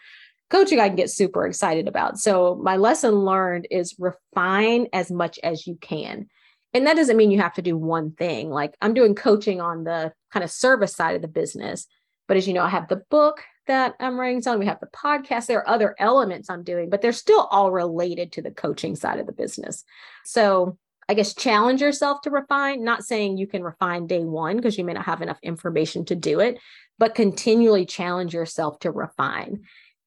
Coaching, 0.54 0.80
I 0.80 0.88
can 0.88 0.96
get 0.96 1.10
super 1.10 1.46
excited 1.46 1.88
about. 1.88 2.20
So 2.20 2.60
my 2.62 2.78
lesson 2.78 3.26
learned 3.26 3.68
is 3.72 3.96
refine 4.00 4.88
as 4.94 5.12
much 5.12 5.40
as 5.44 5.68
you 5.68 5.76
can. 5.82 6.28
And 6.74 6.88
that 6.88 6.96
doesn't 6.96 7.18
mean 7.18 7.32
you 7.32 7.42
have 7.42 7.56
to 7.56 7.62
do 7.62 7.78
one 7.78 8.12
thing. 8.12 8.50
Like 8.50 8.76
I'm 8.82 8.94
doing 8.94 9.16
coaching 9.16 9.60
on 9.60 9.84
the 9.84 10.14
kind 10.32 10.44
of 10.44 10.52
service 10.52 10.96
side 10.96 11.16
of 11.16 11.22
the 11.22 11.28
business. 11.28 11.88
But 12.28 12.38
as 12.38 12.48
you 12.48 12.54
know, 12.54 12.64
I 12.64 12.70
have 12.70 12.88
the 12.88 13.04
book, 13.10 13.42
that 13.68 13.96
I'm 14.00 14.20
writing 14.20 14.46
on. 14.48 14.60
We 14.60 14.66
have 14.66 14.80
the 14.80 14.88
podcast. 14.88 15.48
There 15.48 15.60
are 15.60 15.70
other 15.70 15.96
elements 16.00 16.50
I'm 16.50 16.64
doing, 16.64 16.90
but 16.90 17.02
they're 17.02 17.14
still 17.14 17.48
all 17.52 17.72
related 17.72 18.32
to 18.34 18.42
the 18.42 18.52
coaching 18.52 18.96
side 18.96 19.20
of 19.20 19.26
the 19.26 19.34
business. 19.34 19.84
So 20.26 20.78
I 21.08 21.14
guess 21.14 21.34
challenge 21.34 21.82
yourself 21.82 22.22
to 22.22 22.30
refine, 22.30 22.84
not 22.84 23.04
saying 23.04 23.38
you 23.38 23.48
can 23.48 23.64
refine 23.64 24.08
day 24.08 24.24
one 24.24 24.58
because 24.58 24.78
you 24.78 24.84
may 24.84 24.94
not 24.94 25.06
have 25.06 25.22
enough 25.22 25.40
information 25.44 26.06
to 26.06 26.16
do 26.16 26.40
it, 26.40 26.60
but 26.98 27.16
continually 27.16 27.86
challenge 27.86 28.34
yourself 28.34 28.80
to 28.80 28.92
refine. 28.92 29.64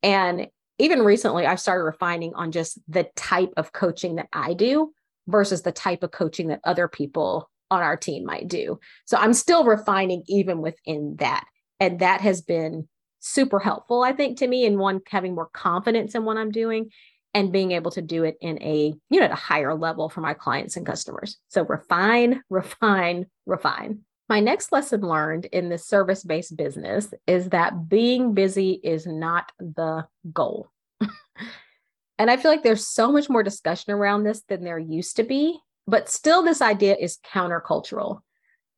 And 0.07 0.47
even 0.79 1.01
recently, 1.03 1.47
I've 1.47 1.59
started 1.59 1.83
refining 1.83 2.33
on 2.35 2.53
just 2.53 2.79
the 2.87 3.09
type 3.17 3.53
of 3.57 3.73
coaching 3.73 4.15
that 4.17 4.29
I 4.33 4.55
do 4.55 4.93
versus 5.27 5.63
the 5.63 5.73
type 5.73 6.05
of 6.05 6.13
coaching 6.13 6.47
that 6.49 6.61
other 6.63 6.87
people 6.87 7.51
on 7.73 7.83
our 7.83 7.97
team 7.97 8.25
might 8.25 8.47
do. 8.47 8.79
So 9.05 9.17
I'm 9.17 9.35
still 9.35 9.65
refining 9.65 10.23
even 10.29 10.61
within 10.61 11.17
that. 11.19 11.45
And 11.81 11.99
that 11.99 12.21
has 12.21 12.41
been 12.41 12.87
super 13.19 13.59
helpful, 13.59 14.05
I 14.05 14.13
think, 14.13 14.39
to 14.39 14.47
me, 14.47 14.65
in 14.65 14.79
one 14.79 15.01
having 15.09 15.35
more 15.35 15.49
confidence 15.53 16.15
in 16.15 16.25
what 16.25 16.37
I'm 16.37 16.53
doing 16.53 16.91
and 17.35 17.53
being 17.53 17.73
able 17.73 17.91
to 17.91 18.01
do 18.01 18.23
it 18.23 18.37
in 18.41 18.63
a, 18.63 18.95
you 19.11 19.19
know, 19.19 19.27
at 19.27 19.33
a 19.33 19.35
higher 19.35 19.75
level 19.75 20.09
for 20.09 20.21
my 20.21 20.35
clients 20.35 20.77
and 20.77 20.87
customers. 20.87 21.37
So 21.49 21.65
refine, 21.65 22.43
refine, 22.49 23.27
refine. 23.45 24.06
My 24.29 24.41
next 24.41 24.73
lesson 24.73 25.03
learned 25.03 25.47
in 25.47 25.69
this 25.69 25.87
service 25.87 26.25
based 26.25 26.57
business 26.57 27.13
is 27.27 27.51
that 27.51 27.89
being 27.89 28.35
busy 28.35 28.81
is 28.83 29.07
not 29.07 29.53
the 29.59 30.07
goal. 30.33 30.71
and 32.19 32.31
I 32.31 32.37
feel 32.37 32.51
like 32.51 32.63
there's 32.63 32.87
so 32.87 33.13
much 33.13 33.29
more 33.29 33.43
discussion 33.43 33.93
around 33.93 34.25
this 34.25 34.43
than 34.49 34.65
there 34.65 34.79
used 34.79 35.17
to 35.17 35.23
be, 35.23 35.59
but 35.87 36.09
still, 36.09 36.43
this 36.43 36.61
idea 36.61 36.97
is 36.99 37.19
countercultural 37.33 38.21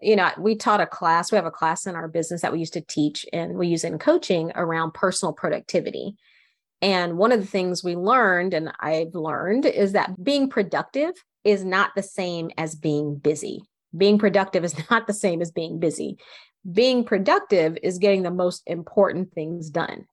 you 0.00 0.16
know, 0.16 0.30
we 0.38 0.54
taught 0.54 0.80
a 0.80 0.86
class, 0.86 1.32
we 1.32 1.36
have 1.36 1.46
a 1.46 1.50
class 1.50 1.86
in 1.86 1.96
our 1.96 2.08
business 2.08 2.42
that 2.42 2.52
we 2.52 2.60
used 2.60 2.72
to 2.74 2.80
teach 2.80 3.26
and 3.32 3.54
we 3.54 3.66
use 3.66 3.84
in 3.84 3.98
coaching 3.98 4.52
around 4.54 4.94
personal 4.94 5.32
productivity. 5.32 6.16
And 6.80 7.18
one 7.18 7.32
of 7.32 7.40
the 7.40 7.46
things 7.46 7.82
we 7.82 7.96
learned, 7.96 8.54
and 8.54 8.72
I've 8.78 9.14
learned, 9.14 9.66
is 9.66 9.92
that 9.92 10.22
being 10.22 10.48
productive 10.48 11.12
is 11.42 11.64
not 11.64 11.90
the 11.96 12.02
same 12.02 12.50
as 12.56 12.76
being 12.76 13.16
busy. 13.16 13.62
Being 13.96 14.18
productive 14.18 14.64
is 14.64 14.76
not 14.90 15.06
the 15.06 15.14
same 15.14 15.40
as 15.40 15.50
being 15.50 15.78
busy. 15.78 16.18
Being 16.70 17.04
productive 17.04 17.78
is 17.82 17.98
getting 17.98 18.22
the 18.22 18.30
most 18.30 18.62
important 18.66 19.32
things 19.32 19.70
done. 19.70 20.06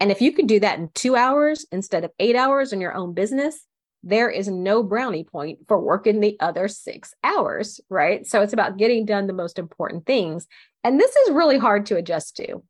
And 0.00 0.10
if 0.10 0.20
you 0.20 0.32
can 0.32 0.46
do 0.46 0.58
that 0.60 0.78
in 0.78 0.90
two 0.94 1.14
hours 1.14 1.64
instead 1.70 2.04
of 2.04 2.10
eight 2.18 2.34
hours 2.34 2.72
in 2.72 2.80
your 2.80 2.94
own 2.94 3.14
business, 3.14 3.66
there 4.02 4.28
is 4.28 4.48
no 4.48 4.82
brownie 4.82 5.24
point 5.24 5.60
for 5.68 5.80
working 5.80 6.20
the 6.20 6.36
other 6.40 6.66
six 6.66 7.14
hours, 7.22 7.80
right? 7.88 8.26
So 8.26 8.42
it's 8.42 8.52
about 8.52 8.78
getting 8.78 9.06
done 9.06 9.26
the 9.26 9.32
most 9.32 9.58
important 9.58 10.06
things. 10.06 10.48
And 10.82 10.98
this 10.98 11.14
is 11.14 11.30
really 11.30 11.58
hard 11.58 11.86
to 11.86 11.96
adjust 11.96 12.36
to. 12.38 12.62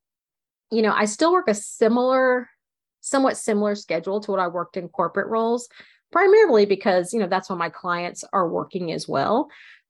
You 0.71 0.83
know, 0.83 0.93
I 0.93 1.07
still 1.07 1.33
work 1.33 1.49
a 1.49 1.55
similar, 1.55 2.49
somewhat 3.01 3.39
similar 3.39 3.75
schedule 3.75 4.21
to 4.21 4.31
what 4.31 4.41
I 4.41 4.49
worked 4.49 4.77
in 4.77 4.89
corporate 4.89 5.29
roles, 5.29 5.69
primarily 6.11 6.67
because, 6.67 7.15
you 7.15 7.19
know, 7.19 7.29
that's 7.29 7.49
when 7.49 7.59
my 7.59 7.71
clients 7.71 8.25
are 8.33 8.49
working 8.49 8.93
as 8.93 9.09
well. 9.09 9.49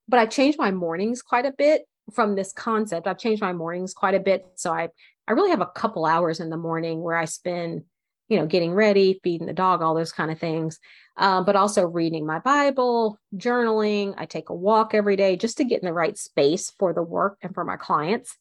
But 0.08 0.20
I 0.20 0.26
changed 0.26 0.58
my 0.58 0.70
mornings 0.70 1.22
quite 1.22 1.46
a 1.46 1.52
bit 1.56 1.82
from 2.12 2.34
this 2.34 2.52
concept. 2.52 3.06
I've 3.06 3.18
changed 3.18 3.42
my 3.42 3.52
mornings 3.52 3.94
quite 3.94 4.14
a 4.14 4.20
bit. 4.20 4.44
So 4.56 4.72
I, 4.72 4.88
I 5.28 5.32
really 5.32 5.50
have 5.50 5.60
a 5.60 5.66
couple 5.66 6.04
hours 6.04 6.40
in 6.40 6.50
the 6.50 6.56
morning 6.56 7.00
where 7.00 7.16
I 7.16 7.24
spend 7.26 7.84
you 8.32 8.38
know, 8.38 8.46
getting 8.46 8.72
ready, 8.72 9.20
feeding 9.22 9.46
the 9.46 9.52
dog, 9.52 9.82
all 9.82 9.94
those 9.94 10.10
kind 10.10 10.30
of 10.30 10.38
things. 10.38 10.78
Um, 11.18 11.44
but 11.44 11.54
also 11.54 11.84
reading 11.84 12.24
my 12.24 12.38
Bible, 12.38 13.18
journaling. 13.36 14.14
I 14.16 14.24
take 14.24 14.48
a 14.48 14.54
walk 14.54 14.94
every 14.94 15.16
day 15.16 15.36
just 15.36 15.58
to 15.58 15.64
get 15.64 15.82
in 15.82 15.86
the 15.86 15.92
right 15.92 16.16
space 16.16 16.72
for 16.78 16.94
the 16.94 17.02
work 17.02 17.36
and 17.42 17.52
for 17.52 17.62
my 17.62 17.76
clients. 17.76 18.34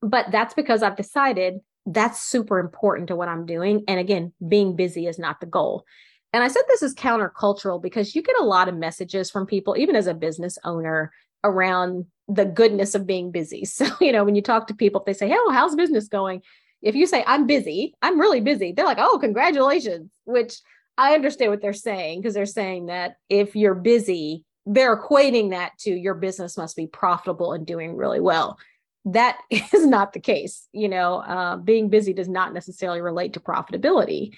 But 0.00 0.30
that's 0.30 0.54
because 0.54 0.82
I've 0.82 0.96
decided 0.96 1.60
that's 1.84 2.22
super 2.22 2.58
important 2.58 3.08
to 3.08 3.16
what 3.16 3.28
I'm 3.28 3.44
doing. 3.44 3.84
And 3.86 4.00
again, 4.00 4.32
being 4.48 4.76
busy 4.76 5.06
is 5.06 5.18
not 5.18 5.40
the 5.40 5.46
goal. 5.46 5.84
And 6.34 6.42
I 6.42 6.48
said 6.48 6.62
this 6.68 6.82
is 6.82 6.94
countercultural 6.94 7.80
because 7.80 8.14
you 8.14 8.22
get 8.22 8.38
a 8.38 8.44
lot 8.44 8.68
of 8.68 8.74
messages 8.74 9.30
from 9.30 9.46
people, 9.46 9.76
even 9.78 9.96
as 9.96 10.06
a 10.06 10.14
business 10.14 10.58
owner, 10.64 11.12
around 11.44 12.04
the 12.28 12.44
goodness 12.44 12.94
of 12.94 13.06
being 13.06 13.30
busy. 13.30 13.64
So, 13.66 13.86
you 14.00 14.12
know, 14.12 14.24
when 14.24 14.34
you 14.34 14.42
talk 14.42 14.66
to 14.66 14.74
people, 14.74 15.00
if 15.00 15.06
they 15.06 15.14
say, 15.14 15.28
Hey, 15.28 15.36
well, 15.46 15.54
how's 15.54 15.74
business 15.74 16.08
going? 16.08 16.42
if 16.84 16.94
you 16.94 17.06
say 17.06 17.24
i'm 17.26 17.46
busy 17.46 17.94
i'm 18.02 18.20
really 18.20 18.40
busy 18.40 18.70
they're 18.70 18.84
like 18.84 18.98
oh 19.00 19.18
congratulations 19.18 20.10
which 20.24 20.60
i 20.96 21.14
understand 21.14 21.50
what 21.50 21.60
they're 21.60 21.72
saying 21.72 22.20
because 22.20 22.34
they're 22.34 22.46
saying 22.46 22.86
that 22.86 23.16
if 23.28 23.56
you're 23.56 23.74
busy 23.74 24.44
they're 24.66 24.96
equating 24.96 25.50
that 25.50 25.76
to 25.78 25.90
your 25.90 26.14
business 26.14 26.56
must 26.56 26.76
be 26.76 26.86
profitable 26.86 27.52
and 27.52 27.66
doing 27.66 27.96
really 27.96 28.20
well 28.20 28.58
that 29.04 29.38
is 29.50 29.86
not 29.86 30.12
the 30.12 30.20
case 30.20 30.68
you 30.72 30.88
know 30.88 31.16
uh, 31.16 31.56
being 31.56 31.88
busy 31.88 32.12
does 32.12 32.28
not 32.28 32.54
necessarily 32.54 33.00
relate 33.00 33.32
to 33.32 33.40
profitability 33.40 34.32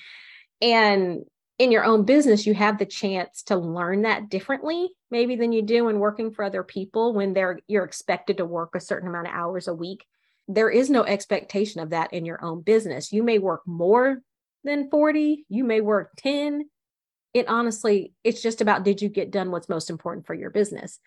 and 0.62 1.24
in 1.58 1.72
your 1.72 1.84
own 1.84 2.04
business 2.04 2.46
you 2.46 2.54
have 2.54 2.78
the 2.78 2.86
chance 2.86 3.42
to 3.42 3.56
learn 3.56 4.02
that 4.02 4.28
differently 4.28 4.90
maybe 5.10 5.36
than 5.36 5.52
you 5.52 5.62
do 5.62 5.88
in 5.88 5.98
working 5.98 6.30
for 6.30 6.44
other 6.44 6.62
people 6.62 7.14
when 7.14 7.32
they're 7.32 7.58
you're 7.66 7.84
expected 7.84 8.36
to 8.36 8.44
work 8.44 8.74
a 8.74 8.80
certain 8.80 9.08
amount 9.08 9.26
of 9.26 9.34
hours 9.34 9.68
a 9.68 9.74
week 9.74 10.04
there 10.48 10.70
is 10.70 10.90
no 10.90 11.04
expectation 11.04 11.80
of 11.80 11.90
that 11.90 12.12
in 12.12 12.24
your 12.24 12.42
own 12.44 12.62
business. 12.62 13.12
You 13.12 13.22
may 13.22 13.38
work 13.38 13.62
more 13.66 14.22
than 14.64 14.90
40, 14.90 15.44
you 15.48 15.64
may 15.64 15.80
work 15.80 16.12
10. 16.18 16.68
It 17.34 17.48
honestly, 17.48 18.12
it's 18.24 18.42
just 18.42 18.60
about 18.60 18.84
did 18.84 19.02
you 19.02 19.08
get 19.08 19.30
done 19.30 19.50
what's 19.50 19.68
most 19.68 19.90
important 19.90 20.26
for 20.26 20.34
your 20.34 20.50
business? 20.50 20.98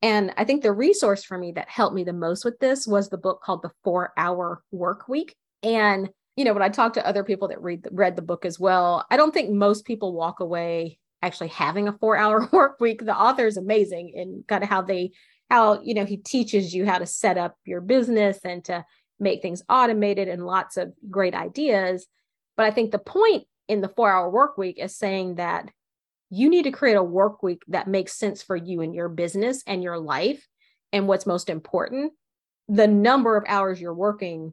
And 0.00 0.32
I 0.36 0.44
think 0.44 0.62
the 0.62 0.72
resource 0.72 1.24
for 1.24 1.36
me 1.36 1.52
that 1.52 1.68
helped 1.68 1.94
me 1.94 2.04
the 2.04 2.12
most 2.12 2.44
with 2.44 2.58
this 2.60 2.86
was 2.86 3.08
the 3.08 3.18
book 3.18 3.42
called 3.42 3.62
The 3.62 3.72
Four 3.84 4.12
Hour 4.16 4.62
Work 4.70 5.08
Week. 5.08 5.34
And, 5.62 6.08
you 6.38 6.44
know, 6.44 6.52
when 6.52 6.62
I 6.62 6.68
talk 6.68 6.92
to 6.92 7.04
other 7.04 7.24
people 7.24 7.48
that 7.48 7.60
read 7.60 7.88
read 7.90 8.14
the 8.14 8.22
book 8.22 8.44
as 8.44 8.60
well, 8.60 9.04
I 9.10 9.16
don't 9.16 9.34
think 9.34 9.50
most 9.50 9.84
people 9.84 10.12
walk 10.12 10.38
away 10.38 11.00
actually 11.20 11.48
having 11.48 11.88
a 11.88 11.98
four 11.98 12.16
hour 12.16 12.48
work 12.52 12.78
week. 12.78 13.04
The 13.04 13.16
author 13.16 13.44
is 13.48 13.56
amazing 13.56 14.12
in 14.14 14.44
kind 14.46 14.62
of 14.62 14.70
how 14.70 14.82
they, 14.82 15.10
how, 15.50 15.80
you 15.82 15.94
know, 15.94 16.04
he 16.04 16.16
teaches 16.16 16.72
you 16.72 16.86
how 16.86 16.98
to 16.98 17.06
set 17.06 17.38
up 17.38 17.56
your 17.64 17.80
business 17.80 18.38
and 18.44 18.64
to 18.66 18.84
make 19.18 19.42
things 19.42 19.64
automated 19.68 20.28
and 20.28 20.46
lots 20.46 20.76
of 20.76 20.92
great 21.10 21.34
ideas. 21.34 22.06
But 22.56 22.66
I 22.66 22.70
think 22.70 22.92
the 22.92 23.00
point 23.00 23.48
in 23.66 23.80
the 23.80 23.88
four 23.88 24.08
hour 24.08 24.30
work 24.30 24.56
week 24.56 24.78
is 24.78 24.96
saying 24.96 25.34
that 25.36 25.68
you 26.30 26.48
need 26.48 26.66
to 26.66 26.70
create 26.70 26.94
a 26.94 27.02
work 27.02 27.42
week 27.42 27.64
that 27.66 27.88
makes 27.88 28.12
sense 28.12 28.44
for 28.44 28.54
you 28.54 28.80
and 28.80 28.94
your 28.94 29.08
business 29.08 29.64
and 29.66 29.82
your 29.82 29.98
life. 29.98 30.46
And 30.92 31.08
what's 31.08 31.26
most 31.26 31.50
important, 31.50 32.12
the 32.68 32.86
number 32.86 33.36
of 33.36 33.42
hours 33.48 33.80
you're 33.80 33.92
working 33.92 34.52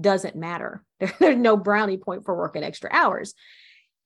doesn't 0.00 0.34
matter. 0.34 0.86
there's 1.18 1.36
no 1.36 1.56
brownie 1.56 1.96
point 1.96 2.24
for 2.24 2.36
working 2.36 2.64
extra 2.64 2.90
hours. 2.92 3.34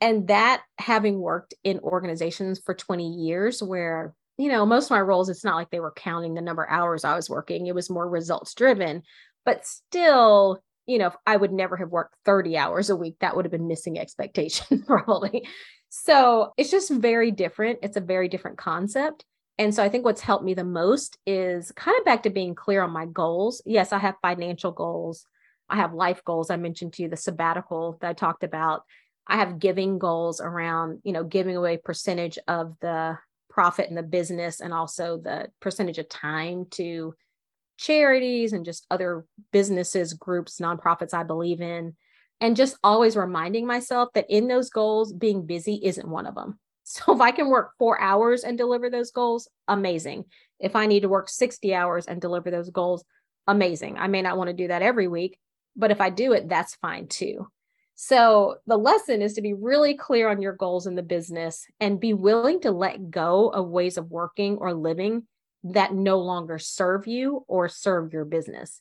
And 0.01 0.29
that 0.29 0.63
having 0.79 1.21
worked 1.21 1.55
in 1.63 1.79
organizations 1.81 2.61
for 2.65 2.75
20 2.75 3.09
years, 3.09 3.63
where, 3.63 4.15
you 4.37 4.49
know, 4.49 4.67
most 4.67 4.87
of 4.87 4.91
my 4.91 5.01
roles, 5.01 5.29
it's 5.29 5.45
not 5.45 5.55
like 5.55 5.71
they 5.71 5.81
were 5.81 5.93
counting 5.93 6.35
the 6.35 6.41
number 6.41 6.65
of 6.65 6.73
hours 6.73 7.05
I 7.05 7.15
was 7.15 7.31
working, 7.31 7.67
it 7.67 7.75
was 7.75 7.89
more 7.89 8.09
results 8.09 8.55
driven. 8.55 9.03
But 9.45 9.65
still, 9.67 10.63
you 10.87 10.99
know, 10.99 11.13
I 11.27 11.37
would 11.37 11.53
never 11.53 11.77
have 11.77 11.91
worked 11.91 12.17
30 12.25 12.57
hours 12.57 12.91
a 12.91 12.97
week, 12.97 13.17
that 13.21 13.37
would 13.37 13.45
have 13.45 13.53
been 13.53 13.69
missing 13.69 13.99
expectation, 13.99 14.83
probably. 14.87 15.47
So 15.89 16.53
it's 16.57 16.71
just 16.71 16.91
very 16.91 17.31
different. 17.31 17.81
It's 17.83 17.97
a 17.97 18.01
very 18.01 18.29
different 18.29 18.59
concept. 18.59 19.25
And 19.59 19.75
so 19.75 19.85
I 19.85 19.89
think 19.89 20.05
what's 20.05 20.21
helped 20.21 20.45
me 20.45 20.55
the 20.55 20.65
most 20.65 21.19
is 21.27 21.71
kind 21.73 21.97
of 21.99 22.05
back 22.05 22.23
to 22.23 22.31
being 22.31 22.55
clear 22.55 22.83
on 22.83 22.91
my 22.91 23.07
goals. 23.07 23.63
Yes, 23.67 23.93
I 23.93 23.99
have 23.99 24.17
financial 24.23 24.73
goals. 24.73 25.27
I 25.69 25.77
have 25.77 25.95
life 25.95 26.23
goals. 26.25 26.51
I 26.51 26.57
mentioned 26.57 26.95
to 26.95 27.03
you 27.03 27.09
the 27.09 27.17
sabbatical 27.17 27.99
that 28.01 28.11
I 28.11 28.13
talked 28.13 28.45
about. 28.45 28.83
I 29.27 29.37
have 29.37 29.59
giving 29.59 29.99
goals 29.99 30.41
around, 30.41 31.01
you 31.05 31.13
know, 31.13 31.25
giving 31.25 31.57
away 31.57 31.77
percentage 31.77 32.39
of 32.49 32.77
the 32.81 33.19
profit 33.49 33.89
in 33.89 33.95
the 33.95 34.03
business 34.03 34.61
and 34.61 34.73
also 34.73 35.19
the 35.19 35.49
percentage 35.61 35.99
of 35.99 36.09
time 36.09 36.67
to 36.71 37.15
charities 37.79 38.53
and 38.53 38.65
just 38.65 38.87
other 38.91 39.25
businesses, 39.53 40.15
groups, 40.15 40.59
nonprofits 40.61 41.15
I 41.15 41.23
believe 41.23 41.61
in. 41.61 41.95
And 42.41 42.57
just 42.57 42.77
always 42.83 43.17
reminding 43.17 43.67
myself 43.67 44.09
that 44.15 44.27
in 44.29 44.49
those 44.49 44.71
goals, 44.71 45.13
being 45.13 45.47
busy 45.47 45.81
isn't 45.83 46.09
one 46.09 46.27
of 46.27 46.35
them. 46.35 46.59
So 46.85 47.15
if 47.15 47.21
I 47.21 47.31
can 47.31 47.49
work 47.49 47.71
four 47.79 48.01
hours 48.01 48.43
and 48.43 48.59
deliver 48.59 48.91
those 48.91 49.13
goals, 49.13 49.49
amazing. 49.69 50.25
If 50.59 50.75
I 50.75 50.87
need 50.87 51.01
to 51.01 51.09
work 51.09 51.29
60 51.29 51.73
hours 51.73 52.07
and 52.07 52.21
deliver 52.21 52.51
those 52.51 52.71
goals, 52.71 53.05
amazing. 53.47 53.99
I 53.99 54.09
may 54.09 54.21
not 54.21 54.37
want 54.37 54.49
to 54.49 54.53
do 54.53 54.67
that 54.67 54.83
every 54.83 55.07
week, 55.07 55.39
but 55.77 55.91
if 55.91 56.01
I 56.01 56.11
do 56.11 56.33
it, 56.33 56.49
that's 56.49 56.77
fine 56.77 57.07
too. 57.09 57.49
So 57.95 58.57
the 58.67 58.77
lesson 58.77 59.23
is 59.23 59.35
to 59.35 59.43
be 59.43 59.55
really 59.55 59.95
clear 59.95 60.29
on 60.29 60.43
your 60.43 60.55
goals 60.55 60.87
in 60.87 60.95
the 60.95 61.03
business 61.03 61.67
and 61.79 62.01
be 62.01 62.15
willing 62.15 62.61
to 62.63 62.71
let 62.71 63.11
go 63.11 63.49
of 63.49 63.69
ways 63.69 63.97
of 63.97 64.11
working 64.11 64.57
or 64.57 64.75
living 64.75 65.25
that 65.65 65.95
no 65.95 66.19
longer 66.19 66.59
serve 66.59 67.07
you 67.07 67.45
or 67.47 67.69
serve 67.69 68.13
your 68.13 68.25
business. 68.25 68.81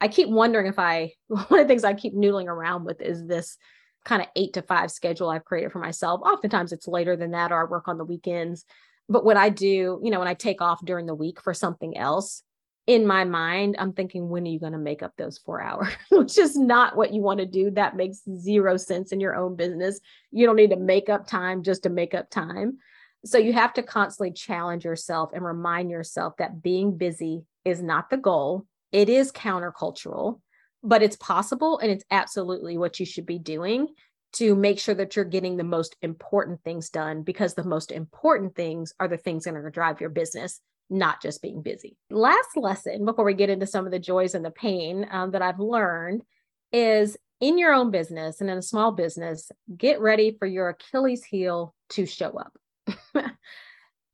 I 0.00 0.08
keep 0.08 0.28
wondering 0.28 0.66
if 0.66 0.78
I, 0.78 1.12
one 1.26 1.42
of 1.42 1.58
the 1.58 1.64
things 1.66 1.84
I 1.84 1.94
keep 1.94 2.14
noodling 2.14 2.46
around 2.46 2.84
with 2.84 3.02
is 3.02 3.26
this 3.26 3.58
kind 4.04 4.22
of 4.22 4.28
eight 4.34 4.54
to 4.54 4.62
five 4.62 4.90
schedule 4.90 5.28
I've 5.28 5.44
created 5.44 5.70
for 5.70 5.78
myself. 5.78 6.20
Oftentimes 6.22 6.72
it's 6.72 6.88
later 6.88 7.16
than 7.16 7.32
that, 7.32 7.52
or 7.52 7.60
I 7.60 7.70
work 7.70 7.88
on 7.88 7.98
the 7.98 8.04
weekends. 8.04 8.64
But 9.08 9.24
what 9.24 9.36
I 9.36 9.48
do, 9.48 10.00
you 10.02 10.10
know, 10.10 10.18
when 10.18 10.28
I 10.28 10.34
take 10.34 10.60
off 10.60 10.84
during 10.84 11.06
the 11.06 11.14
week 11.14 11.40
for 11.40 11.54
something 11.54 11.96
else, 11.96 12.42
in 12.86 13.06
my 13.06 13.24
mind, 13.24 13.76
I'm 13.78 13.92
thinking, 13.92 14.28
when 14.28 14.44
are 14.44 14.50
you 14.50 14.58
going 14.58 14.72
to 14.72 14.78
make 14.78 15.02
up 15.02 15.12
those 15.16 15.38
four 15.38 15.62
hours? 15.62 15.92
Which 16.10 16.36
is 16.38 16.56
not 16.56 16.96
what 16.96 17.12
you 17.12 17.22
want 17.22 17.38
to 17.38 17.46
do. 17.46 17.70
That 17.70 17.96
makes 17.96 18.22
zero 18.38 18.76
sense 18.76 19.12
in 19.12 19.20
your 19.20 19.36
own 19.36 19.54
business. 19.54 20.00
You 20.30 20.46
don't 20.46 20.56
need 20.56 20.70
to 20.70 20.76
make 20.76 21.08
up 21.08 21.26
time 21.26 21.62
just 21.62 21.84
to 21.84 21.90
make 21.90 22.14
up 22.14 22.28
time. 22.30 22.78
So 23.24 23.38
you 23.38 23.52
have 23.52 23.72
to 23.74 23.84
constantly 23.84 24.32
challenge 24.32 24.84
yourself 24.84 25.30
and 25.32 25.44
remind 25.44 25.90
yourself 25.90 26.36
that 26.38 26.60
being 26.60 26.96
busy 26.96 27.44
is 27.64 27.80
not 27.80 28.10
the 28.10 28.16
goal. 28.16 28.66
It 28.90 29.08
is 29.08 29.30
countercultural, 29.30 30.40
but 30.82 31.02
it's 31.02 31.16
possible 31.16 31.78
and 31.78 31.90
it's 31.90 32.04
absolutely 32.10 32.76
what 32.78 32.98
you 32.98 33.06
should 33.06 33.26
be 33.26 33.38
doing 33.38 33.88
to 34.32 34.56
make 34.56 34.80
sure 34.80 34.94
that 34.94 35.14
you're 35.14 35.24
getting 35.24 35.56
the 35.56 35.62
most 35.62 35.94
important 36.02 36.62
things 36.64 36.88
done 36.88 37.22
because 37.22 37.54
the 37.54 37.62
most 37.62 37.92
important 37.92 38.56
things 38.56 38.92
are 38.98 39.06
the 39.06 39.16
things 39.16 39.44
that 39.44 39.50
are 39.50 39.60
going 39.60 39.64
to 39.64 39.70
drive 39.70 40.00
your 40.00 40.10
business 40.10 40.60
not 40.92 41.22
just 41.22 41.42
being 41.42 41.62
busy. 41.62 41.96
Last 42.10 42.56
lesson 42.56 43.04
before 43.04 43.24
we 43.24 43.34
get 43.34 43.50
into 43.50 43.66
some 43.66 43.86
of 43.86 43.92
the 43.92 43.98
joys 43.98 44.34
and 44.34 44.44
the 44.44 44.50
pain 44.50 45.06
um, 45.10 45.30
that 45.32 45.42
I've 45.42 45.58
learned 45.58 46.22
is 46.72 47.16
in 47.40 47.58
your 47.58 47.72
own 47.72 47.90
business 47.90 48.40
and 48.40 48.48
in 48.48 48.58
a 48.58 48.62
small 48.62 48.92
business, 48.92 49.50
get 49.76 50.00
ready 50.00 50.36
for 50.38 50.46
your 50.46 50.68
Achilles 50.68 51.24
heel 51.24 51.74
to 51.90 52.06
show 52.06 52.38
up. 52.38 52.56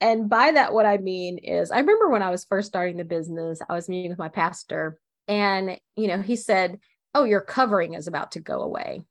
and 0.01 0.31
by 0.31 0.53
that, 0.53 0.73
what 0.73 0.87
I 0.87 0.97
mean 0.97 1.39
is, 1.39 1.71
I 1.71 1.81
remember 1.81 2.09
when 2.09 2.23
I 2.23 2.31
was 2.31 2.45
first 2.45 2.69
starting 2.69 2.97
the 2.97 3.05
business, 3.05 3.61
I 3.69 3.75
was 3.75 3.89
meeting 3.89 4.11
with 4.11 4.19
my 4.19 4.29
pastor, 4.29 4.99
and 5.27 5.79
you 5.95 6.09
know, 6.09 6.23
he 6.23 6.37
said, 6.37 6.79
"Oh, 7.15 7.25
your 7.25 7.43
covering 7.43 7.93
is 7.95 8.07
about 8.07 8.33
to 8.33 8.41
go 8.41 8.63
away," 8.63 9.03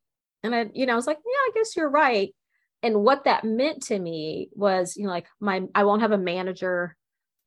and 0.42 0.56
I, 0.56 0.66
you 0.74 0.88
know, 0.88 0.94
I 0.94 0.96
was 0.96 1.08
like, 1.08 1.20
"Yeah, 1.24 1.32
I 1.32 1.52
guess 1.54 1.76
you're 1.76 1.90
right." 1.90 2.34
And 2.82 3.04
what 3.04 3.26
that 3.26 3.44
meant 3.44 3.84
to 3.84 4.00
me 4.00 4.50
was, 4.54 4.96
you 4.98 5.04
know, 5.04 5.10
like 5.10 5.28
my, 5.40 5.64
I 5.74 5.84
won't 5.84 6.02
have 6.02 6.12
a 6.12 6.18
manager 6.18 6.96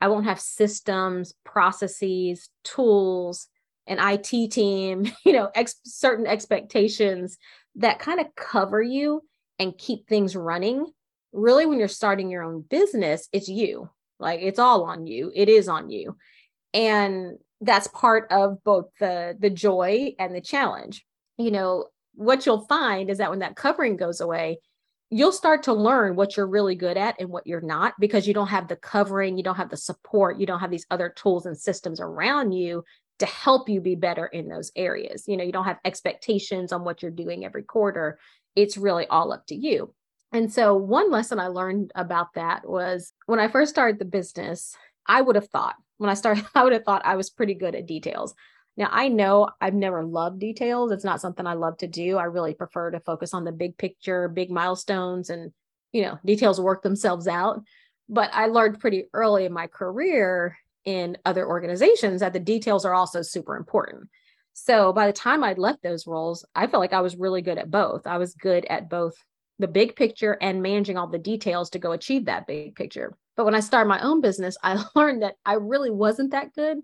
I 0.01 0.09
won't 0.09 0.27
have 0.27 0.41
systems, 0.41 1.35
processes, 1.45 2.49
tools, 2.65 3.49
an 3.87 3.99
IT 4.01 4.51
team, 4.51 5.11
you 5.25 5.33
know, 5.33 5.51
ex- 5.55 5.81
certain 5.85 6.27
expectations 6.27 7.39
that 7.77 7.99
kind 7.99 8.21
of 8.21 8.35
cover 8.37 8.83
you 8.83 9.23
and 9.59 9.77
keep 9.77 10.07
things 10.07 10.35
running. 10.35 10.87
Really, 11.33 11.67
when 11.67 11.79
you're 11.79 11.89
starting 11.89 12.31
your 12.31 12.43
own 12.43 12.63
business, 12.63 13.29
it's 13.33 13.49
you. 13.49 13.91
Like 14.19 14.41
it's 14.43 14.59
all 14.59 14.85
on 14.85 15.07
you. 15.07 15.31
It 15.35 15.49
is 15.49 15.69
on 15.69 15.91
you. 15.91 16.17
And 16.75 17.39
that's 17.61 17.89
part 17.89 18.27
of 18.31 18.63
both 18.65 18.87
the 18.99 19.37
the 19.39 19.51
joy 19.51 20.15
and 20.19 20.35
the 20.35 20.41
challenge. 20.41 21.05
You 21.37 21.51
know, 21.51 21.87
what 22.15 22.47
you'll 22.47 22.67
find 22.67 23.11
is 23.11 23.19
that 23.19 23.31
when 23.31 23.41
that 23.41 23.57
covering 23.57 23.97
goes 23.97 24.21
away, 24.21 24.59
you'll 25.11 25.33
start 25.33 25.65
to 25.65 25.73
learn 25.73 26.15
what 26.15 26.37
you're 26.37 26.47
really 26.47 26.77
good 26.77 26.97
at 26.97 27.21
and 27.21 27.29
what 27.29 27.47
you're 27.47 27.61
not 27.61 27.95
because 27.99 28.29
you 28.29 28.35
don't 28.35 28.47
have 28.47 28.69
the 28.69 28.77
covering, 28.77 29.37
you 29.37 29.43
don't 29.43 29.57
have 29.57 29.71
the 29.71 29.77
support, 29.77 30.39
you 30.39 30.47
don't 30.47 30.61
have 30.61 30.71
these 30.71 30.87
other 30.91 31.09
tools 31.09 31.47
and 31.47 31.59
systems 31.59 32.01
around 32.01 32.53
you 32.53 32.85
to 33.19 33.27
help 33.27 33.69
you 33.69 33.81
be 33.81 33.97
better 33.97 34.27
in 34.27 34.49
those 34.49 34.71
areas. 34.77 35.25
You 35.27 35.37
know, 35.37 35.45
you 35.45 35.53
don't 35.53 35.65
have 35.65 35.81
expectations 35.85 36.73
on 36.73 36.85
what 36.85 37.03
you're 37.03 37.11
doing 37.11 37.45
every 37.45 37.65
quarter. 37.65 38.19
It's 38.57 38.77
really 38.77 39.07
all 39.07 39.33
up 39.33 39.47
to 39.49 39.55
you. 39.55 39.93
And 40.33 40.53
so, 40.53 40.77
one 40.77 41.11
lesson 41.11 41.41
I 41.41 41.49
learned 41.49 41.91
about 41.95 42.35
that 42.35 42.69
was 42.69 43.13
when 43.27 43.41
I 43.41 43.49
first 43.49 43.71
started 43.73 43.99
the 43.99 44.05
business, 44.05 44.77
I 45.07 45.21
would 45.21 45.35
have 45.35 45.49
thought, 45.49 45.75
when 45.99 46.09
I 46.09 46.15
started, 46.15 46.47
I 46.55 46.63
would 46.63 46.73
have 46.73 46.85
thought 46.85 47.05
I 47.05 47.17
was 47.17 47.31
pretty 47.31 47.55
good 47.55 47.75
at 47.75 47.87
details. 47.87 48.35
Now, 48.81 48.89
I 48.91 49.09
know 49.09 49.51
I've 49.61 49.75
never 49.75 50.03
loved 50.03 50.41
details. 50.41 50.91
It's 50.91 51.05
not 51.05 51.21
something 51.21 51.47
I 51.47 51.53
love 51.53 51.77
to 51.79 51.87
do. 51.87 52.17
I 52.17 52.25
really 52.25 52.55
prefer 52.55 52.91
to 52.91 53.01
focus 53.01 53.35
on 53.35 53.45
the 53.45 53.53
big 53.53 53.77
picture, 53.77 54.27
big 54.27 54.51
milestones, 54.51 55.29
and, 55.29 55.53
you 55.93 56.01
know, 56.01 56.19
details 56.25 56.59
work 56.59 56.83
themselves 56.83 57.29
out. 57.29 57.63
But 58.09 58.31
I 58.33 58.47
learned 58.47 58.81
pretty 58.81 59.05
early 59.13 59.45
in 59.45 59.53
my 59.53 59.67
career 59.67 60.57
in 60.87 61.19
other 61.27 61.47
organizations 61.47 62.21
that 62.21 62.33
the 62.33 62.41
details 62.41 62.87
are 62.87 62.95
also 62.95 63.21
super 63.21 63.59
important. 63.59 64.09
So 64.55 64.95
by 64.95 65.07
the 65.07 65.13
time 65.13 65.45
I'd 65.45 65.59
left 65.59 65.83
those 65.83 66.07
roles, 66.07 66.47
I 66.55 66.67
felt 66.67 66.81
like 66.81 66.95
I 66.95 67.03
was 67.03 67.17
really 67.17 67.43
good 67.43 67.59
at 67.59 67.71
both. 67.71 68.07
I 68.07 68.17
was 68.17 68.35
good 68.35 68.65
at 68.65 68.89
both 68.89 69.13
the 69.59 69.69
big 69.69 69.95
picture 69.95 70.39
and 70.41 70.63
managing 70.63 70.97
all 70.97 71.07
the 71.07 71.19
details 71.19 71.69
to 71.71 71.79
go 71.79 71.93
achieve 71.93 72.25
that 72.25 72.47
big 72.47 72.77
picture. 72.77 73.15
But 73.37 73.45
when 73.45 73.55
I 73.55 73.61
started 73.61 73.91
my 73.91 74.01
own 74.01 74.23
business, 74.23 74.57
I 74.63 74.83
learned 74.95 75.23
that 75.23 75.35
I 75.45 75.55
really 75.55 75.91
wasn't 75.91 76.31
that 76.31 76.55
good 76.55 76.79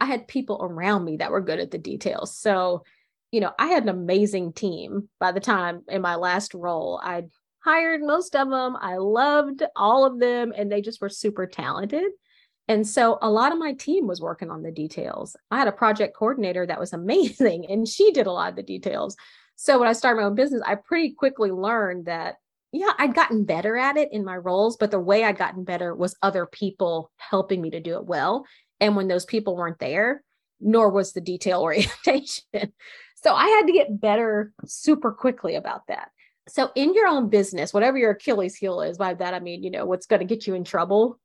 I 0.00 0.06
had 0.06 0.26
people 0.26 0.58
around 0.60 1.04
me 1.04 1.18
that 1.18 1.30
were 1.30 1.40
good 1.40 1.60
at 1.60 1.70
the 1.70 1.78
details. 1.78 2.36
So, 2.36 2.84
you 3.30 3.40
know, 3.40 3.52
I 3.58 3.66
had 3.66 3.82
an 3.82 3.90
amazing 3.90 4.54
team 4.54 5.08
by 5.20 5.32
the 5.32 5.40
time 5.40 5.82
in 5.88 6.02
my 6.02 6.16
last 6.16 6.54
role. 6.54 7.00
I 7.02 7.24
hired 7.62 8.00
most 8.00 8.34
of 8.34 8.48
them. 8.48 8.76
I 8.80 8.96
loved 8.96 9.62
all 9.76 10.04
of 10.04 10.18
them 10.18 10.52
and 10.56 10.72
they 10.72 10.80
just 10.80 11.00
were 11.00 11.10
super 11.10 11.46
talented. 11.46 12.04
And 12.66 12.86
so 12.86 13.18
a 13.20 13.30
lot 13.30 13.52
of 13.52 13.58
my 13.58 13.74
team 13.74 14.06
was 14.06 14.20
working 14.20 14.50
on 14.50 14.62
the 14.62 14.70
details. 14.70 15.36
I 15.50 15.58
had 15.58 15.68
a 15.68 15.72
project 15.72 16.16
coordinator 16.16 16.66
that 16.66 16.80
was 16.80 16.92
amazing 16.94 17.66
and 17.68 17.86
she 17.86 18.10
did 18.12 18.26
a 18.26 18.32
lot 18.32 18.50
of 18.50 18.56
the 18.56 18.62
details. 18.62 19.16
So 19.56 19.78
when 19.78 19.88
I 19.88 19.92
started 19.92 20.20
my 20.20 20.26
own 20.26 20.34
business, 20.34 20.62
I 20.64 20.76
pretty 20.76 21.12
quickly 21.12 21.50
learned 21.50 22.06
that 22.06 22.36
yeah, 22.72 22.92
I'd 22.98 23.16
gotten 23.16 23.44
better 23.44 23.76
at 23.76 23.96
it 23.96 24.10
in 24.12 24.24
my 24.24 24.36
roles, 24.36 24.76
but 24.76 24.92
the 24.92 25.00
way 25.00 25.24
I'd 25.24 25.36
gotten 25.36 25.64
better 25.64 25.92
was 25.92 26.14
other 26.22 26.46
people 26.46 27.10
helping 27.16 27.60
me 27.60 27.70
to 27.70 27.80
do 27.80 27.96
it 27.96 28.06
well 28.06 28.46
and 28.80 28.96
when 28.96 29.08
those 29.08 29.24
people 29.24 29.56
weren't 29.56 29.78
there 29.78 30.22
nor 30.60 30.90
was 30.90 31.12
the 31.12 31.20
detail 31.20 31.60
orientation 31.62 32.72
so 33.14 33.34
i 33.34 33.46
had 33.48 33.66
to 33.66 33.72
get 33.72 34.00
better 34.00 34.52
super 34.64 35.12
quickly 35.12 35.54
about 35.54 35.86
that 35.88 36.10
so 36.48 36.70
in 36.74 36.94
your 36.94 37.06
own 37.06 37.28
business 37.28 37.72
whatever 37.72 37.98
your 37.98 38.12
achilles 38.12 38.56
heel 38.56 38.80
is 38.80 38.98
by 38.98 39.14
that 39.14 39.34
i 39.34 39.40
mean 39.40 39.62
you 39.62 39.70
know 39.70 39.86
what's 39.86 40.06
going 40.06 40.20
to 40.20 40.26
get 40.26 40.46
you 40.46 40.54
in 40.54 40.64
trouble 40.64 41.18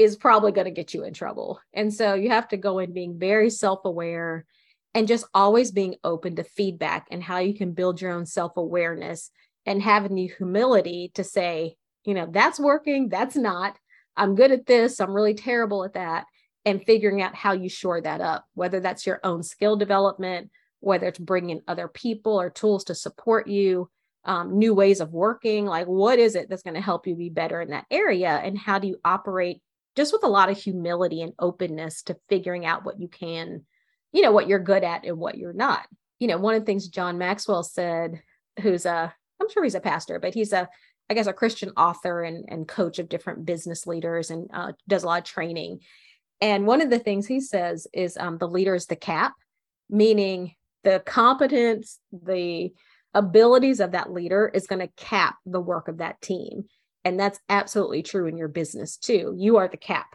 is 0.00 0.16
probably 0.16 0.50
going 0.50 0.64
to 0.64 0.70
get 0.70 0.94
you 0.94 1.04
in 1.04 1.12
trouble. 1.12 1.60
And 1.74 1.92
so 1.92 2.14
you 2.14 2.30
have 2.30 2.48
to 2.48 2.56
go 2.56 2.78
in 2.78 2.94
being 2.94 3.18
very 3.18 3.50
self 3.50 3.84
aware 3.84 4.46
and 4.94 5.06
just 5.06 5.26
always 5.34 5.70
being 5.72 5.96
open 6.02 6.36
to 6.36 6.42
feedback 6.42 7.06
and 7.10 7.22
how 7.22 7.38
you 7.38 7.52
can 7.54 7.72
build 7.72 8.00
your 8.00 8.12
own 8.12 8.24
self 8.24 8.56
awareness 8.56 9.30
and 9.66 9.82
having 9.82 10.14
the 10.14 10.32
humility 10.38 11.10
to 11.14 11.22
say, 11.22 11.76
you 12.06 12.14
know, 12.14 12.26
that's 12.30 12.58
working, 12.58 13.10
that's 13.10 13.36
not. 13.36 13.76
I'm 14.16 14.34
good 14.34 14.52
at 14.52 14.64
this, 14.64 15.00
I'm 15.00 15.12
really 15.12 15.34
terrible 15.34 15.84
at 15.84 15.92
that. 15.92 16.24
And 16.66 16.84
figuring 16.84 17.22
out 17.22 17.34
how 17.34 17.52
you 17.52 17.68
shore 17.70 18.00
that 18.02 18.20
up, 18.20 18.44
whether 18.54 18.80
that's 18.80 19.06
your 19.06 19.20
own 19.24 19.42
skill 19.42 19.76
development, 19.76 20.50
whether 20.80 21.06
it's 21.06 21.18
bringing 21.18 21.62
other 21.66 21.88
people 21.88 22.38
or 22.38 22.50
tools 22.50 22.84
to 22.84 22.94
support 22.94 23.48
you, 23.48 23.88
um, 24.24 24.58
new 24.58 24.74
ways 24.74 25.00
of 25.00 25.12
working. 25.12 25.64
Like, 25.64 25.86
what 25.86 26.18
is 26.18 26.34
it 26.34 26.48
that's 26.48 26.62
going 26.62 26.74
to 26.74 26.80
help 26.80 27.06
you 27.06 27.14
be 27.16 27.30
better 27.30 27.60
in 27.60 27.70
that 27.70 27.86
area? 27.90 28.28
And 28.28 28.58
how 28.58 28.78
do 28.78 28.88
you 28.88 28.98
operate 29.04 29.62
just 29.96 30.12
with 30.12 30.24
a 30.24 30.28
lot 30.28 30.50
of 30.50 30.58
humility 30.58 31.22
and 31.22 31.32
openness 31.38 32.02
to 32.04 32.16
figuring 32.28 32.66
out 32.66 32.84
what 32.84 33.00
you 33.00 33.08
can, 33.08 33.64
you 34.12 34.22
know, 34.22 34.32
what 34.32 34.48
you're 34.48 34.58
good 34.58 34.84
at 34.84 35.04
and 35.04 35.18
what 35.18 35.36
you're 35.36 35.52
not. 35.52 35.86
You 36.18 36.28
know, 36.28 36.38
one 36.38 36.54
of 36.54 36.62
the 36.62 36.66
things 36.66 36.88
John 36.88 37.18
Maxwell 37.18 37.62
said, 37.62 38.22
who's 38.60 38.86
a, 38.86 39.12
I'm 39.40 39.50
sure 39.50 39.64
he's 39.64 39.74
a 39.74 39.80
pastor, 39.80 40.18
but 40.18 40.34
he's 40.34 40.52
a, 40.52 40.68
I 41.08 41.14
guess, 41.14 41.26
a 41.26 41.32
Christian 41.32 41.70
author 41.76 42.22
and, 42.22 42.44
and 42.48 42.68
coach 42.68 42.98
of 42.98 43.08
different 43.08 43.44
business 43.44 43.86
leaders 43.86 44.30
and 44.30 44.48
uh, 44.52 44.72
does 44.86 45.02
a 45.02 45.06
lot 45.06 45.22
of 45.22 45.24
training. 45.24 45.80
And 46.40 46.66
one 46.66 46.80
of 46.80 46.90
the 46.90 46.98
things 46.98 47.26
he 47.26 47.40
says 47.40 47.86
is 47.92 48.16
um, 48.16 48.38
the 48.38 48.48
leader 48.48 48.74
is 48.74 48.86
the 48.86 48.96
cap, 48.96 49.34
meaning 49.88 50.54
the 50.84 51.02
competence, 51.04 51.98
the 52.12 52.72
abilities 53.12 53.80
of 53.80 53.92
that 53.92 54.12
leader 54.12 54.50
is 54.52 54.66
going 54.66 54.80
to 54.80 54.92
cap 54.96 55.36
the 55.44 55.60
work 55.60 55.88
of 55.88 55.98
that 55.98 56.20
team. 56.20 56.64
And 57.04 57.18
that's 57.18 57.40
absolutely 57.48 58.02
true 58.02 58.26
in 58.26 58.36
your 58.36 58.48
business 58.48 58.96
too. 58.96 59.34
You 59.36 59.56
are 59.56 59.68
the 59.68 59.76
cap. 59.76 60.06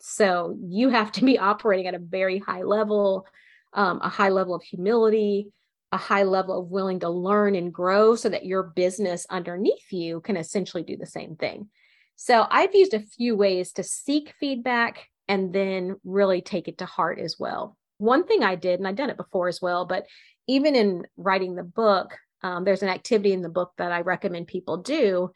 So 0.00 0.56
you 0.62 0.88
have 0.88 1.12
to 1.12 1.24
be 1.24 1.38
operating 1.50 1.86
at 1.86 1.94
a 1.94 1.98
very 1.98 2.38
high 2.38 2.62
level, 2.62 3.26
um, 3.72 4.00
a 4.02 4.08
high 4.08 4.30
level 4.30 4.54
of 4.54 4.62
humility, 4.62 5.48
a 5.92 5.96
high 5.96 6.22
level 6.22 6.58
of 6.58 6.68
willing 6.68 7.00
to 7.00 7.08
learn 7.08 7.54
and 7.54 7.72
grow 7.72 8.14
so 8.14 8.28
that 8.28 8.46
your 8.46 8.62
business 8.62 9.26
underneath 9.30 9.92
you 9.92 10.20
can 10.20 10.36
essentially 10.36 10.82
do 10.82 10.96
the 10.96 11.06
same 11.06 11.36
thing. 11.36 11.68
So 12.16 12.46
I've 12.50 12.74
used 12.74 12.94
a 12.94 13.00
few 13.00 13.34
ways 13.34 13.72
to 13.72 13.82
seek 13.82 14.34
feedback 14.38 15.08
and 15.30 15.50
then 15.52 15.96
really 16.04 16.42
take 16.42 16.68
it 16.68 16.78
to 16.78 16.84
heart 16.84 17.18
as 17.18 17.36
well. 17.38 17.78
One 17.96 18.26
thing 18.26 18.42
I 18.42 18.56
did, 18.56 18.78
and 18.78 18.86
I've 18.86 18.96
done 18.96 19.10
it 19.10 19.16
before 19.16 19.48
as 19.48 19.62
well, 19.62 19.86
but 19.86 20.04
even 20.46 20.74
in 20.74 21.06
writing 21.16 21.54
the 21.54 21.64
book, 21.64 22.18
um, 22.42 22.64
there's 22.64 22.82
an 22.82 22.88
activity 22.88 23.32
in 23.32 23.40
the 23.40 23.48
book 23.48 23.72
that 23.78 23.92
I 23.92 24.00
recommend 24.00 24.46
people 24.48 24.78
do 24.78 25.32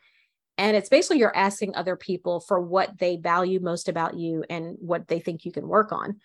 and 0.56 0.76
it's 0.76 0.88
basically 0.88 1.18
you're 1.18 1.36
asking 1.36 1.74
other 1.74 1.96
people 1.96 2.40
for 2.40 2.60
what 2.60 2.98
they 2.98 3.16
value 3.16 3.60
most 3.60 3.88
about 3.88 4.16
you 4.16 4.44
and 4.48 4.76
what 4.78 5.08
they 5.08 5.18
think 5.18 5.44
you 5.44 5.52
can 5.52 5.66
work 5.66 5.92
on. 5.92 6.20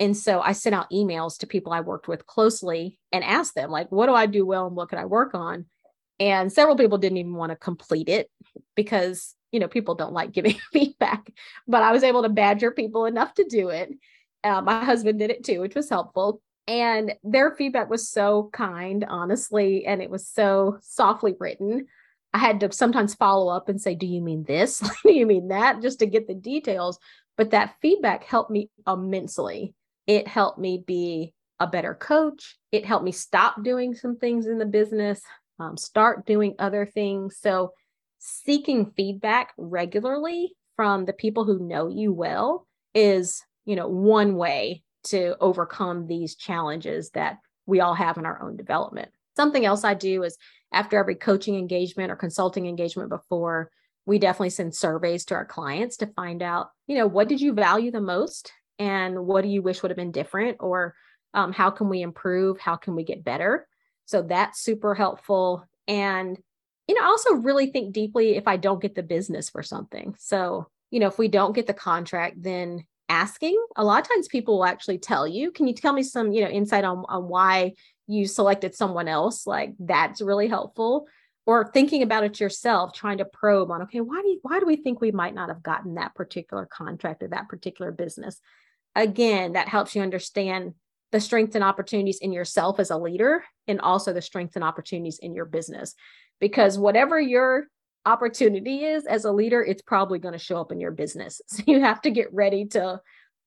And 0.00 0.16
so 0.16 0.40
I 0.40 0.52
sent 0.52 0.74
out 0.74 0.90
emails 0.90 1.38
to 1.38 1.46
people 1.46 1.72
I 1.72 1.80
worked 1.80 2.08
with 2.08 2.26
closely 2.26 2.98
and 3.12 3.22
asked 3.22 3.54
them, 3.54 3.70
like, 3.70 3.92
what 3.92 4.06
do 4.06 4.14
I 4.14 4.26
do 4.26 4.44
well 4.46 4.66
and 4.66 4.74
what 4.74 4.88
could 4.88 4.98
I 4.98 5.04
work 5.04 5.34
on? 5.34 5.66
And 6.18 6.52
several 6.52 6.76
people 6.76 6.98
didn't 6.98 7.18
even 7.18 7.34
want 7.34 7.50
to 7.50 7.56
complete 7.56 8.08
it 8.08 8.30
because, 8.74 9.34
you 9.54 9.60
know, 9.60 9.68
people 9.68 9.94
don't 9.94 10.12
like 10.12 10.32
giving 10.32 10.58
feedback. 10.72 11.30
But 11.66 11.82
I 11.82 11.92
was 11.92 12.02
able 12.02 12.22
to 12.24 12.28
badger 12.28 12.72
people 12.72 13.06
enough 13.06 13.34
to 13.34 13.44
do 13.44 13.68
it. 13.68 13.90
Uh, 14.42 14.60
my 14.60 14.84
husband 14.84 15.18
did 15.18 15.30
it 15.30 15.44
too, 15.44 15.60
which 15.60 15.74
was 15.74 15.88
helpful. 15.88 16.42
And 16.66 17.14
their 17.22 17.54
feedback 17.54 17.88
was 17.88 18.08
so 18.08 18.50
kind, 18.52 19.04
honestly, 19.08 19.86
and 19.86 20.02
it 20.02 20.10
was 20.10 20.26
so 20.26 20.78
softly 20.82 21.34
written 21.38 21.86
I 22.34 22.38
had 22.38 22.58
to 22.60 22.72
sometimes 22.72 23.14
follow 23.14 23.48
up 23.48 23.68
and 23.68 23.80
say, 23.80 23.94
Do 23.94 24.06
you 24.06 24.20
mean 24.20 24.42
this? 24.42 24.80
do 25.04 25.12
you 25.12 25.24
mean 25.24 25.48
that? 25.48 25.80
Just 25.80 26.00
to 26.00 26.06
get 26.06 26.26
the 26.26 26.34
details. 26.34 26.98
But 27.38 27.52
that 27.52 27.76
feedback 27.80 28.24
helped 28.24 28.50
me 28.50 28.70
immensely. 28.86 29.72
It 30.06 30.26
helped 30.26 30.58
me 30.58 30.82
be 30.84 31.32
a 31.60 31.66
better 31.68 31.94
coach. 31.94 32.58
It 32.72 32.84
helped 32.84 33.04
me 33.04 33.12
stop 33.12 33.62
doing 33.62 33.94
some 33.94 34.16
things 34.16 34.46
in 34.46 34.58
the 34.58 34.66
business, 34.66 35.22
um, 35.60 35.76
start 35.76 36.26
doing 36.26 36.56
other 36.58 36.84
things. 36.84 37.38
So, 37.40 37.72
seeking 38.26 38.90
feedback 38.96 39.52
regularly 39.58 40.54
from 40.76 41.04
the 41.04 41.12
people 41.12 41.44
who 41.44 41.58
know 41.58 41.88
you 41.88 42.10
well 42.10 42.66
is, 42.94 43.42
you 43.66 43.76
know, 43.76 43.86
one 43.86 44.36
way 44.36 44.82
to 45.04 45.36
overcome 45.40 46.06
these 46.06 46.34
challenges 46.34 47.10
that 47.10 47.36
we 47.66 47.80
all 47.80 47.92
have 47.92 48.16
in 48.16 48.24
our 48.24 48.42
own 48.42 48.56
development. 48.56 49.10
Something 49.36 49.66
else 49.66 49.84
I 49.84 49.92
do 49.92 50.22
is 50.22 50.38
after 50.72 50.98
every 50.98 51.16
coaching 51.16 51.56
engagement 51.56 52.10
or 52.10 52.16
consulting 52.16 52.66
engagement 52.66 53.10
before, 53.10 53.70
we 54.06 54.18
definitely 54.18 54.50
send 54.50 54.74
surveys 54.74 55.26
to 55.26 55.34
our 55.34 55.44
clients 55.44 55.98
to 55.98 56.06
find 56.06 56.42
out, 56.42 56.70
you 56.86 56.96
know, 56.96 57.06
what 57.06 57.28
did 57.28 57.42
you 57.42 57.52
value 57.52 57.90
the 57.90 58.00
most 58.00 58.52
and 58.78 59.26
what 59.26 59.42
do 59.42 59.48
you 59.48 59.60
wish 59.60 59.82
would 59.82 59.90
have 59.90 59.98
been 59.98 60.12
different 60.12 60.56
or 60.60 60.94
um, 61.34 61.52
how 61.52 61.68
can 61.68 61.90
we 61.90 62.00
improve? 62.00 62.58
How 62.58 62.76
can 62.76 62.96
we 62.96 63.04
get 63.04 63.22
better? 63.22 63.68
So 64.06 64.22
that's 64.22 64.62
super 64.62 64.94
helpful. 64.94 65.68
And, 65.86 66.38
you 66.88 66.94
know, 66.94 67.02
I 67.02 67.06
also 67.06 67.34
really 67.34 67.66
think 67.68 67.92
deeply 67.92 68.36
if 68.36 68.46
I 68.46 68.56
don't 68.56 68.82
get 68.82 68.94
the 68.94 69.02
business 69.02 69.48
for 69.48 69.62
something. 69.62 70.14
So, 70.18 70.68
you 70.90 71.00
know, 71.00 71.06
if 71.06 71.18
we 71.18 71.28
don't 71.28 71.54
get 71.54 71.66
the 71.66 71.74
contract, 71.74 72.42
then 72.42 72.84
asking 73.08 73.62
a 73.76 73.84
lot 73.84 74.00
of 74.00 74.08
times 74.08 74.28
people 74.28 74.56
will 74.56 74.64
actually 74.64 74.98
tell 74.98 75.28
you 75.28 75.50
can 75.50 75.66
you 75.66 75.74
tell 75.74 75.92
me 75.92 76.02
some 76.02 76.32
you 76.32 76.42
know 76.42 76.48
insight 76.48 76.84
on, 76.84 77.04
on 77.08 77.28
why 77.28 77.72
you 78.06 78.26
selected 78.26 78.74
someone 78.74 79.08
else? 79.08 79.46
Like 79.46 79.74
that's 79.78 80.20
really 80.20 80.48
helpful. 80.48 81.06
Or 81.46 81.70
thinking 81.70 82.02
about 82.02 82.24
it 82.24 82.40
yourself 82.40 82.94
trying 82.94 83.18
to 83.18 83.26
probe 83.26 83.70
on 83.70 83.82
okay 83.82 84.00
why 84.00 84.20
do 84.22 84.28
you, 84.28 84.38
why 84.42 84.60
do 84.60 84.66
we 84.66 84.76
think 84.76 85.00
we 85.00 85.12
might 85.12 85.34
not 85.34 85.48
have 85.50 85.62
gotten 85.62 85.94
that 85.94 86.14
particular 86.14 86.66
contract 86.66 87.22
or 87.22 87.28
that 87.28 87.48
particular 87.48 87.92
business? 87.92 88.40
Again 88.94 89.52
that 89.52 89.68
helps 89.68 89.94
you 89.94 90.02
understand 90.02 90.74
the 91.12 91.20
strengths 91.20 91.54
and 91.54 91.62
opportunities 91.62 92.18
in 92.20 92.32
yourself 92.32 92.80
as 92.80 92.90
a 92.90 92.96
leader 92.96 93.44
and 93.68 93.80
also 93.80 94.12
the 94.12 94.22
strengths 94.22 94.56
and 94.56 94.64
opportunities 94.64 95.20
in 95.20 95.34
your 95.34 95.44
business 95.44 95.94
because 96.40 96.78
whatever 96.78 97.20
your 97.20 97.64
opportunity 98.06 98.84
is 98.84 99.06
as 99.06 99.24
a 99.24 99.32
leader 99.32 99.62
it's 99.62 99.82
probably 99.82 100.18
going 100.18 100.32
to 100.32 100.38
show 100.38 100.60
up 100.60 100.72
in 100.72 100.80
your 100.80 100.90
business 100.90 101.40
so 101.46 101.62
you 101.66 101.80
have 101.80 102.02
to 102.02 102.10
get 102.10 102.32
ready 102.32 102.66
to 102.66 103.00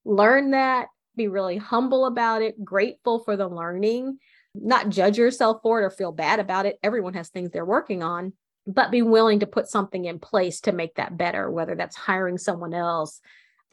learn 0.05 0.51
that 0.51 0.87
be 1.15 1.27
really 1.27 1.57
humble 1.57 2.05
about 2.05 2.41
it 2.41 2.63
grateful 2.63 3.19
for 3.19 3.35
the 3.35 3.47
learning 3.47 4.17
not 4.61 4.89
judge 4.89 5.17
yourself 5.17 5.59
for 5.61 5.81
it 5.81 5.85
or 5.85 5.89
feel 5.89 6.11
bad 6.11 6.39
about 6.39 6.65
it. 6.65 6.79
Everyone 6.83 7.13
has 7.13 7.29
things 7.29 7.51
they're 7.51 7.65
working 7.65 8.03
on, 8.03 8.33
but 8.65 8.91
be 8.91 9.01
willing 9.01 9.39
to 9.39 9.47
put 9.47 9.67
something 9.67 10.05
in 10.05 10.19
place 10.19 10.61
to 10.61 10.71
make 10.71 10.95
that 10.95 11.17
better, 11.17 11.49
whether 11.49 11.75
that's 11.75 11.95
hiring 11.95 12.37
someone 12.37 12.73
else 12.73 13.19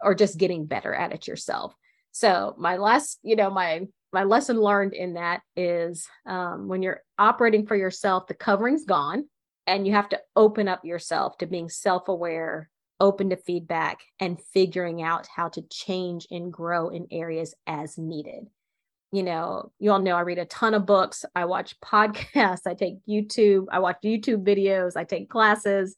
or 0.00 0.14
just 0.14 0.38
getting 0.38 0.66
better 0.66 0.94
at 0.94 1.12
it 1.12 1.26
yourself. 1.26 1.74
So 2.12 2.54
my 2.58 2.76
last, 2.76 3.18
you 3.22 3.36
know, 3.36 3.50
my 3.50 3.86
my 4.14 4.24
lesson 4.24 4.60
learned 4.60 4.94
in 4.94 5.14
that 5.14 5.42
is 5.56 6.08
um, 6.26 6.68
when 6.68 6.82
you're 6.82 7.02
operating 7.18 7.66
for 7.66 7.76
yourself, 7.76 8.26
the 8.26 8.34
covering's 8.34 8.84
gone, 8.84 9.28
and 9.66 9.86
you 9.86 9.92
have 9.92 10.08
to 10.10 10.20
open 10.36 10.68
up 10.68 10.84
yourself 10.84 11.36
to 11.38 11.46
being 11.46 11.68
self-aware, 11.68 12.70
open 13.00 13.30
to 13.30 13.36
feedback, 13.36 14.00
and 14.20 14.40
figuring 14.40 15.02
out 15.02 15.26
how 15.26 15.48
to 15.50 15.62
change 15.70 16.26
and 16.30 16.52
grow 16.52 16.88
in 16.88 17.06
areas 17.10 17.54
as 17.66 17.98
needed 17.98 18.46
you 19.14 19.22
know, 19.22 19.70
you 19.78 19.92
all 19.92 20.00
know 20.00 20.16
I 20.16 20.22
read 20.22 20.38
a 20.38 20.44
ton 20.46 20.74
of 20.74 20.86
books. 20.86 21.24
I 21.36 21.44
watch 21.44 21.78
podcasts. 21.84 22.66
I 22.66 22.74
take 22.74 22.96
YouTube. 23.08 23.66
I 23.70 23.78
watch 23.78 23.98
YouTube 24.04 24.44
videos. 24.44 24.96
I 24.96 25.04
take 25.04 25.30
classes. 25.30 25.96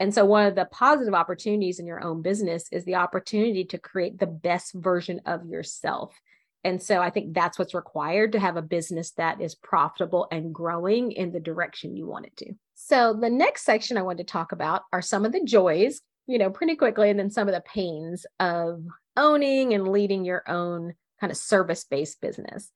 And 0.00 0.12
so, 0.12 0.24
one 0.24 0.46
of 0.46 0.54
the 0.54 0.64
positive 0.64 1.14
opportunities 1.14 1.78
in 1.78 1.86
your 1.86 2.02
own 2.02 2.22
business 2.22 2.66
is 2.72 2.84
the 2.84 2.96
opportunity 2.96 3.64
to 3.66 3.78
create 3.78 4.18
the 4.18 4.26
best 4.26 4.72
version 4.72 5.20
of 5.26 5.46
yourself. 5.46 6.18
And 6.64 6.82
so, 6.82 7.00
I 7.00 7.10
think 7.10 7.34
that's 7.34 7.58
what's 7.58 7.74
required 7.74 8.32
to 8.32 8.40
have 8.40 8.56
a 8.56 8.62
business 8.62 9.12
that 9.12 9.40
is 9.40 9.54
profitable 9.54 10.26
and 10.32 10.54
growing 10.54 11.12
in 11.12 11.30
the 11.30 11.40
direction 11.40 11.96
you 11.96 12.06
want 12.06 12.26
it 12.26 12.36
to. 12.38 12.54
So, 12.74 13.14
the 13.14 13.30
next 13.30 13.64
section 13.64 13.96
I 13.96 14.02
want 14.02 14.18
to 14.18 14.24
talk 14.24 14.52
about 14.52 14.82
are 14.92 15.02
some 15.02 15.24
of 15.24 15.32
the 15.32 15.44
joys, 15.44 16.00
you 16.26 16.38
know, 16.38 16.50
pretty 16.50 16.76
quickly, 16.76 17.10
and 17.10 17.18
then 17.18 17.30
some 17.30 17.48
of 17.48 17.54
the 17.54 17.60
pains 17.62 18.26
of 18.40 18.82
owning 19.16 19.74
and 19.74 19.88
leading 19.88 20.24
your 20.24 20.42
own 20.48 20.94
kind 21.20 21.30
of 21.30 21.36
service 21.36 21.84
based 21.84 22.20
business. 22.20 22.70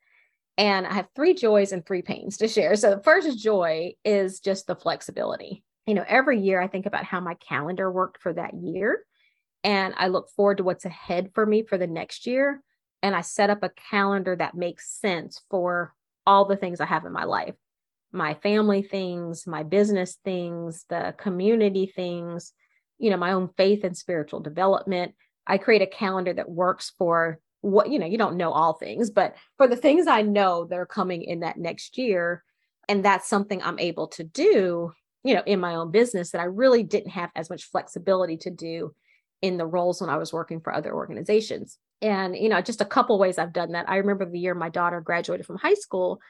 And 0.56 0.86
I 0.86 0.94
have 0.94 1.08
three 1.14 1.34
joys 1.34 1.72
and 1.72 1.86
three 1.86 2.02
pains 2.02 2.36
to 2.38 2.48
share. 2.48 2.74
So 2.76 2.94
the 2.94 3.02
first 3.02 3.38
joy 3.38 3.94
is 4.04 4.40
just 4.40 4.66
the 4.66 4.74
flexibility. 4.74 5.62
You 5.86 5.94
know, 5.94 6.04
every 6.06 6.40
year 6.40 6.60
I 6.60 6.66
think 6.66 6.86
about 6.86 7.04
how 7.04 7.20
my 7.20 7.34
calendar 7.34 7.90
worked 7.90 8.20
for 8.20 8.32
that 8.32 8.54
year 8.54 9.04
and 9.64 9.94
I 9.96 10.08
look 10.08 10.30
forward 10.30 10.58
to 10.58 10.64
what's 10.64 10.84
ahead 10.84 11.30
for 11.34 11.44
me 11.44 11.62
for 11.62 11.78
the 11.78 11.86
next 11.86 12.26
year. 12.26 12.62
And 13.02 13.14
I 13.14 13.20
set 13.20 13.50
up 13.50 13.62
a 13.62 13.70
calendar 13.90 14.34
that 14.36 14.54
makes 14.54 14.90
sense 14.90 15.40
for 15.50 15.94
all 16.26 16.44
the 16.44 16.56
things 16.56 16.80
I 16.80 16.86
have 16.86 17.04
in 17.04 17.12
my 17.12 17.24
life 17.24 17.54
my 18.10 18.32
family 18.32 18.80
things, 18.80 19.46
my 19.46 19.62
business 19.62 20.16
things, 20.24 20.86
the 20.88 21.14
community 21.18 21.92
things, 21.94 22.54
you 22.96 23.10
know, 23.10 23.18
my 23.18 23.32
own 23.32 23.50
faith 23.58 23.84
and 23.84 23.94
spiritual 23.94 24.40
development. 24.40 25.14
I 25.46 25.58
create 25.58 25.82
a 25.82 25.86
calendar 25.86 26.32
that 26.32 26.48
works 26.48 26.90
for 26.96 27.38
what 27.60 27.90
you 27.90 27.98
know 27.98 28.06
you 28.06 28.16
don't 28.16 28.36
know 28.36 28.52
all 28.52 28.74
things 28.74 29.10
but 29.10 29.34
for 29.56 29.66
the 29.66 29.74
things 29.74 30.06
i 30.06 30.22
know 30.22 30.64
that 30.66 30.78
are 30.78 30.86
coming 30.86 31.24
in 31.24 31.40
that 31.40 31.56
next 31.56 31.98
year 31.98 32.44
and 32.88 33.04
that's 33.04 33.28
something 33.28 33.60
i'm 33.64 33.80
able 33.80 34.06
to 34.06 34.22
do 34.22 34.92
you 35.24 35.34
know 35.34 35.42
in 35.44 35.58
my 35.58 35.74
own 35.74 35.90
business 35.90 36.30
that 36.30 36.40
i 36.40 36.44
really 36.44 36.84
didn't 36.84 37.10
have 37.10 37.30
as 37.34 37.50
much 37.50 37.64
flexibility 37.64 38.36
to 38.36 38.48
do 38.48 38.94
in 39.42 39.56
the 39.56 39.66
roles 39.66 40.00
when 40.00 40.10
I 40.10 40.16
was 40.16 40.32
working 40.32 40.60
for 40.60 40.74
other 40.74 40.92
organizations. 40.92 41.78
And, 42.00 42.36
you 42.36 42.48
know, 42.48 42.60
just 42.60 42.80
a 42.80 42.86
couple 42.86 43.18
ways 43.18 43.38
I've 43.38 43.52
done 43.52 43.72
that. 43.72 43.88
I 43.88 43.96
remember 43.96 44.24
the 44.24 44.38
year 44.38 44.54
my 44.54 44.68
daughter 44.68 45.00
graduated 45.00 45.46
from 45.46 45.58
high 45.58 45.74
school, 45.74 46.20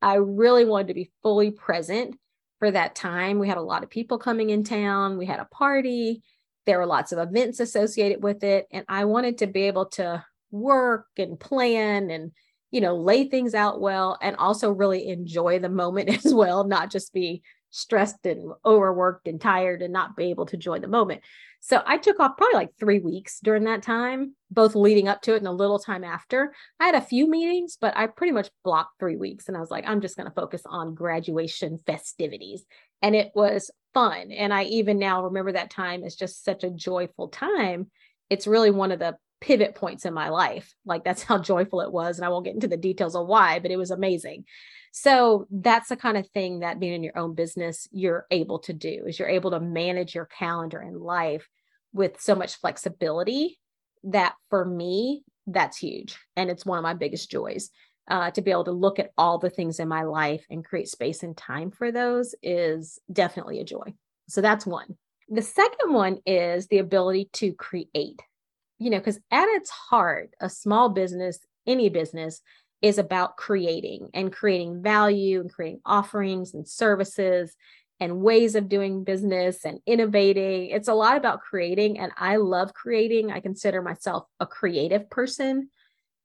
I 0.00 0.14
really 0.14 0.64
wanted 0.64 0.88
to 0.88 0.94
be 0.94 1.10
fully 1.22 1.50
present 1.50 2.16
for 2.58 2.70
that 2.70 2.94
time. 2.94 3.38
We 3.38 3.48
had 3.48 3.58
a 3.58 3.62
lot 3.62 3.82
of 3.82 3.90
people 3.90 4.18
coming 4.18 4.50
in 4.50 4.64
town, 4.64 5.18
we 5.18 5.26
had 5.26 5.40
a 5.40 5.44
party, 5.46 6.22
there 6.66 6.78
were 6.78 6.86
lots 6.86 7.12
of 7.12 7.18
events 7.18 7.60
associated 7.60 8.22
with 8.22 8.44
it. 8.44 8.66
And 8.70 8.84
I 8.88 9.04
wanted 9.06 9.38
to 9.38 9.46
be 9.46 9.62
able 9.62 9.86
to 9.86 10.24
work 10.50 11.06
and 11.16 11.38
plan 11.38 12.10
and, 12.10 12.32
you 12.70 12.80
know, 12.80 12.96
lay 12.96 13.28
things 13.28 13.54
out 13.54 13.80
well 13.80 14.18
and 14.20 14.36
also 14.36 14.70
really 14.70 15.08
enjoy 15.08 15.58
the 15.58 15.68
moment 15.68 16.10
as 16.26 16.32
well, 16.32 16.64
not 16.64 16.90
just 16.90 17.12
be 17.12 17.42
stressed 17.70 18.24
and 18.26 18.52
overworked 18.64 19.28
and 19.28 19.40
tired 19.40 19.82
and 19.82 19.92
not 19.92 20.16
be 20.16 20.30
able 20.30 20.46
to 20.46 20.56
enjoy 20.56 20.78
the 20.78 20.88
moment. 20.88 21.22
So 21.60 21.82
I 21.84 21.98
took 21.98 22.20
off 22.20 22.36
probably 22.36 22.54
like 22.54 22.76
three 22.78 23.00
weeks 23.00 23.40
during 23.40 23.64
that 23.64 23.82
time, 23.82 24.34
both 24.50 24.74
leading 24.74 25.08
up 25.08 25.22
to 25.22 25.34
it 25.34 25.38
and 25.38 25.46
a 25.48 25.52
little 25.52 25.78
time 25.78 26.04
after. 26.04 26.54
I 26.78 26.86
had 26.86 26.94
a 26.94 27.00
few 27.00 27.28
meetings, 27.28 27.76
but 27.80 27.96
I 27.96 28.06
pretty 28.06 28.32
much 28.32 28.50
blocked 28.64 28.98
three 28.98 29.16
weeks. 29.16 29.48
And 29.48 29.56
I 29.56 29.60
was 29.60 29.70
like, 29.70 29.84
I'm 29.86 30.00
just 30.00 30.16
going 30.16 30.28
to 30.28 30.34
focus 30.34 30.62
on 30.64 30.94
graduation 30.94 31.78
festivities. 31.78 32.64
And 33.02 33.16
it 33.16 33.32
was 33.34 33.70
fun. 33.92 34.30
And 34.30 34.52
I 34.54 34.64
even 34.64 34.98
now 34.98 35.24
remember 35.24 35.52
that 35.52 35.70
time 35.70 36.04
as 36.04 36.14
just 36.14 36.44
such 36.44 36.62
a 36.62 36.70
joyful 36.70 37.28
time. 37.28 37.90
It's 38.30 38.46
really 38.46 38.70
one 38.70 38.92
of 38.92 39.00
the 39.00 39.16
pivot 39.40 39.74
points 39.74 40.04
in 40.04 40.14
my 40.14 40.28
life. 40.28 40.72
Like 40.84 41.04
that's 41.04 41.22
how 41.22 41.38
joyful 41.42 41.80
it 41.80 41.92
was. 41.92 42.18
And 42.18 42.24
I 42.24 42.28
won't 42.28 42.44
get 42.44 42.54
into 42.54 42.68
the 42.68 42.76
details 42.76 43.16
of 43.16 43.26
why, 43.26 43.58
but 43.58 43.70
it 43.70 43.76
was 43.76 43.90
amazing. 43.90 44.44
So 44.92 45.46
that's 45.50 45.88
the 45.88 45.96
kind 45.96 46.16
of 46.16 46.28
thing 46.30 46.60
that 46.60 46.80
being 46.80 46.94
in 46.94 47.02
your 47.02 47.18
own 47.18 47.34
business, 47.34 47.86
you're 47.90 48.26
able 48.30 48.58
to 48.60 48.72
do 48.72 49.04
is 49.06 49.18
you're 49.18 49.28
able 49.28 49.50
to 49.52 49.60
manage 49.60 50.14
your 50.14 50.26
calendar 50.26 50.78
and 50.78 51.00
life 51.00 51.48
with 51.92 52.20
so 52.20 52.34
much 52.34 52.56
flexibility 52.56 53.58
that 54.04 54.34
for 54.50 54.64
me, 54.64 55.22
that's 55.46 55.78
huge. 55.78 56.18
And 56.36 56.50
it's 56.50 56.66
one 56.66 56.78
of 56.78 56.82
my 56.82 56.94
biggest 56.94 57.30
joys. 57.30 57.70
Uh, 58.10 58.30
to 58.30 58.40
be 58.40 58.50
able 58.50 58.64
to 58.64 58.72
look 58.72 58.98
at 58.98 59.10
all 59.18 59.36
the 59.36 59.50
things 59.50 59.78
in 59.78 59.86
my 59.86 60.02
life 60.02 60.42
and 60.48 60.64
create 60.64 60.88
space 60.88 61.22
and 61.22 61.36
time 61.36 61.70
for 61.70 61.92
those 61.92 62.34
is 62.42 62.98
definitely 63.12 63.60
a 63.60 63.64
joy. 63.64 63.92
So 64.30 64.40
that's 64.40 64.64
one. 64.64 64.96
The 65.28 65.42
second 65.42 65.92
one 65.92 66.18
is 66.24 66.68
the 66.68 66.78
ability 66.78 67.28
to 67.34 67.52
create, 67.52 68.22
you 68.78 68.88
know, 68.88 68.96
because 68.96 69.20
at 69.30 69.46
its 69.48 69.68
heart, 69.68 70.30
a 70.40 70.48
small 70.48 70.88
business, 70.88 71.38
any 71.66 71.90
business, 71.90 72.40
is 72.80 72.98
about 72.98 73.36
creating 73.36 74.10
and 74.14 74.32
creating 74.32 74.82
value 74.82 75.40
and 75.40 75.52
creating 75.52 75.80
offerings 75.84 76.54
and 76.54 76.68
services 76.68 77.56
and 78.00 78.20
ways 78.20 78.54
of 78.54 78.68
doing 78.68 79.04
business 79.04 79.64
and 79.64 79.80
innovating. 79.86 80.70
It's 80.70 80.88
a 80.88 80.94
lot 80.94 81.16
about 81.16 81.40
creating, 81.40 81.98
and 81.98 82.12
I 82.16 82.36
love 82.36 82.72
creating. 82.72 83.32
I 83.32 83.40
consider 83.40 83.82
myself 83.82 84.26
a 84.38 84.46
creative 84.46 85.10
person, 85.10 85.70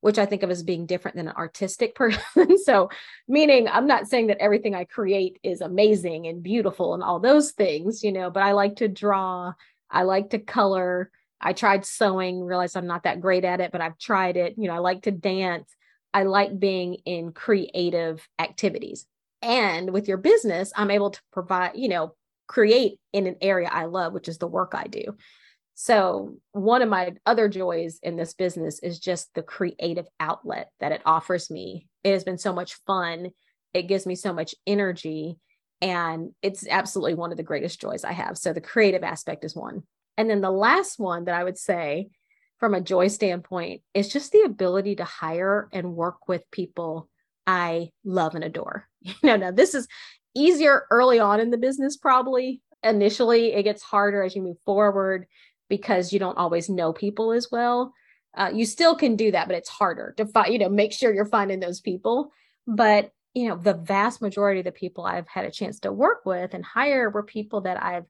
which 0.01 0.19
I 0.19 0.27
think 0.27 0.43
of 0.43 0.51
as 0.51 0.61
being 0.61 0.85
different 0.85 1.17
than 1.17 1.27
an 1.27 1.35
artistic 1.35 1.95
person. 1.95 2.59
so, 2.63 2.89
meaning 3.27 3.67
I'm 3.67 3.87
not 3.87 4.07
saying 4.07 4.27
that 4.27 4.37
everything 4.37 4.75
I 4.75 4.83
create 4.83 5.39
is 5.41 5.61
amazing 5.61 6.27
and 6.27 6.43
beautiful 6.43 6.93
and 6.93 7.01
all 7.01 7.19
those 7.19 7.51
things, 7.51 8.03
you 8.03 8.11
know, 8.11 8.29
but 8.29 8.43
I 8.43 8.51
like 8.51 8.75
to 8.77 8.87
draw, 8.87 9.53
I 9.89 10.03
like 10.03 10.29
to 10.31 10.39
color. 10.39 11.09
I 11.41 11.53
tried 11.53 11.85
sewing, 11.85 12.41
realized 12.41 12.77
I'm 12.77 12.87
not 12.87 13.03
that 13.03 13.19
great 13.19 13.43
at 13.43 13.59
it, 13.59 13.71
but 13.71 13.81
I've 13.81 13.97
tried 13.97 14.37
it. 14.37 14.53
You 14.57 14.67
know, 14.67 14.75
I 14.75 14.79
like 14.79 15.03
to 15.03 15.11
dance. 15.11 15.75
I 16.13 16.23
like 16.23 16.59
being 16.59 16.95
in 17.05 17.31
creative 17.31 18.27
activities. 18.39 19.05
And 19.41 19.91
with 19.91 20.07
your 20.07 20.17
business, 20.17 20.71
I'm 20.75 20.91
able 20.91 21.11
to 21.11 21.21
provide, 21.31 21.71
you 21.75 21.89
know, 21.89 22.15
create 22.47 22.99
in 23.11 23.27
an 23.27 23.35
area 23.41 23.69
I 23.71 23.85
love, 23.85 24.13
which 24.13 24.27
is 24.27 24.37
the 24.37 24.47
work 24.47 24.73
I 24.75 24.85
do. 24.85 25.15
So, 25.75 26.35
one 26.51 26.81
of 26.83 26.89
my 26.89 27.15
other 27.25 27.49
joys 27.49 27.99
in 28.03 28.15
this 28.15 28.33
business 28.33 28.79
is 28.79 28.99
just 28.99 29.33
the 29.33 29.41
creative 29.41 30.07
outlet 30.19 30.69
that 30.79 30.91
it 30.91 31.01
offers 31.05 31.49
me. 31.49 31.87
It 32.03 32.11
has 32.11 32.23
been 32.23 32.37
so 32.37 32.53
much 32.53 32.75
fun. 32.85 33.31
It 33.73 33.87
gives 33.87 34.05
me 34.05 34.15
so 34.15 34.33
much 34.33 34.53
energy. 34.67 35.37
And 35.81 36.31
it's 36.41 36.67
absolutely 36.67 37.15
one 37.15 37.31
of 37.31 37.37
the 37.37 37.43
greatest 37.43 37.81
joys 37.81 38.03
I 38.03 38.13
have. 38.13 38.37
So, 38.37 38.53
the 38.53 38.61
creative 38.61 39.03
aspect 39.03 39.43
is 39.43 39.55
one. 39.55 39.83
And 40.15 40.29
then 40.29 40.41
the 40.41 40.51
last 40.51 40.99
one 40.99 41.25
that 41.25 41.35
I 41.35 41.43
would 41.43 41.57
say 41.57 42.09
from 42.63 42.75
a 42.75 42.79
joy 42.79 43.09
standpoint 43.09 43.81
is 43.93 44.07
just 44.07 44.31
the 44.31 44.43
ability 44.43 44.95
to 44.95 45.03
hire 45.03 45.67
and 45.73 45.97
work 45.97 46.29
with 46.29 46.49
people 46.49 47.09
I 47.45 47.89
love 48.05 48.35
and 48.35 48.43
adore. 48.45 48.87
You 49.03 49.15
know, 49.23 49.35
now 49.35 49.51
this 49.51 49.75
is 49.75 49.85
easier 50.33 50.85
early 50.89 51.19
on 51.19 51.41
in 51.41 51.51
the 51.51 51.57
business, 51.57 51.97
probably. 51.97 52.61
Initially, 52.81 53.51
it 53.51 53.63
gets 53.63 53.83
harder 53.83 54.23
as 54.23 54.33
you 54.33 54.41
move 54.41 54.55
forward 54.65 55.25
because 55.67 56.13
you 56.13 56.19
don't 56.19 56.37
always 56.37 56.69
know 56.69 56.93
people 56.93 57.33
as 57.33 57.49
well. 57.51 57.91
Uh, 58.33 58.51
you 58.53 58.65
still 58.65 58.95
can 58.95 59.17
do 59.17 59.29
that, 59.31 59.49
but 59.49 59.57
it's 59.57 59.67
harder 59.67 60.13
to 60.15 60.25
find, 60.25 60.53
you 60.53 60.59
know, 60.59 60.69
make 60.69 60.93
sure 60.93 61.13
you're 61.13 61.25
finding 61.25 61.59
those 61.59 61.81
people. 61.81 62.31
But, 62.65 63.11
you 63.33 63.49
know, 63.49 63.57
the 63.57 63.73
vast 63.73 64.21
majority 64.21 64.61
of 64.61 64.65
the 64.65 64.71
people 64.71 65.03
I've 65.03 65.27
had 65.27 65.43
a 65.43 65.51
chance 65.51 65.81
to 65.81 65.91
work 65.91 66.25
with 66.25 66.53
and 66.53 66.63
hire 66.63 67.09
were 67.09 67.23
people 67.23 67.59
that 67.63 67.83
I've 67.83 68.05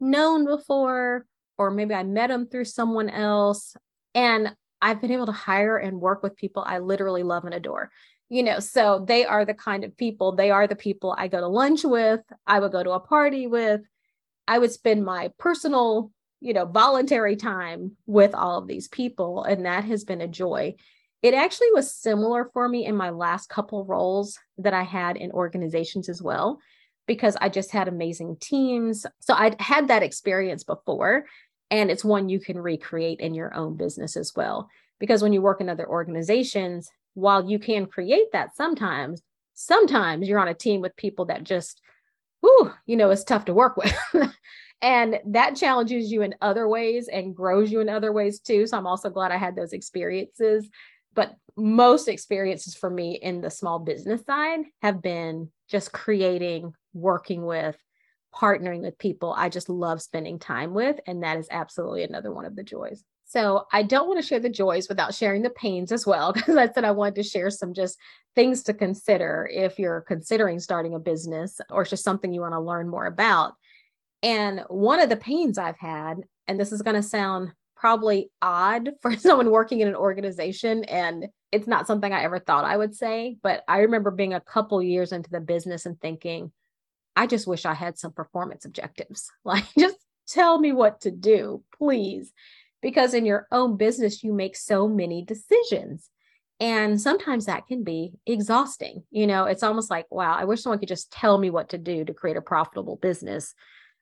known 0.00 0.44
before, 0.44 1.24
or 1.56 1.70
maybe 1.70 1.94
I 1.94 2.02
met 2.02 2.30
them 2.30 2.48
through 2.48 2.64
someone 2.64 3.08
else. 3.08 3.76
And 4.14 4.54
I've 4.80 5.00
been 5.00 5.12
able 5.12 5.26
to 5.26 5.32
hire 5.32 5.76
and 5.76 6.00
work 6.00 6.22
with 6.22 6.36
people 6.36 6.64
I 6.66 6.78
literally 6.78 7.22
love 7.22 7.44
and 7.44 7.54
adore. 7.54 7.90
You 8.28 8.42
know, 8.42 8.60
so 8.60 9.04
they 9.06 9.26
are 9.26 9.44
the 9.44 9.52
kind 9.52 9.84
of 9.84 9.96
people, 9.96 10.34
they 10.34 10.50
are 10.50 10.66
the 10.66 10.74
people 10.74 11.14
I 11.16 11.28
go 11.28 11.40
to 11.40 11.46
lunch 11.46 11.84
with, 11.84 12.20
I 12.46 12.60
would 12.60 12.72
go 12.72 12.82
to 12.82 12.92
a 12.92 13.00
party 13.00 13.46
with, 13.46 13.82
I 14.48 14.58
would 14.58 14.72
spend 14.72 15.04
my 15.04 15.30
personal, 15.38 16.10
you 16.40 16.54
know, 16.54 16.64
voluntary 16.64 17.36
time 17.36 17.96
with 18.06 18.34
all 18.34 18.58
of 18.58 18.66
these 18.66 18.88
people. 18.88 19.44
And 19.44 19.66
that 19.66 19.84
has 19.84 20.04
been 20.04 20.22
a 20.22 20.28
joy. 20.28 20.76
It 21.22 21.34
actually 21.34 21.72
was 21.72 21.94
similar 21.94 22.50
for 22.54 22.68
me 22.68 22.86
in 22.86 22.96
my 22.96 23.10
last 23.10 23.48
couple 23.50 23.84
roles 23.84 24.38
that 24.58 24.72
I 24.74 24.82
had 24.82 25.16
in 25.18 25.30
organizations 25.32 26.08
as 26.08 26.22
well, 26.22 26.58
because 27.06 27.36
I 27.38 27.50
just 27.50 27.70
had 27.70 27.86
amazing 27.86 28.38
teams. 28.40 29.04
So 29.20 29.34
I'd 29.34 29.60
had 29.60 29.88
that 29.88 30.02
experience 30.02 30.64
before 30.64 31.26
and 31.72 31.90
it's 31.90 32.04
one 32.04 32.28
you 32.28 32.38
can 32.38 32.60
recreate 32.60 33.18
in 33.18 33.34
your 33.34 33.52
own 33.54 33.76
business 33.76 34.14
as 34.16 34.32
well. 34.36 34.68
Because 35.00 35.22
when 35.22 35.32
you 35.32 35.40
work 35.40 35.60
in 35.60 35.70
other 35.70 35.88
organizations 35.88 36.88
while 37.14 37.50
you 37.50 37.58
can 37.58 37.86
create 37.86 38.30
that 38.32 38.54
sometimes 38.54 39.22
sometimes 39.54 40.28
you're 40.28 40.38
on 40.38 40.48
a 40.48 40.54
team 40.54 40.80
with 40.80 40.96
people 40.96 41.26
that 41.26 41.44
just 41.44 41.80
whew, 42.40 42.72
you 42.86 42.96
know 42.96 43.10
it's 43.10 43.24
tough 43.24 43.46
to 43.46 43.54
work 43.54 43.76
with. 43.76 43.94
And 44.84 45.20
that 45.26 45.54
challenges 45.54 46.10
you 46.10 46.22
in 46.22 46.34
other 46.42 46.66
ways 46.66 47.06
and 47.06 47.36
grows 47.36 47.70
you 47.70 47.78
in 47.78 47.88
other 47.88 48.12
ways 48.12 48.40
too. 48.40 48.66
So 48.66 48.76
i'm 48.76 48.86
also 48.86 49.10
glad 49.10 49.30
i 49.30 49.36
had 49.36 49.54
those 49.54 49.72
experiences. 49.72 50.68
But 51.14 51.36
most 51.56 52.08
experiences 52.08 52.74
for 52.74 52.90
me 52.90 53.12
in 53.14 53.42
the 53.42 53.50
small 53.50 53.78
business 53.78 54.24
side 54.24 54.60
have 54.80 55.00
been 55.00 55.50
just 55.68 55.92
creating 55.92 56.74
working 56.94 57.46
with 57.46 57.76
partnering 58.34 58.80
with 58.82 58.98
people 58.98 59.34
I 59.36 59.48
just 59.48 59.68
love 59.68 60.00
spending 60.02 60.38
time 60.38 60.74
with. 60.74 60.98
And 61.06 61.22
that 61.22 61.38
is 61.38 61.48
absolutely 61.50 62.04
another 62.04 62.32
one 62.32 62.44
of 62.44 62.56
the 62.56 62.62
joys. 62.62 63.04
So 63.24 63.66
I 63.72 63.82
don't 63.82 64.08
want 64.08 64.20
to 64.20 64.26
share 64.26 64.40
the 64.40 64.50
joys 64.50 64.88
without 64.88 65.14
sharing 65.14 65.42
the 65.42 65.50
pains 65.50 65.90
as 65.90 66.06
well, 66.06 66.32
because 66.34 66.56
I 66.56 66.70
said 66.70 66.84
I 66.84 66.90
wanted 66.90 67.14
to 67.16 67.22
share 67.22 67.50
some 67.50 67.74
just 67.74 67.98
things 68.34 68.62
to 68.64 68.74
consider 68.74 69.48
if 69.50 69.78
you're 69.78 70.02
considering 70.02 70.58
starting 70.58 70.94
a 70.94 70.98
business 70.98 71.60
or 71.70 71.82
it's 71.82 71.90
just 71.90 72.04
something 72.04 72.32
you 72.32 72.40
want 72.40 72.54
to 72.54 72.60
learn 72.60 72.88
more 72.88 73.06
about. 73.06 73.54
And 74.22 74.64
one 74.68 75.00
of 75.00 75.08
the 75.08 75.16
pains 75.16 75.58
I've 75.58 75.78
had, 75.78 76.18
and 76.46 76.58
this 76.58 76.72
is 76.72 76.82
going 76.82 76.96
to 76.96 77.02
sound 77.02 77.52
probably 77.74 78.30
odd 78.40 78.90
for 79.02 79.16
someone 79.16 79.50
working 79.50 79.80
in 79.80 79.88
an 79.88 79.96
organization 79.96 80.84
and 80.84 81.26
it's 81.50 81.66
not 81.66 81.86
something 81.86 82.12
I 82.12 82.22
ever 82.22 82.38
thought 82.38 82.64
I 82.64 82.76
would 82.76 82.94
say, 82.94 83.36
but 83.42 83.62
I 83.68 83.80
remember 83.80 84.10
being 84.10 84.32
a 84.32 84.40
couple 84.40 84.82
years 84.82 85.12
into 85.12 85.30
the 85.30 85.40
business 85.40 85.84
and 85.84 86.00
thinking, 86.00 86.50
I 87.16 87.26
just 87.26 87.46
wish 87.46 87.64
I 87.64 87.74
had 87.74 87.98
some 87.98 88.12
performance 88.12 88.64
objectives. 88.64 89.30
Like, 89.44 89.64
just 89.78 89.96
tell 90.28 90.58
me 90.58 90.72
what 90.72 91.02
to 91.02 91.10
do, 91.10 91.62
please. 91.76 92.32
Because 92.80 93.14
in 93.14 93.26
your 93.26 93.46
own 93.52 93.76
business, 93.76 94.24
you 94.24 94.32
make 94.32 94.56
so 94.56 94.88
many 94.88 95.24
decisions. 95.24 96.08
And 96.58 97.00
sometimes 97.00 97.46
that 97.46 97.66
can 97.66 97.82
be 97.82 98.12
exhausting. 98.26 99.02
You 99.10 99.26
know, 99.26 99.44
it's 99.44 99.62
almost 99.62 99.90
like, 99.90 100.06
wow, 100.10 100.36
I 100.36 100.44
wish 100.44 100.62
someone 100.62 100.78
could 100.78 100.88
just 100.88 101.12
tell 101.12 101.38
me 101.38 101.50
what 101.50 101.70
to 101.70 101.78
do 101.78 102.04
to 102.04 102.14
create 102.14 102.36
a 102.36 102.42
profitable 102.42 102.96
business 102.96 103.54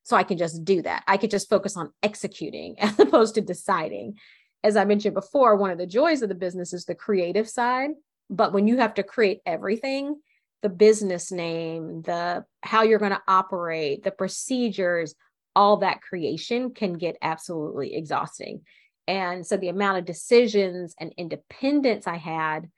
so 0.03 0.17
I 0.17 0.25
can 0.25 0.39
just 0.39 0.65
do 0.65 0.83
that. 0.83 1.03
I 1.07 1.17
could 1.17 1.31
just 1.31 1.49
focus 1.49 1.77
on 1.77 1.93
executing 2.03 2.79
as 2.81 2.99
opposed 2.99 3.35
to 3.37 3.41
deciding. 3.41 4.19
As 4.63 4.77
I 4.77 4.85
mentioned 4.85 5.15
before, 5.15 5.57
one 5.57 5.71
of 5.71 5.79
the 5.79 5.87
joys 5.87 6.23
of 6.23 6.29
the 6.29 6.35
business 6.35 6.73
is 6.73 6.85
the 6.85 6.95
creative 6.95 7.49
side. 7.49 7.91
But 8.29 8.53
when 8.53 8.67
you 8.67 8.77
have 8.77 8.95
to 8.95 9.03
create 9.03 9.41
everything, 9.47 10.21
the 10.63 10.69
business 10.69 11.33
name, 11.33 12.03
the 12.03 12.45
how 12.63 12.83
you're 12.83 12.99
going 12.99 13.13
to 13.13 13.23
operate, 13.27 14.03
the 14.03 14.11
procedures, 14.11 15.15
all 15.57 15.79
that 15.79 16.03
creation 16.03 16.73
can 16.73 16.95
get 16.95 17.17
absolutely 17.23 17.95
exhausting. 17.95 18.63
And 19.09 19.47
so 19.47 19.57
the 19.57 19.69
amount 19.69 19.99
of 19.99 20.05
decisions 20.05 20.95
and 21.01 21.13
independence 21.17 22.07
I 22.07 22.17
had 22.17 22.69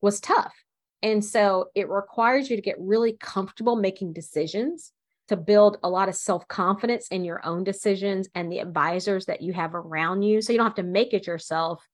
was 0.00 0.20
tough. 0.20 0.54
And 1.02 1.24
so 1.24 1.70
it 1.74 1.88
requires 1.88 2.48
you 2.48 2.56
to 2.56 2.62
get 2.62 2.76
really 2.78 3.16
comfortable 3.20 3.76
making 3.76 4.12
decisions 4.12 4.92
to 5.28 5.36
build 5.36 5.78
a 5.82 5.90
lot 5.90 6.08
of 6.08 6.14
self 6.14 6.46
confidence 6.48 7.08
in 7.08 7.24
your 7.24 7.44
own 7.44 7.64
decisions 7.64 8.28
and 8.34 8.50
the 8.50 8.60
advisors 8.60 9.26
that 9.26 9.42
you 9.42 9.52
have 9.52 9.74
around 9.74 10.22
you. 10.22 10.42
So 10.42 10.52
you 10.52 10.58
don't 10.58 10.66
have 10.66 10.76
to 10.76 10.82
make 10.82 11.12
it 11.12 11.26
yourself. 11.26 11.86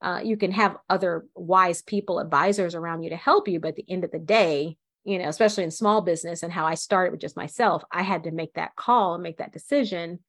Uh, 0.00 0.20
you 0.22 0.36
can 0.36 0.50
have 0.52 0.76
other 0.88 1.26
wise 1.34 1.82
people, 1.82 2.18
advisors 2.18 2.74
around 2.74 3.02
you 3.02 3.10
to 3.10 3.16
help 3.16 3.48
you. 3.48 3.60
But 3.60 3.68
at 3.68 3.76
the 3.76 3.86
end 3.88 4.04
of 4.04 4.10
the 4.10 4.18
day, 4.18 4.76
you 5.04 5.18
know, 5.18 5.28
especially 5.28 5.64
in 5.64 5.70
small 5.70 6.00
business 6.00 6.42
and 6.42 6.52
how 6.52 6.66
I 6.66 6.74
started 6.74 7.10
with 7.10 7.20
just 7.20 7.36
myself, 7.36 7.82
I 7.90 8.02
had 8.02 8.24
to 8.24 8.30
make 8.30 8.54
that 8.54 8.76
call 8.76 9.14
and 9.14 9.22
make 9.22 9.38
that 9.38 9.52
decision. 9.52 10.20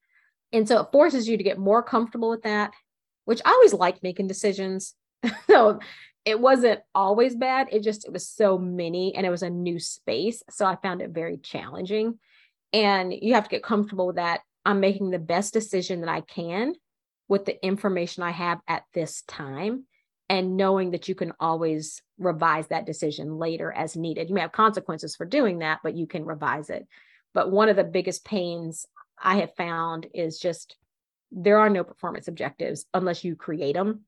And 0.52 0.68
so 0.68 0.82
it 0.82 0.92
forces 0.92 1.28
you 1.28 1.38
to 1.38 1.44
get 1.44 1.58
more 1.58 1.84
comfortable 1.84 2.30
with 2.30 2.44
that, 2.44 2.74
which 3.26 3.42
I 3.46 3.52
always 3.52 3.74
liked 3.74 4.04
making 4.04 4.28
decisions. 4.28 4.96
so 5.48 5.80
it 6.26 6.40
wasn't 6.40 6.80
always 6.96 7.36
bad. 7.36 7.68
It 7.72 7.84
just, 7.84 8.06
it 8.06 8.14
was 8.14 8.28
so 8.28 8.58
many 8.58 9.16
and 9.16 9.26
it 9.26 9.30
was 9.30 9.44
a 9.44 9.50
new 9.50 9.80
space. 9.80 10.42
So 10.50 10.66
I 10.66 10.78
found 10.78 11.02
it 11.02 11.12
very 11.12 11.38
challenging. 11.38 12.20
And 12.72 13.14
you 13.14 13.36
have 13.36 13.44
to 13.44 13.50
get 13.50 13.64
comfortable 13.64 14.08
with 14.08 14.16
that. 14.16 14.42
I'm 14.66 14.80
making 14.80 15.12
the 15.12 15.20
best 15.20 15.54
decision 15.54 16.02
that 16.02 16.10
I 16.10 16.22
can 16.22 16.74
with 17.28 17.46
the 17.46 17.64
information 17.64 18.24
I 18.24 18.32
have 18.32 18.60
at 18.68 18.84
this 18.94 19.22
time 19.28 19.86
and 20.34 20.58
knowing 20.58 20.90
that 20.90 21.08
you 21.08 21.14
can 21.14 21.32
always 21.40 22.02
revise 22.18 22.68
that 22.70 22.88
decision 22.88 23.38
later 23.38 23.72
as 23.72 23.96
needed. 23.96 24.30
You 24.30 24.34
may 24.34 24.42
have 24.42 24.52
consequences 24.52 25.16
for 25.16 25.28
doing 25.28 25.60
that, 25.60 25.82
but 25.84 25.94
you 25.94 26.08
can 26.08 26.26
revise 26.26 26.72
it. 26.72 26.88
But 27.36 27.52
one 27.52 27.70
of 27.70 27.76
the 27.76 27.84
biggest 27.84 28.26
pains 28.26 28.88
I 29.22 29.36
have 29.42 29.56
found 29.56 30.08
is 30.12 30.40
just 30.40 30.76
there 31.32 31.60
are 31.60 31.70
no 31.70 31.84
performance 31.84 32.28
objectives 32.28 32.86
unless 32.96 33.24
you 33.24 33.36
create 33.36 33.76
them. 33.76 34.06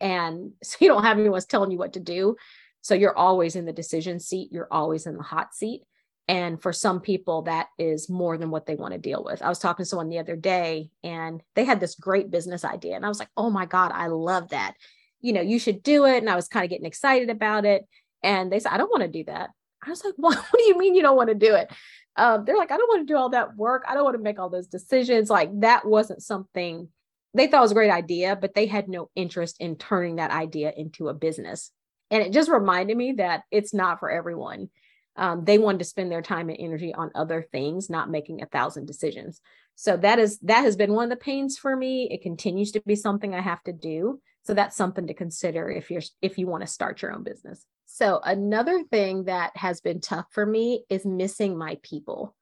And 0.00 0.52
so 0.62 0.76
you 0.78 0.86
don't 0.86 1.02
have 1.02 1.18
anyone 1.18 1.40
telling 1.40 1.72
you 1.72 1.78
what 1.78 1.94
to 1.94 2.00
do. 2.00 2.36
So 2.80 2.94
you're 2.94 3.18
always 3.18 3.56
in 3.56 3.64
the 3.64 3.72
decision 3.72 4.20
seat, 4.20 4.52
you're 4.52 4.68
always 4.70 5.06
in 5.06 5.16
the 5.16 5.24
hot 5.24 5.56
seat. 5.56 5.82
And 6.28 6.62
for 6.62 6.72
some 6.72 7.00
people, 7.00 7.42
that 7.42 7.66
is 7.80 8.08
more 8.08 8.38
than 8.38 8.50
what 8.50 8.66
they 8.66 8.76
want 8.76 8.92
to 8.92 8.98
deal 9.00 9.24
with. 9.24 9.42
I 9.42 9.48
was 9.48 9.58
talking 9.58 9.84
to 9.84 9.88
someone 9.88 10.08
the 10.08 10.20
other 10.20 10.36
day 10.36 10.90
and 11.02 11.42
they 11.56 11.64
had 11.64 11.80
this 11.80 11.96
great 11.96 12.30
business 12.30 12.64
idea. 12.64 12.94
And 12.94 13.04
I 13.04 13.08
was 13.08 13.18
like, 13.18 13.30
oh 13.36 13.50
my 13.50 13.66
God, 13.66 13.90
I 13.92 14.06
love 14.06 14.50
that 14.50 14.74
you 15.22 15.32
know, 15.32 15.40
you 15.40 15.58
should 15.58 15.82
do 15.82 16.04
it. 16.04 16.18
And 16.18 16.28
I 16.28 16.36
was 16.36 16.48
kind 16.48 16.64
of 16.64 16.70
getting 16.70 16.86
excited 16.86 17.30
about 17.30 17.64
it. 17.64 17.86
And 18.22 18.52
they 18.52 18.60
said, 18.60 18.72
I 18.72 18.76
don't 18.76 18.90
want 18.90 19.02
to 19.02 19.08
do 19.08 19.24
that. 19.24 19.50
I 19.84 19.90
was 19.90 20.04
like, 20.04 20.14
what, 20.16 20.36
what 20.36 20.58
do 20.58 20.64
you 20.64 20.76
mean 20.76 20.94
you 20.94 21.02
don't 21.02 21.16
want 21.16 21.30
to 21.30 21.34
do 21.34 21.54
it? 21.54 21.70
Um, 22.16 22.44
they're 22.44 22.58
like, 22.58 22.70
I 22.70 22.76
don't 22.76 22.88
want 22.88 23.08
to 23.08 23.12
do 23.12 23.16
all 23.16 23.30
that 23.30 23.56
work. 23.56 23.84
I 23.88 23.94
don't 23.94 24.04
want 24.04 24.16
to 24.16 24.22
make 24.22 24.38
all 24.38 24.50
those 24.50 24.66
decisions. 24.66 25.30
Like 25.30 25.48
that 25.60 25.86
wasn't 25.86 26.22
something 26.22 26.88
they 27.34 27.46
thought 27.46 27.62
was 27.62 27.70
a 27.70 27.74
great 27.74 27.90
idea, 27.90 28.36
but 28.36 28.54
they 28.54 28.66
had 28.66 28.88
no 28.88 29.10
interest 29.14 29.56
in 29.60 29.76
turning 29.76 30.16
that 30.16 30.30
idea 30.30 30.72
into 30.76 31.08
a 31.08 31.14
business. 31.14 31.70
And 32.10 32.22
it 32.22 32.32
just 32.32 32.50
reminded 32.50 32.96
me 32.96 33.12
that 33.12 33.44
it's 33.50 33.72
not 33.72 34.00
for 34.00 34.10
everyone. 34.10 34.68
Um, 35.16 35.44
they 35.44 35.58
wanted 35.58 35.78
to 35.78 35.84
spend 35.84 36.12
their 36.12 36.22
time 36.22 36.48
and 36.50 36.58
energy 36.60 36.94
on 36.94 37.10
other 37.14 37.46
things, 37.50 37.88
not 37.88 38.10
making 38.10 38.42
a 38.42 38.46
thousand 38.46 38.86
decisions. 38.86 39.40
So 39.76 39.96
that 39.96 40.18
is 40.18 40.38
that 40.40 40.62
has 40.62 40.76
been 40.76 40.92
one 40.92 41.04
of 41.04 41.10
the 41.10 41.24
pains 41.24 41.58
for 41.58 41.74
me. 41.74 42.08
It 42.10 42.22
continues 42.22 42.72
to 42.72 42.82
be 42.82 42.96
something 42.96 43.34
I 43.34 43.40
have 43.40 43.62
to 43.64 43.72
do. 43.72 44.20
So 44.44 44.54
that's 44.54 44.76
something 44.76 45.06
to 45.06 45.14
consider 45.14 45.70
if 45.70 45.90
you're 45.90 46.02
if 46.20 46.38
you 46.38 46.46
want 46.46 46.62
to 46.62 46.66
start 46.66 47.02
your 47.02 47.12
own 47.12 47.22
business. 47.22 47.64
So 47.86 48.20
another 48.24 48.82
thing 48.90 49.24
that 49.24 49.56
has 49.56 49.80
been 49.80 50.00
tough 50.00 50.26
for 50.30 50.44
me 50.44 50.84
is 50.88 51.04
missing 51.04 51.56
my 51.56 51.78
people. 51.82 52.34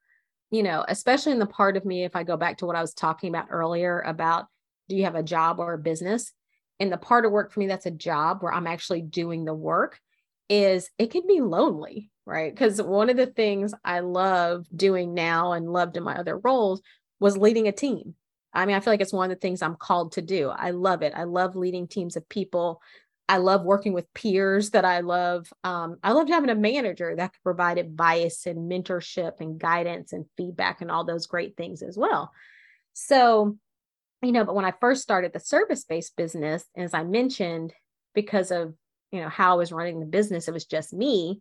You 0.51 0.62
know, 0.62 0.84
especially 0.88 1.32
in 1.32 1.38
the 1.38 1.46
part 1.46 1.76
of 1.76 1.84
me 1.84 2.05
if 2.05 2.16
I 2.16 2.24
go 2.24 2.36
back 2.36 2.59
to 2.59 2.66
what 2.66 2.76
I 2.76 2.80
was 2.80 2.94
talking 2.94 3.28
about 3.28 3.48
earlier 3.51 4.01
about 4.01 4.46
do 4.88 4.96
you 4.96 5.05
have 5.05 5.14
a 5.14 5.22
job 5.22 5.61
or 5.61 5.74
a 5.74 5.78
business? 5.78 6.32
And 6.80 6.90
the 6.90 6.96
part 6.96 7.24
of 7.24 7.32
work 7.32 7.53
for 7.53 7.61
me 7.61 7.66
that's 7.66 7.86
a 7.86 7.90
job 7.90 8.42
where 8.42 8.53
I'm 8.53 8.66
actually 8.66 9.03
doing 9.03 9.44
the 9.44 9.55
work 9.55 10.01
is 10.48 10.90
it 10.98 11.12
can 11.12 11.26
be 11.28 11.40
lonely, 11.40 12.11
right? 12.26 12.53
Because 12.53 12.82
one 12.82 13.11
of 13.11 13.16
the 13.16 13.26
things 13.26 13.72
I 13.84 14.01
love 14.01 14.66
doing 14.74 15.14
now 15.14 15.53
and 15.53 15.72
loved 15.72 15.96
in 15.96 16.03
my 16.03 16.16
other 16.16 16.38
roles 16.38 16.82
was 17.20 17.36
leading 17.36 17.68
a 17.68 17.72
team 17.72 18.14
I 18.53 18.66
mean, 18.66 18.76
I 18.76 18.80
feel 18.80 18.92
like 18.92 19.01
it's 19.01 19.12
one 19.12 19.30
of 19.30 19.36
the 19.36 19.40
things 19.40 19.62
I'm 19.62 19.76
called 19.76 20.12
to 20.12 20.22
do. 20.22 20.48
I 20.51 20.70
love 20.70 21.03
it. 21.03 21.12
I 21.14 21.24
love 21.24 21.57
leading 21.57 21.86
teams 21.86 22.16
of 22.16 22.28
people. 22.28 22.82
I 23.28 23.36
love 23.36 23.62
working 23.62 23.92
with 23.92 24.12
peers 24.12 24.70
that 24.70 24.84
I 24.84 25.01
love. 25.01 25.53
Um, 25.62 25.98
I 26.03 26.12
loved 26.12 26.30
having 26.30 26.51
a 26.51 26.57
manager 26.57 27.14
that 27.14 27.32
could 27.32 27.42
provide 27.44 27.78
advice 27.78 28.44
and 28.46 28.70
mentorship 28.70 29.34
and 29.40 29.59
guidance 29.59 30.12
and 30.12 30.26
feedback 30.36 30.80
and 30.80 30.90
all 30.90 31.05
those 31.05 31.28
great 31.28 31.57
things 31.57 31.80
as 31.82 31.96
well. 31.96 32.32
So, 32.92 33.57
you 34.20 34.32
know, 34.32 34.44
but 34.44 34.57
when 34.57 34.64
I 34.64 34.74
first 34.80 35.03
started 35.03 35.32
the 35.32 35.38
service 35.38 35.84
based 35.84 36.16
business, 36.16 36.64
as 36.76 36.92
I 36.92 37.05
mentioned, 37.05 37.72
because 38.14 38.51
of, 38.51 38.74
you 39.12 39.20
know, 39.20 39.28
how 39.28 39.53
I 39.53 39.57
was 39.59 39.70
running 39.70 40.01
the 40.01 40.07
business, 40.07 40.48
it 40.48 40.55
was 40.55 40.66
just 40.66 40.92
me. 40.92 41.40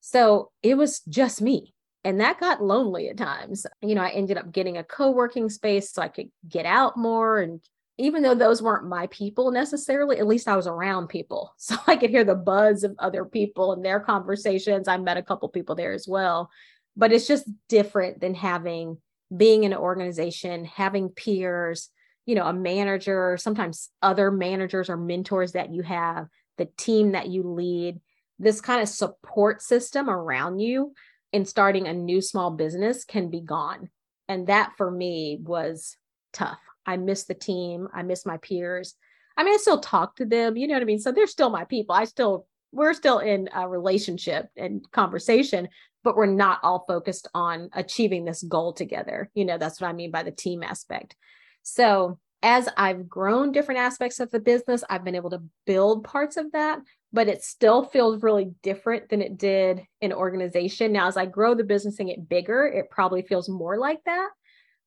So 0.00 0.52
it 0.62 0.76
was 0.76 1.00
just 1.08 1.42
me 1.42 1.74
and 2.04 2.20
that 2.20 2.40
got 2.40 2.62
lonely 2.62 3.08
at 3.08 3.16
times. 3.16 3.66
You 3.82 3.94
know 3.94 4.02
i 4.02 4.10
ended 4.10 4.38
up 4.38 4.52
getting 4.52 4.76
a 4.78 4.84
co-working 4.84 5.50
space 5.50 5.92
so 5.92 6.02
i 6.02 6.08
could 6.08 6.30
get 6.48 6.66
out 6.66 6.96
more 6.96 7.40
and 7.40 7.60
even 7.98 8.22
though 8.22 8.34
those 8.34 8.62
weren't 8.62 8.88
my 8.88 9.06
people 9.08 9.50
necessarily 9.50 10.18
at 10.18 10.26
least 10.26 10.48
i 10.48 10.56
was 10.56 10.66
around 10.66 11.08
people. 11.08 11.54
So 11.58 11.76
i 11.86 11.96
could 11.96 12.10
hear 12.10 12.24
the 12.24 12.34
buzz 12.34 12.84
of 12.84 12.94
other 12.98 13.24
people 13.24 13.72
and 13.72 13.84
their 13.84 14.00
conversations. 14.00 14.88
I 14.88 14.96
met 14.96 15.16
a 15.16 15.22
couple 15.22 15.48
people 15.48 15.74
there 15.74 15.92
as 15.92 16.08
well. 16.08 16.50
But 16.96 17.12
it's 17.12 17.28
just 17.28 17.48
different 17.68 18.20
than 18.20 18.34
having 18.34 18.98
being 19.34 19.64
in 19.64 19.72
an 19.72 19.78
organization 19.78 20.64
having 20.64 21.08
peers 21.08 21.88
you 22.26 22.34
know 22.34 22.46
a 22.46 22.52
manager 22.52 23.36
sometimes 23.38 23.90
other 24.02 24.30
managers 24.30 24.90
or 24.90 24.96
mentors 24.96 25.52
that 25.52 25.72
you 25.72 25.82
have 25.82 26.26
the 26.58 26.68
team 26.76 27.12
that 27.12 27.28
you 27.28 27.42
lead 27.42 28.00
this 28.38 28.60
kind 28.60 28.82
of 28.82 28.88
support 28.88 29.62
system 29.62 30.10
around 30.10 30.58
you 30.58 30.92
in 31.32 31.44
starting 31.44 31.86
a 31.86 31.92
new 31.92 32.20
small 32.20 32.50
business 32.50 33.04
can 33.04 33.30
be 33.30 33.40
gone. 33.40 33.90
And 34.28 34.46
that 34.46 34.72
for 34.76 34.90
me 34.90 35.38
was 35.42 35.96
tough. 36.32 36.58
I 36.86 36.96
miss 36.96 37.24
the 37.24 37.34
team, 37.34 37.88
I 37.94 38.02
miss 38.02 38.26
my 38.26 38.36
peers. 38.38 38.94
I 39.36 39.44
mean, 39.44 39.54
I 39.54 39.58
still 39.58 39.80
talk 39.80 40.16
to 40.16 40.24
them, 40.24 40.56
you 40.56 40.66
know 40.66 40.74
what 40.74 40.82
I 40.82 40.86
mean? 40.86 40.98
So 40.98 41.12
they're 41.12 41.26
still 41.26 41.50
my 41.50 41.64
people. 41.64 41.94
I 41.94 42.04
still, 42.04 42.46
we're 42.72 42.94
still 42.94 43.18
in 43.18 43.48
a 43.54 43.68
relationship 43.68 44.48
and 44.56 44.84
conversation, 44.92 45.68
but 46.02 46.16
we're 46.16 46.26
not 46.26 46.60
all 46.62 46.84
focused 46.86 47.28
on 47.34 47.70
achieving 47.72 48.24
this 48.24 48.42
goal 48.42 48.72
together. 48.72 49.30
You 49.34 49.44
know, 49.44 49.58
that's 49.58 49.80
what 49.80 49.88
I 49.88 49.92
mean 49.92 50.10
by 50.10 50.22
the 50.22 50.30
team 50.30 50.62
aspect. 50.62 51.16
So 51.62 52.18
as 52.42 52.68
I've 52.76 53.08
grown 53.08 53.52
different 53.52 53.80
aspects 53.80 54.18
of 54.18 54.30
the 54.30 54.40
business, 54.40 54.82
I've 54.88 55.04
been 55.04 55.14
able 55.14 55.30
to 55.30 55.42
build 55.66 56.04
parts 56.04 56.36
of 56.36 56.52
that, 56.52 56.80
but 57.12 57.28
it 57.28 57.42
still 57.42 57.84
feels 57.84 58.22
really 58.22 58.52
different 58.62 59.08
than 59.10 59.20
it 59.20 59.36
did 59.36 59.82
in 60.00 60.12
organization. 60.12 60.92
Now, 60.92 61.06
as 61.06 61.16
I 61.16 61.26
grow 61.26 61.54
the 61.54 61.64
business 61.64 61.98
and 61.98 62.08
get 62.08 62.28
bigger, 62.28 62.66
it 62.66 62.90
probably 62.90 63.22
feels 63.22 63.48
more 63.48 63.76
like 63.76 64.02
that 64.04 64.30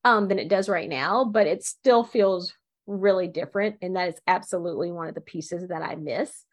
um, 0.03 0.27
than 0.27 0.39
it 0.39 0.47
does 0.47 0.67
right 0.67 0.89
now, 0.89 1.25
but 1.25 1.45
it 1.45 1.63
still 1.63 2.03
feels 2.03 2.53
really 2.87 3.27
different. 3.27 3.77
And 3.81 3.95
that 3.95 4.09
is 4.09 4.21
absolutely 4.25 4.91
one 4.91 5.07
of 5.07 5.15
the 5.15 5.21
pieces 5.21 5.67
that 5.69 5.83
I 5.83 5.95
miss 5.95 6.45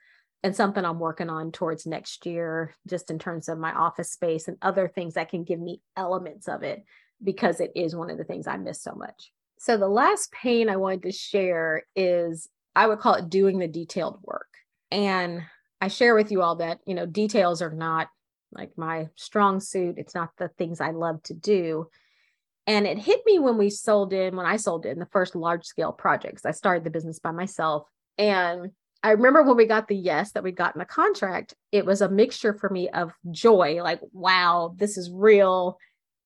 and 0.42 0.54
something 0.54 0.84
I'm 0.84 0.98
working 0.98 1.30
on 1.30 1.50
towards 1.50 1.86
next 1.86 2.26
year, 2.26 2.74
just 2.86 3.10
in 3.10 3.18
terms 3.18 3.48
of 3.48 3.58
my 3.58 3.72
office 3.72 4.12
space 4.12 4.48
and 4.48 4.56
other 4.62 4.88
things 4.88 5.14
that 5.14 5.30
can 5.30 5.44
give 5.44 5.60
me 5.60 5.80
elements 5.96 6.46
of 6.46 6.62
it 6.62 6.84
because 7.22 7.60
it 7.60 7.72
is 7.74 7.96
one 7.96 8.10
of 8.10 8.18
the 8.18 8.24
things 8.24 8.46
I 8.46 8.56
miss 8.56 8.82
so 8.82 8.94
much. 8.94 9.32
So, 9.60 9.76
the 9.76 9.88
last 9.88 10.32
pain 10.32 10.70
I 10.70 10.76
wanted 10.76 11.02
to 11.02 11.12
share 11.12 11.84
is 11.94 12.48
I 12.74 12.86
would 12.86 12.98
call 12.98 13.14
it 13.14 13.28
doing 13.28 13.58
the 13.58 13.68
detailed 13.68 14.18
work. 14.22 14.48
And 14.90 15.42
I 15.82 15.88
share 15.88 16.14
with 16.14 16.32
you 16.32 16.40
all 16.40 16.56
that, 16.56 16.78
you 16.86 16.94
know, 16.94 17.04
details 17.04 17.60
are 17.60 17.70
not 17.70 18.08
like 18.52 18.70
my 18.78 19.10
strong 19.16 19.60
suit. 19.60 19.96
It's 19.98 20.14
not 20.14 20.30
the 20.38 20.48
things 20.48 20.80
I 20.80 20.92
love 20.92 21.22
to 21.24 21.34
do. 21.34 21.88
And 22.66 22.86
it 22.86 22.96
hit 22.96 23.20
me 23.26 23.38
when 23.38 23.58
we 23.58 23.68
sold 23.68 24.14
in, 24.14 24.34
when 24.34 24.46
I 24.46 24.56
sold 24.56 24.86
in 24.86 24.98
the 24.98 25.04
first 25.12 25.36
large 25.36 25.66
scale 25.66 25.92
projects. 25.92 26.46
I 26.46 26.52
started 26.52 26.82
the 26.82 26.90
business 26.90 27.18
by 27.18 27.30
myself. 27.30 27.86
And 28.16 28.70
I 29.02 29.10
remember 29.10 29.42
when 29.42 29.58
we 29.58 29.66
got 29.66 29.88
the 29.88 29.96
yes 29.96 30.32
that 30.32 30.42
we 30.42 30.52
got 30.52 30.74
in 30.74 30.78
the 30.78 30.86
contract, 30.86 31.52
it 31.70 31.84
was 31.84 32.00
a 32.00 32.08
mixture 32.08 32.54
for 32.54 32.70
me 32.70 32.88
of 32.88 33.12
joy, 33.30 33.82
like, 33.82 34.00
wow, 34.14 34.74
this 34.78 34.96
is 34.96 35.10
real, 35.12 35.76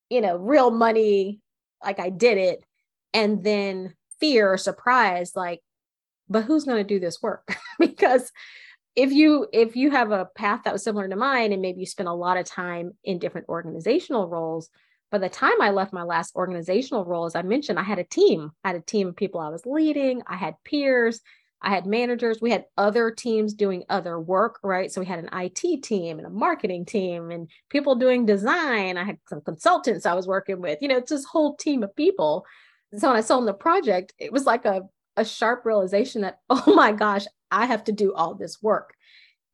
you 0.08 0.20
know, 0.20 0.36
real 0.36 0.70
money. 0.70 1.40
Like 1.82 1.98
I 1.98 2.10
did 2.10 2.38
it. 2.38 2.64
And 3.14 3.42
then 3.42 3.94
fear 4.20 4.52
or 4.52 4.58
surprise, 4.58 5.32
like, 5.34 5.60
but 6.28 6.44
who's 6.44 6.64
going 6.64 6.78
to 6.78 6.94
do 6.94 7.00
this 7.00 7.22
work? 7.22 7.56
because 7.78 8.30
if 8.96 9.12
you 9.12 9.46
if 9.52 9.76
you 9.76 9.90
have 9.90 10.12
a 10.12 10.28
path 10.36 10.60
that 10.64 10.72
was 10.72 10.82
similar 10.82 11.08
to 11.08 11.16
mine 11.16 11.52
and 11.52 11.62
maybe 11.62 11.80
you 11.80 11.86
spent 11.86 12.08
a 12.08 12.12
lot 12.12 12.36
of 12.36 12.46
time 12.46 12.92
in 13.02 13.18
different 13.18 13.48
organizational 13.48 14.28
roles 14.28 14.70
by 15.10 15.18
the 15.18 15.28
time 15.28 15.60
i 15.60 15.70
left 15.70 15.92
my 15.92 16.02
last 16.02 16.34
organizational 16.36 17.04
role 17.04 17.24
as 17.24 17.34
i 17.34 17.42
mentioned 17.42 17.78
i 17.78 17.82
had 17.82 17.98
a 17.98 18.04
team. 18.04 18.52
I 18.62 18.68
had 18.68 18.76
a 18.76 18.80
team 18.80 19.08
of 19.08 19.16
people 19.16 19.40
i 19.40 19.48
was 19.48 19.66
leading. 19.66 20.22
I 20.26 20.36
had 20.36 20.54
peers. 20.64 21.20
I 21.60 21.70
had 21.70 21.86
managers. 21.86 22.42
We 22.42 22.50
had 22.50 22.66
other 22.76 23.10
teams 23.10 23.54
doing 23.54 23.84
other 23.88 24.20
work 24.20 24.58
right? 24.62 24.92
So 24.92 25.00
we 25.00 25.06
had 25.06 25.18
an 25.18 25.30
it 25.32 25.82
team 25.82 26.18
and 26.18 26.26
a 26.26 26.30
marketing 26.30 26.84
team 26.84 27.30
and 27.30 27.48
people 27.70 27.94
doing 27.94 28.26
design. 28.26 28.98
I 28.98 29.04
had 29.04 29.18
some 29.28 29.40
consultants 29.40 30.06
i 30.06 30.14
was 30.14 30.26
working 30.26 30.60
with 30.60 30.78
you 30.80 30.88
know 30.88 30.98
it's 30.98 31.10
this 31.10 31.24
whole 31.24 31.56
team 31.56 31.82
of 31.82 31.96
people 31.96 32.46
so 32.96 33.08
when 33.08 33.16
i 33.16 33.20
sold 33.20 33.46
the 33.46 33.54
project 33.54 34.12
it 34.18 34.32
was 34.32 34.44
like 34.44 34.64
a 34.64 34.82
a 35.16 35.24
sharp 35.24 35.64
realization 35.64 36.22
that 36.22 36.38
oh 36.50 36.74
my 36.74 36.92
gosh 36.92 37.26
I 37.54 37.66
have 37.66 37.84
to 37.84 37.92
do 37.92 38.12
all 38.12 38.34
this 38.34 38.60
work. 38.60 38.94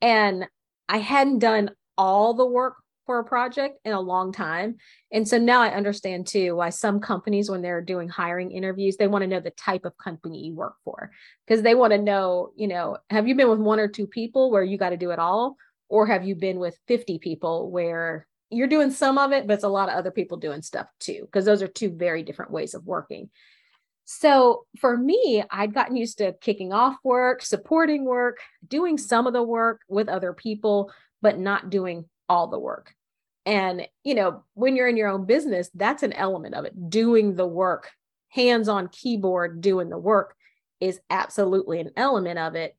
And 0.01 0.47
I 0.89 0.99
hadn't 0.99 1.41
done 1.41 1.71
all 1.99 2.35
the 2.35 2.47
work 2.47 2.77
for 3.05 3.19
a 3.19 3.25
project 3.25 3.79
in 3.85 3.93
a 3.93 4.01
long 4.01 4.33
time. 4.33 4.77
And 5.13 5.29
so 5.29 5.37
now 5.37 5.61
I 5.61 5.75
understand 5.75 6.27
too 6.27 6.57
why 6.57 6.71
some 6.71 7.01
companies, 7.01 7.51
when 7.51 7.61
they're 7.61 7.83
doing 7.83 8.09
hiring 8.09 8.53
interviews, 8.53 8.97
they 8.97 9.07
want 9.07 9.23
to 9.23 9.29
know 9.29 9.41
the 9.41 9.51
type 9.51 9.85
of 9.85 9.99
company 9.99 10.47
you 10.47 10.55
work 10.55 10.77
for 10.85 11.11
because 11.47 11.63
they 11.63 11.75
want 11.75 11.93
to 11.93 11.99
know, 11.99 12.53
you 12.57 12.69
know, 12.69 12.97
have 13.11 13.29
you 13.29 13.35
been 13.35 13.51
with 13.51 13.59
one 13.59 13.81
or 13.81 13.89
two 13.89 14.07
people 14.07 14.51
where 14.51 14.63
you 14.63 14.79
got 14.79 14.91
to 14.91 14.97
do 14.97 15.11
it 15.11 15.19
all? 15.19 15.57
Or 15.89 16.07
have 16.07 16.25
you 16.25 16.37
been 16.37 16.59
with 16.59 16.79
50 16.87 17.19
people 17.19 17.71
where 17.71 18.27
you're 18.51 18.67
doing 18.67 18.91
some 18.91 19.19
of 19.19 19.33
it, 19.33 19.47
but 19.47 19.55
it's 19.55 19.65
a 19.65 19.69
lot 19.69 19.89
of 19.89 19.95
other 19.95 20.11
people 20.11 20.37
doing 20.37 20.63
stuff 20.63 20.89
too? 20.99 21.23
Because 21.23 21.45
those 21.45 21.63
are 21.63 21.69
two 21.69 21.91
very 21.91 22.23
different 22.23 22.51
ways 22.51 22.75
of 22.75 22.85
working. 22.87 23.31
So 24.05 24.67
for 24.81 24.97
me, 24.97 25.45
I'd 25.51 25.73
gotten 25.73 25.97
used 25.97 26.19
to 26.19 26.35
kicking 26.41 26.73
off 26.73 26.97
work, 27.05 27.43
supporting 27.43 28.05
work, 28.05 28.39
doing 28.67 28.99
some 28.99 29.29
of 29.29 29.33
the 29.33 29.43
work 29.43 29.83
with 29.89 30.09
other 30.09 30.33
people, 30.33 30.91
but 31.23 31.39
not 31.39 31.71
doing 31.71 32.07
all 32.29 32.49
the 32.49 32.59
work. 32.59 32.93
And, 33.47 33.87
you 34.03 34.15
know, 34.15 34.45
when 34.55 34.75
you're 34.75 34.89
in 34.89 34.97
your 34.97 35.09
own 35.09 35.27
business, 35.27 35.71
that's 35.75 36.03
an 36.03 36.13
element 36.13 36.55
of 36.55 36.65
it. 36.65 36.91
Doing 36.91 37.37
the 37.37 37.47
work, 37.47 37.91
hands 38.29 38.69
on 38.69 38.89
keyboard, 38.89 39.61
doing 39.61 39.89
the 39.89 39.99
work 39.99 40.35
is 40.81 41.01
absolutely 41.09 41.81
an 41.81 41.91
element 41.97 42.39
of 42.39 42.55
it. 42.55 42.77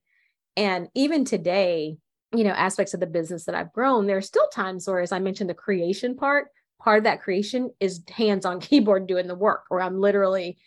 And 0.57 0.89
even 0.95 1.24
today, 1.24 1.97
you 2.34 2.43
know, 2.43 2.51
aspects 2.51 2.93
of 2.93 2.99
the 2.99 3.07
business 3.07 3.45
that 3.45 3.55
I've 3.55 3.73
grown, 3.73 4.07
there 4.07 4.17
are 4.17 4.21
still 4.21 4.47
times 4.49 4.88
where, 4.88 5.01
as 5.01 5.11
I 5.11 5.19
mentioned, 5.19 5.49
the 5.49 5.55
creation 5.55 6.15
part, 6.15 6.47
part 6.79 6.99
of 6.99 7.03
that 7.03 7.21
creation 7.21 7.71
is 7.79 8.01
hands 8.09 8.45
on 8.45 8.59
keyboard 8.61 9.07
doing 9.07 9.27
the 9.27 9.36
work, 9.36 9.65
where 9.69 9.82
I'm 9.82 9.99
literally 9.99 10.57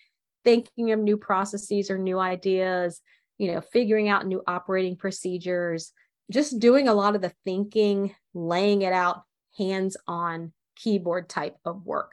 thinking 0.45 0.93
of 0.93 1.01
new 1.01 1.17
processes 1.17 1.91
or 1.91 1.99
new 1.99 2.19
ideas, 2.19 3.01
you 3.39 3.53
know, 3.53 3.61
figuring 3.61 4.09
out 4.09 4.27
new 4.27 4.43
operating 4.47 4.97
procedures, 4.97 5.93
just 6.31 6.59
doing 6.59 6.89
a 6.89 6.95
lot 6.95 7.15
of 7.15 7.23
the 7.23 7.33
thinking, 7.45 8.15
laying 8.35 8.83
it 8.83 8.93
out, 8.93 9.23
hands 9.57 9.97
on 10.07 10.53
keyboard 10.77 11.29
type 11.29 11.57
of 11.65 11.85
work. 11.85 12.13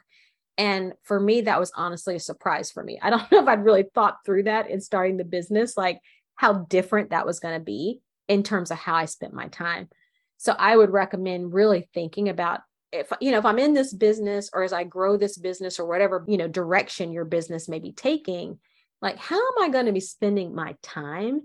And 0.58 0.94
for 1.04 1.20
me, 1.20 1.42
that 1.42 1.60
was 1.60 1.72
honestly 1.76 2.16
a 2.16 2.20
surprise 2.20 2.72
for 2.72 2.84
me. 2.84 3.00
I 3.02 3.10
don't 3.10 3.30
know 3.32 3.42
if 3.42 3.48
I'd 3.48 3.66
really 3.66 3.86
thought 3.94 4.18
through 4.26 4.44
that 4.44 4.70
in 4.70 4.80
starting 4.80 5.18
the 5.18 5.26
business, 5.26 5.76
like 5.76 6.00
how 6.36 6.54
different 6.54 7.10
that 7.10 7.26
was 7.26 7.40
going 7.40 7.60
to 7.60 7.64
be 7.64 8.02
in 8.32 8.44
terms 8.44 8.72
of 8.72 8.78
how 8.78 8.96
I 8.96 9.06
spent 9.06 9.34
my 9.34 9.48
time. 9.50 9.90
So 10.38 10.56
I 10.58 10.78
would 10.78 10.90
recommend 10.90 11.54
really 11.54 11.90
thinking 11.94 12.30
about 12.30 12.62
if 12.94 13.12
you 13.22 13.32
know 13.32 13.38
if 13.38 13.46
i'm 13.46 13.60
in 13.60 13.74
this 13.74 13.94
business 13.94 14.50
or 14.54 14.64
as 14.64 14.74
i 14.74 14.84
grow 14.84 15.16
this 15.16 15.38
business 15.38 15.80
or 15.80 15.86
whatever 15.86 16.26
you 16.28 16.36
know 16.36 16.50
direction 16.50 17.14
your 17.14 17.24
business 17.24 17.70
may 17.70 17.80
be 17.80 17.94
taking 17.94 18.60
like 19.02 19.18
how 19.18 19.38
am 19.38 19.64
i 19.64 19.70
going 19.70 19.86
to 19.86 19.94
be 19.94 20.00
spending 20.00 20.54
my 20.54 20.76
time? 20.82 21.42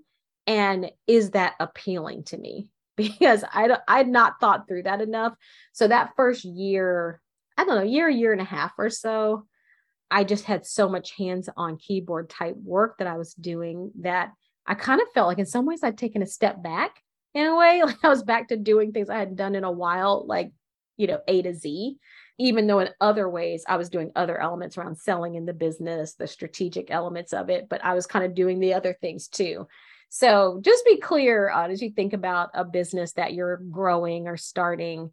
And 0.49 0.91
is 1.07 1.31
that 1.31 1.55
appealing 1.61 2.25
to 2.25 2.39
me? 2.39 2.69
Because 2.97 3.45
i 3.53 3.77
i'd 3.89 4.09
not 4.09 4.41
thought 4.41 4.67
through 4.67 4.85
that 4.85 5.03
enough. 5.03 5.35
So 5.73 5.87
that 5.87 6.13
first 6.17 6.45
year 6.45 7.21
i 7.59 7.65
don't 7.65 7.77
know 7.77 7.83
year 7.83 8.09
year 8.09 8.33
and 8.33 8.41
a 8.41 8.45
half 8.45 8.73
or 8.79 8.89
so 8.89 9.47
i 10.11 10.25
just 10.25 10.45
had 10.45 10.65
so 10.65 10.89
much 10.89 11.17
hands 11.19 11.51
on 11.59 11.77
keyboard 11.77 12.31
type 12.31 12.57
work 12.57 12.97
that 12.97 13.07
i 13.07 13.19
was 13.19 13.35
doing 13.35 13.91
that 14.01 14.33
i 14.67 14.75
kind 14.75 15.01
of 15.01 15.09
felt 15.13 15.29
like 15.29 15.39
in 15.39 15.47
some 15.47 15.67
ways 15.67 15.83
i'd 15.83 15.99
taken 15.99 16.23
a 16.23 16.27
step 16.27 16.63
back 16.63 17.03
in 17.35 17.47
a 17.47 17.57
way 17.57 17.83
like 17.85 18.03
i 18.03 18.09
was 18.09 18.23
back 18.23 18.49
to 18.49 18.57
doing 18.57 18.93
things 18.93 19.11
i 19.11 19.19
hadn't 19.19 19.37
done 19.37 19.55
in 19.55 19.65
a 19.65 19.71
while 19.71 20.25
like 20.27 20.53
you 20.97 21.07
know, 21.07 21.21
A 21.29 21.43
to 21.43 21.55
Z, 21.55 21.97
even 22.39 22.67
though 22.67 22.81
in 22.81 22.89
other 23.01 23.29
ways 23.29 23.65
I 23.69 23.77
was 23.77 23.91
doing 23.91 24.13
other 24.17 24.41
elements 24.41 24.77
around 24.77 24.99
selling 24.99 25.35
in 25.35 25.47
the 25.47 25.53
business, 25.53 26.15
the 26.15 26.27
strategic 26.27 26.91
elements 26.91 27.33
of 27.33 27.51
it, 27.51 27.69
but 27.69 27.85
I 27.85 27.95
was 27.95 28.07
kind 28.07 28.25
of 28.25 28.35
doing 28.35 28.61
the 28.61 28.75
other 28.75 28.97
things 29.01 29.29
too. 29.29 29.67
So 30.09 30.61
just 30.63 30.85
be 30.85 30.99
clear 30.99 31.51
uh, 31.51 31.69
as 31.69 31.83
you 31.83 31.91
think 31.91 32.13
about 32.13 32.51
a 32.55 32.65
business 32.65 33.13
that 33.13 33.35
you're 33.35 33.61
growing 33.71 34.29
or 34.29 34.37
starting, 34.37 35.13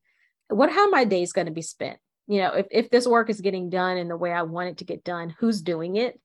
what 0.50 0.72
how 0.72 0.90
my 0.90 1.04
days 1.04 1.34
going 1.34 1.48
to 1.48 1.54
be 1.54 1.62
spent? 1.62 1.98
You 2.28 2.42
know, 2.42 2.54
if, 2.54 2.68
if 2.72 2.90
this 2.90 3.08
work 3.08 3.30
is 3.30 3.42
getting 3.42 3.70
done 3.70 3.98
in 3.98 4.08
the 4.08 4.16
way 4.18 4.32
I 4.32 4.44
want 4.44 4.70
it 4.70 4.78
to 4.78 4.86
get 4.86 5.04
done, 5.04 5.36
who's 5.40 5.62
doing 5.62 5.98
it? 5.98 6.20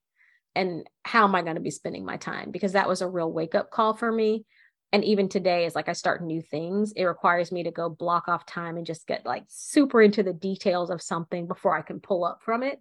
And 0.58 0.90
how 1.04 1.22
am 1.22 1.36
I 1.36 1.42
going 1.42 1.54
to 1.54 1.60
be 1.60 1.70
spending 1.70 2.04
my 2.04 2.16
time? 2.16 2.50
Because 2.50 2.72
that 2.72 2.88
was 2.88 3.00
a 3.00 3.08
real 3.08 3.30
wake 3.30 3.54
up 3.54 3.70
call 3.70 3.94
for 3.94 4.10
me. 4.10 4.44
And 4.92 5.04
even 5.04 5.28
today 5.28 5.66
as 5.66 5.74
like 5.74 5.88
i 5.88 5.92
start 5.92 6.24
new 6.24 6.40
things 6.40 6.92
it 6.92 7.04
requires 7.04 7.52
me 7.52 7.62
to 7.62 7.70
go 7.70 7.90
block 7.90 8.26
off 8.26 8.46
time 8.46 8.78
and 8.78 8.86
just 8.86 9.06
get 9.06 9.26
like 9.26 9.44
super 9.46 10.00
into 10.00 10.22
the 10.22 10.32
details 10.32 10.88
of 10.88 11.02
something 11.02 11.46
before 11.46 11.76
i 11.76 11.82
can 11.82 12.00
pull 12.00 12.24
up 12.24 12.40
from 12.42 12.62
it. 12.62 12.80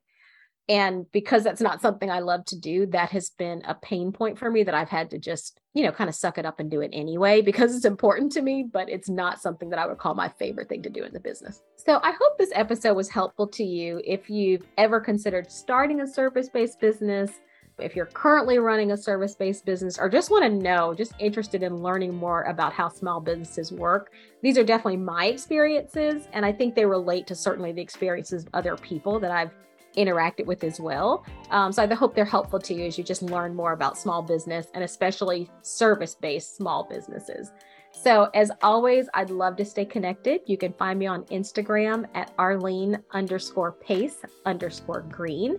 And 0.69 1.05
because 1.11 1.43
that's 1.43 1.61
not 1.61 1.81
something 1.81 2.09
i 2.09 2.19
love 2.19 2.45
to 2.45 2.59
do 2.59 2.87
that 2.87 3.09
has 3.11 3.29
been 3.37 3.61
a 3.67 3.75
pain 3.75 4.11
point 4.11 4.39
for 4.39 4.49
me 4.49 4.63
that 4.63 4.73
i've 4.73 4.89
had 4.89 5.11
to 5.11 5.19
just 5.19 5.59
you 5.73 5.83
know 5.83 5.91
kind 5.91 6.09
of 6.09 6.15
suck 6.15 6.37
it 6.37 6.45
up 6.45 6.59
and 6.59 6.71
do 6.71 6.81
it 6.81 6.91
anyway 6.93 7.41
because 7.49 7.75
it's 7.75 7.85
important 7.85 8.31
to 8.31 8.41
me 8.41 8.65
but 8.71 8.89
it's 8.89 9.09
not 9.09 9.41
something 9.41 9.69
that 9.69 9.79
i 9.79 9.85
would 9.85 9.97
call 9.97 10.15
my 10.15 10.29
favorite 10.39 10.69
thing 10.69 10.81
to 10.83 10.89
do 10.89 11.03
in 11.03 11.13
the 11.13 11.19
business. 11.19 11.61
So 11.75 11.99
i 12.03 12.11
hope 12.11 12.37
this 12.37 12.51
episode 12.55 12.95
was 12.95 13.09
helpful 13.09 13.47
to 13.49 13.63
you. 13.63 14.01
If 14.05 14.29
you've 14.29 14.65
ever 14.77 14.99
considered 15.01 15.51
starting 15.51 15.99
a 15.99 16.07
service-based 16.07 16.79
business 16.79 17.31
if 17.79 17.95
you're 17.95 18.07
currently 18.07 18.57
running 18.57 18.91
a 18.91 18.97
service 18.97 19.35
based 19.35 19.65
business 19.65 19.97
or 19.99 20.09
just 20.09 20.31
want 20.31 20.43
to 20.43 20.49
know, 20.49 20.93
just 20.93 21.13
interested 21.19 21.63
in 21.63 21.77
learning 21.77 22.15
more 22.15 22.43
about 22.43 22.73
how 22.73 22.89
small 22.89 23.19
businesses 23.19 23.71
work, 23.71 24.11
these 24.41 24.57
are 24.57 24.63
definitely 24.63 24.97
my 24.97 25.25
experiences. 25.25 26.27
And 26.33 26.45
I 26.45 26.51
think 26.51 26.75
they 26.75 26.85
relate 26.85 27.27
to 27.27 27.35
certainly 27.35 27.71
the 27.71 27.81
experiences 27.81 28.45
of 28.45 28.49
other 28.53 28.75
people 28.77 29.19
that 29.19 29.31
I've 29.31 29.51
interacted 29.95 30.45
with 30.45 30.63
as 30.63 30.79
well. 30.79 31.25
Um, 31.49 31.71
so 31.71 31.83
I 31.83 31.93
hope 31.93 32.15
they're 32.15 32.25
helpful 32.25 32.59
to 32.59 32.73
you 32.73 32.85
as 32.85 32.97
you 32.97 33.03
just 33.03 33.21
learn 33.21 33.55
more 33.55 33.73
about 33.73 33.97
small 33.97 34.21
business 34.21 34.67
and 34.73 34.83
especially 34.83 35.49
service 35.61 36.15
based 36.15 36.55
small 36.55 36.83
businesses. 36.83 37.51
So, 37.91 38.29
as 38.35 38.51
always, 38.61 39.09
I'd 39.15 39.31
love 39.31 39.55
to 39.57 39.65
stay 39.65 39.85
connected. 39.85 40.41
You 40.45 40.57
can 40.57 40.73
find 40.73 40.99
me 40.99 41.07
on 41.07 41.23
Instagram 41.25 42.05
at 42.13 42.31
Arlene 42.37 43.01
underscore 43.11 43.71
pace 43.71 44.17
underscore 44.45 45.01
green. 45.01 45.57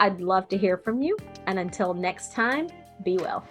I'd 0.00 0.20
love 0.20 0.48
to 0.48 0.58
hear 0.58 0.76
from 0.76 1.02
you. 1.02 1.16
And 1.46 1.58
until 1.58 1.94
next 1.94 2.32
time, 2.32 2.68
be 3.02 3.16
well. 3.16 3.44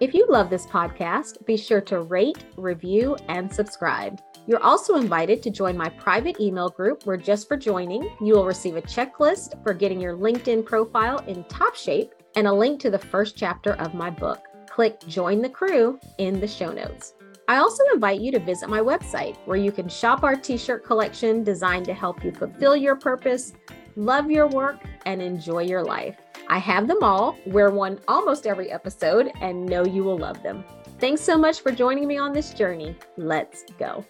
If 0.00 0.12
you 0.12 0.26
love 0.28 0.50
this 0.50 0.66
podcast, 0.66 1.46
be 1.46 1.56
sure 1.56 1.80
to 1.82 2.02
rate, 2.02 2.44
review, 2.56 3.16
and 3.28 3.50
subscribe. 3.50 4.20
You're 4.46 4.62
also 4.62 4.96
invited 4.96 5.42
to 5.42 5.50
join 5.50 5.78
my 5.78 5.88
private 5.88 6.38
email 6.38 6.68
group 6.68 7.06
where 7.06 7.16
just 7.16 7.48
for 7.48 7.56
joining, 7.56 8.02
you 8.20 8.34
will 8.34 8.44
receive 8.44 8.76
a 8.76 8.82
checklist 8.82 9.62
for 9.62 9.72
getting 9.72 10.00
your 10.00 10.14
LinkedIn 10.14 10.66
profile 10.66 11.20
in 11.26 11.44
top 11.44 11.74
shape 11.74 12.12
and 12.36 12.46
a 12.46 12.52
link 12.52 12.80
to 12.80 12.90
the 12.90 12.98
first 12.98 13.36
chapter 13.36 13.74
of 13.74 13.94
my 13.94 14.10
book. 14.10 14.40
Click 14.68 15.00
Join 15.06 15.40
the 15.40 15.48
Crew 15.48 15.98
in 16.18 16.40
the 16.40 16.48
show 16.48 16.70
notes. 16.70 17.14
I 17.46 17.56
also 17.56 17.82
invite 17.92 18.20
you 18.20 18.32
to 18.32 18.38
visit 18.38 18.70
my 18.70 18.80
website 18.80 19.36
where 19.44 19.56
you 19.56 19.70
can 19.70 19.88
shop 19.88 20.22
our 20.22 20.34
t 20.34 20.56
shirt 20.56 20.84
collection 20.84 21.44
designed 21.44 21.84
to 21.86 21.94
help 21.94 22.24
you 22.24 22.32
fulfill 22.32 22.74
your 22.74 22.96
purpose, 22.96 23.52
love 23.96 24.30
your 24.30 24.46
work, 24.46 24.82
and 25.04 25.20
enjoy 25.20 25.62
your 25.62 25.84
life. 25.84 26.16
I 26.48 26.58
have 26.58 26.88
them 26.88 27.02
all, 27.02 27.36
wear 27.46 27.70
one 27.70 28.00
almost 28.08 28.46
every 28.46 28.70
episode, 28.70 29.30
and 29.40 29.66
know 29.66 29.84
you 29.84 30.04
will 30.04 30.18
love 30.18 30.42
them. 30.42 30.64
Thanks 30.98 31.20
so 31.20 31.36
much 31.36 31.60
for 31.60 31.70
joining 31.70 32.08
me 32.08 32.16
on 32.16 32.32
this 32.32 32.54
journey. 32.54 32.96
Let's 33.16 33.64
go. 33.78 34.04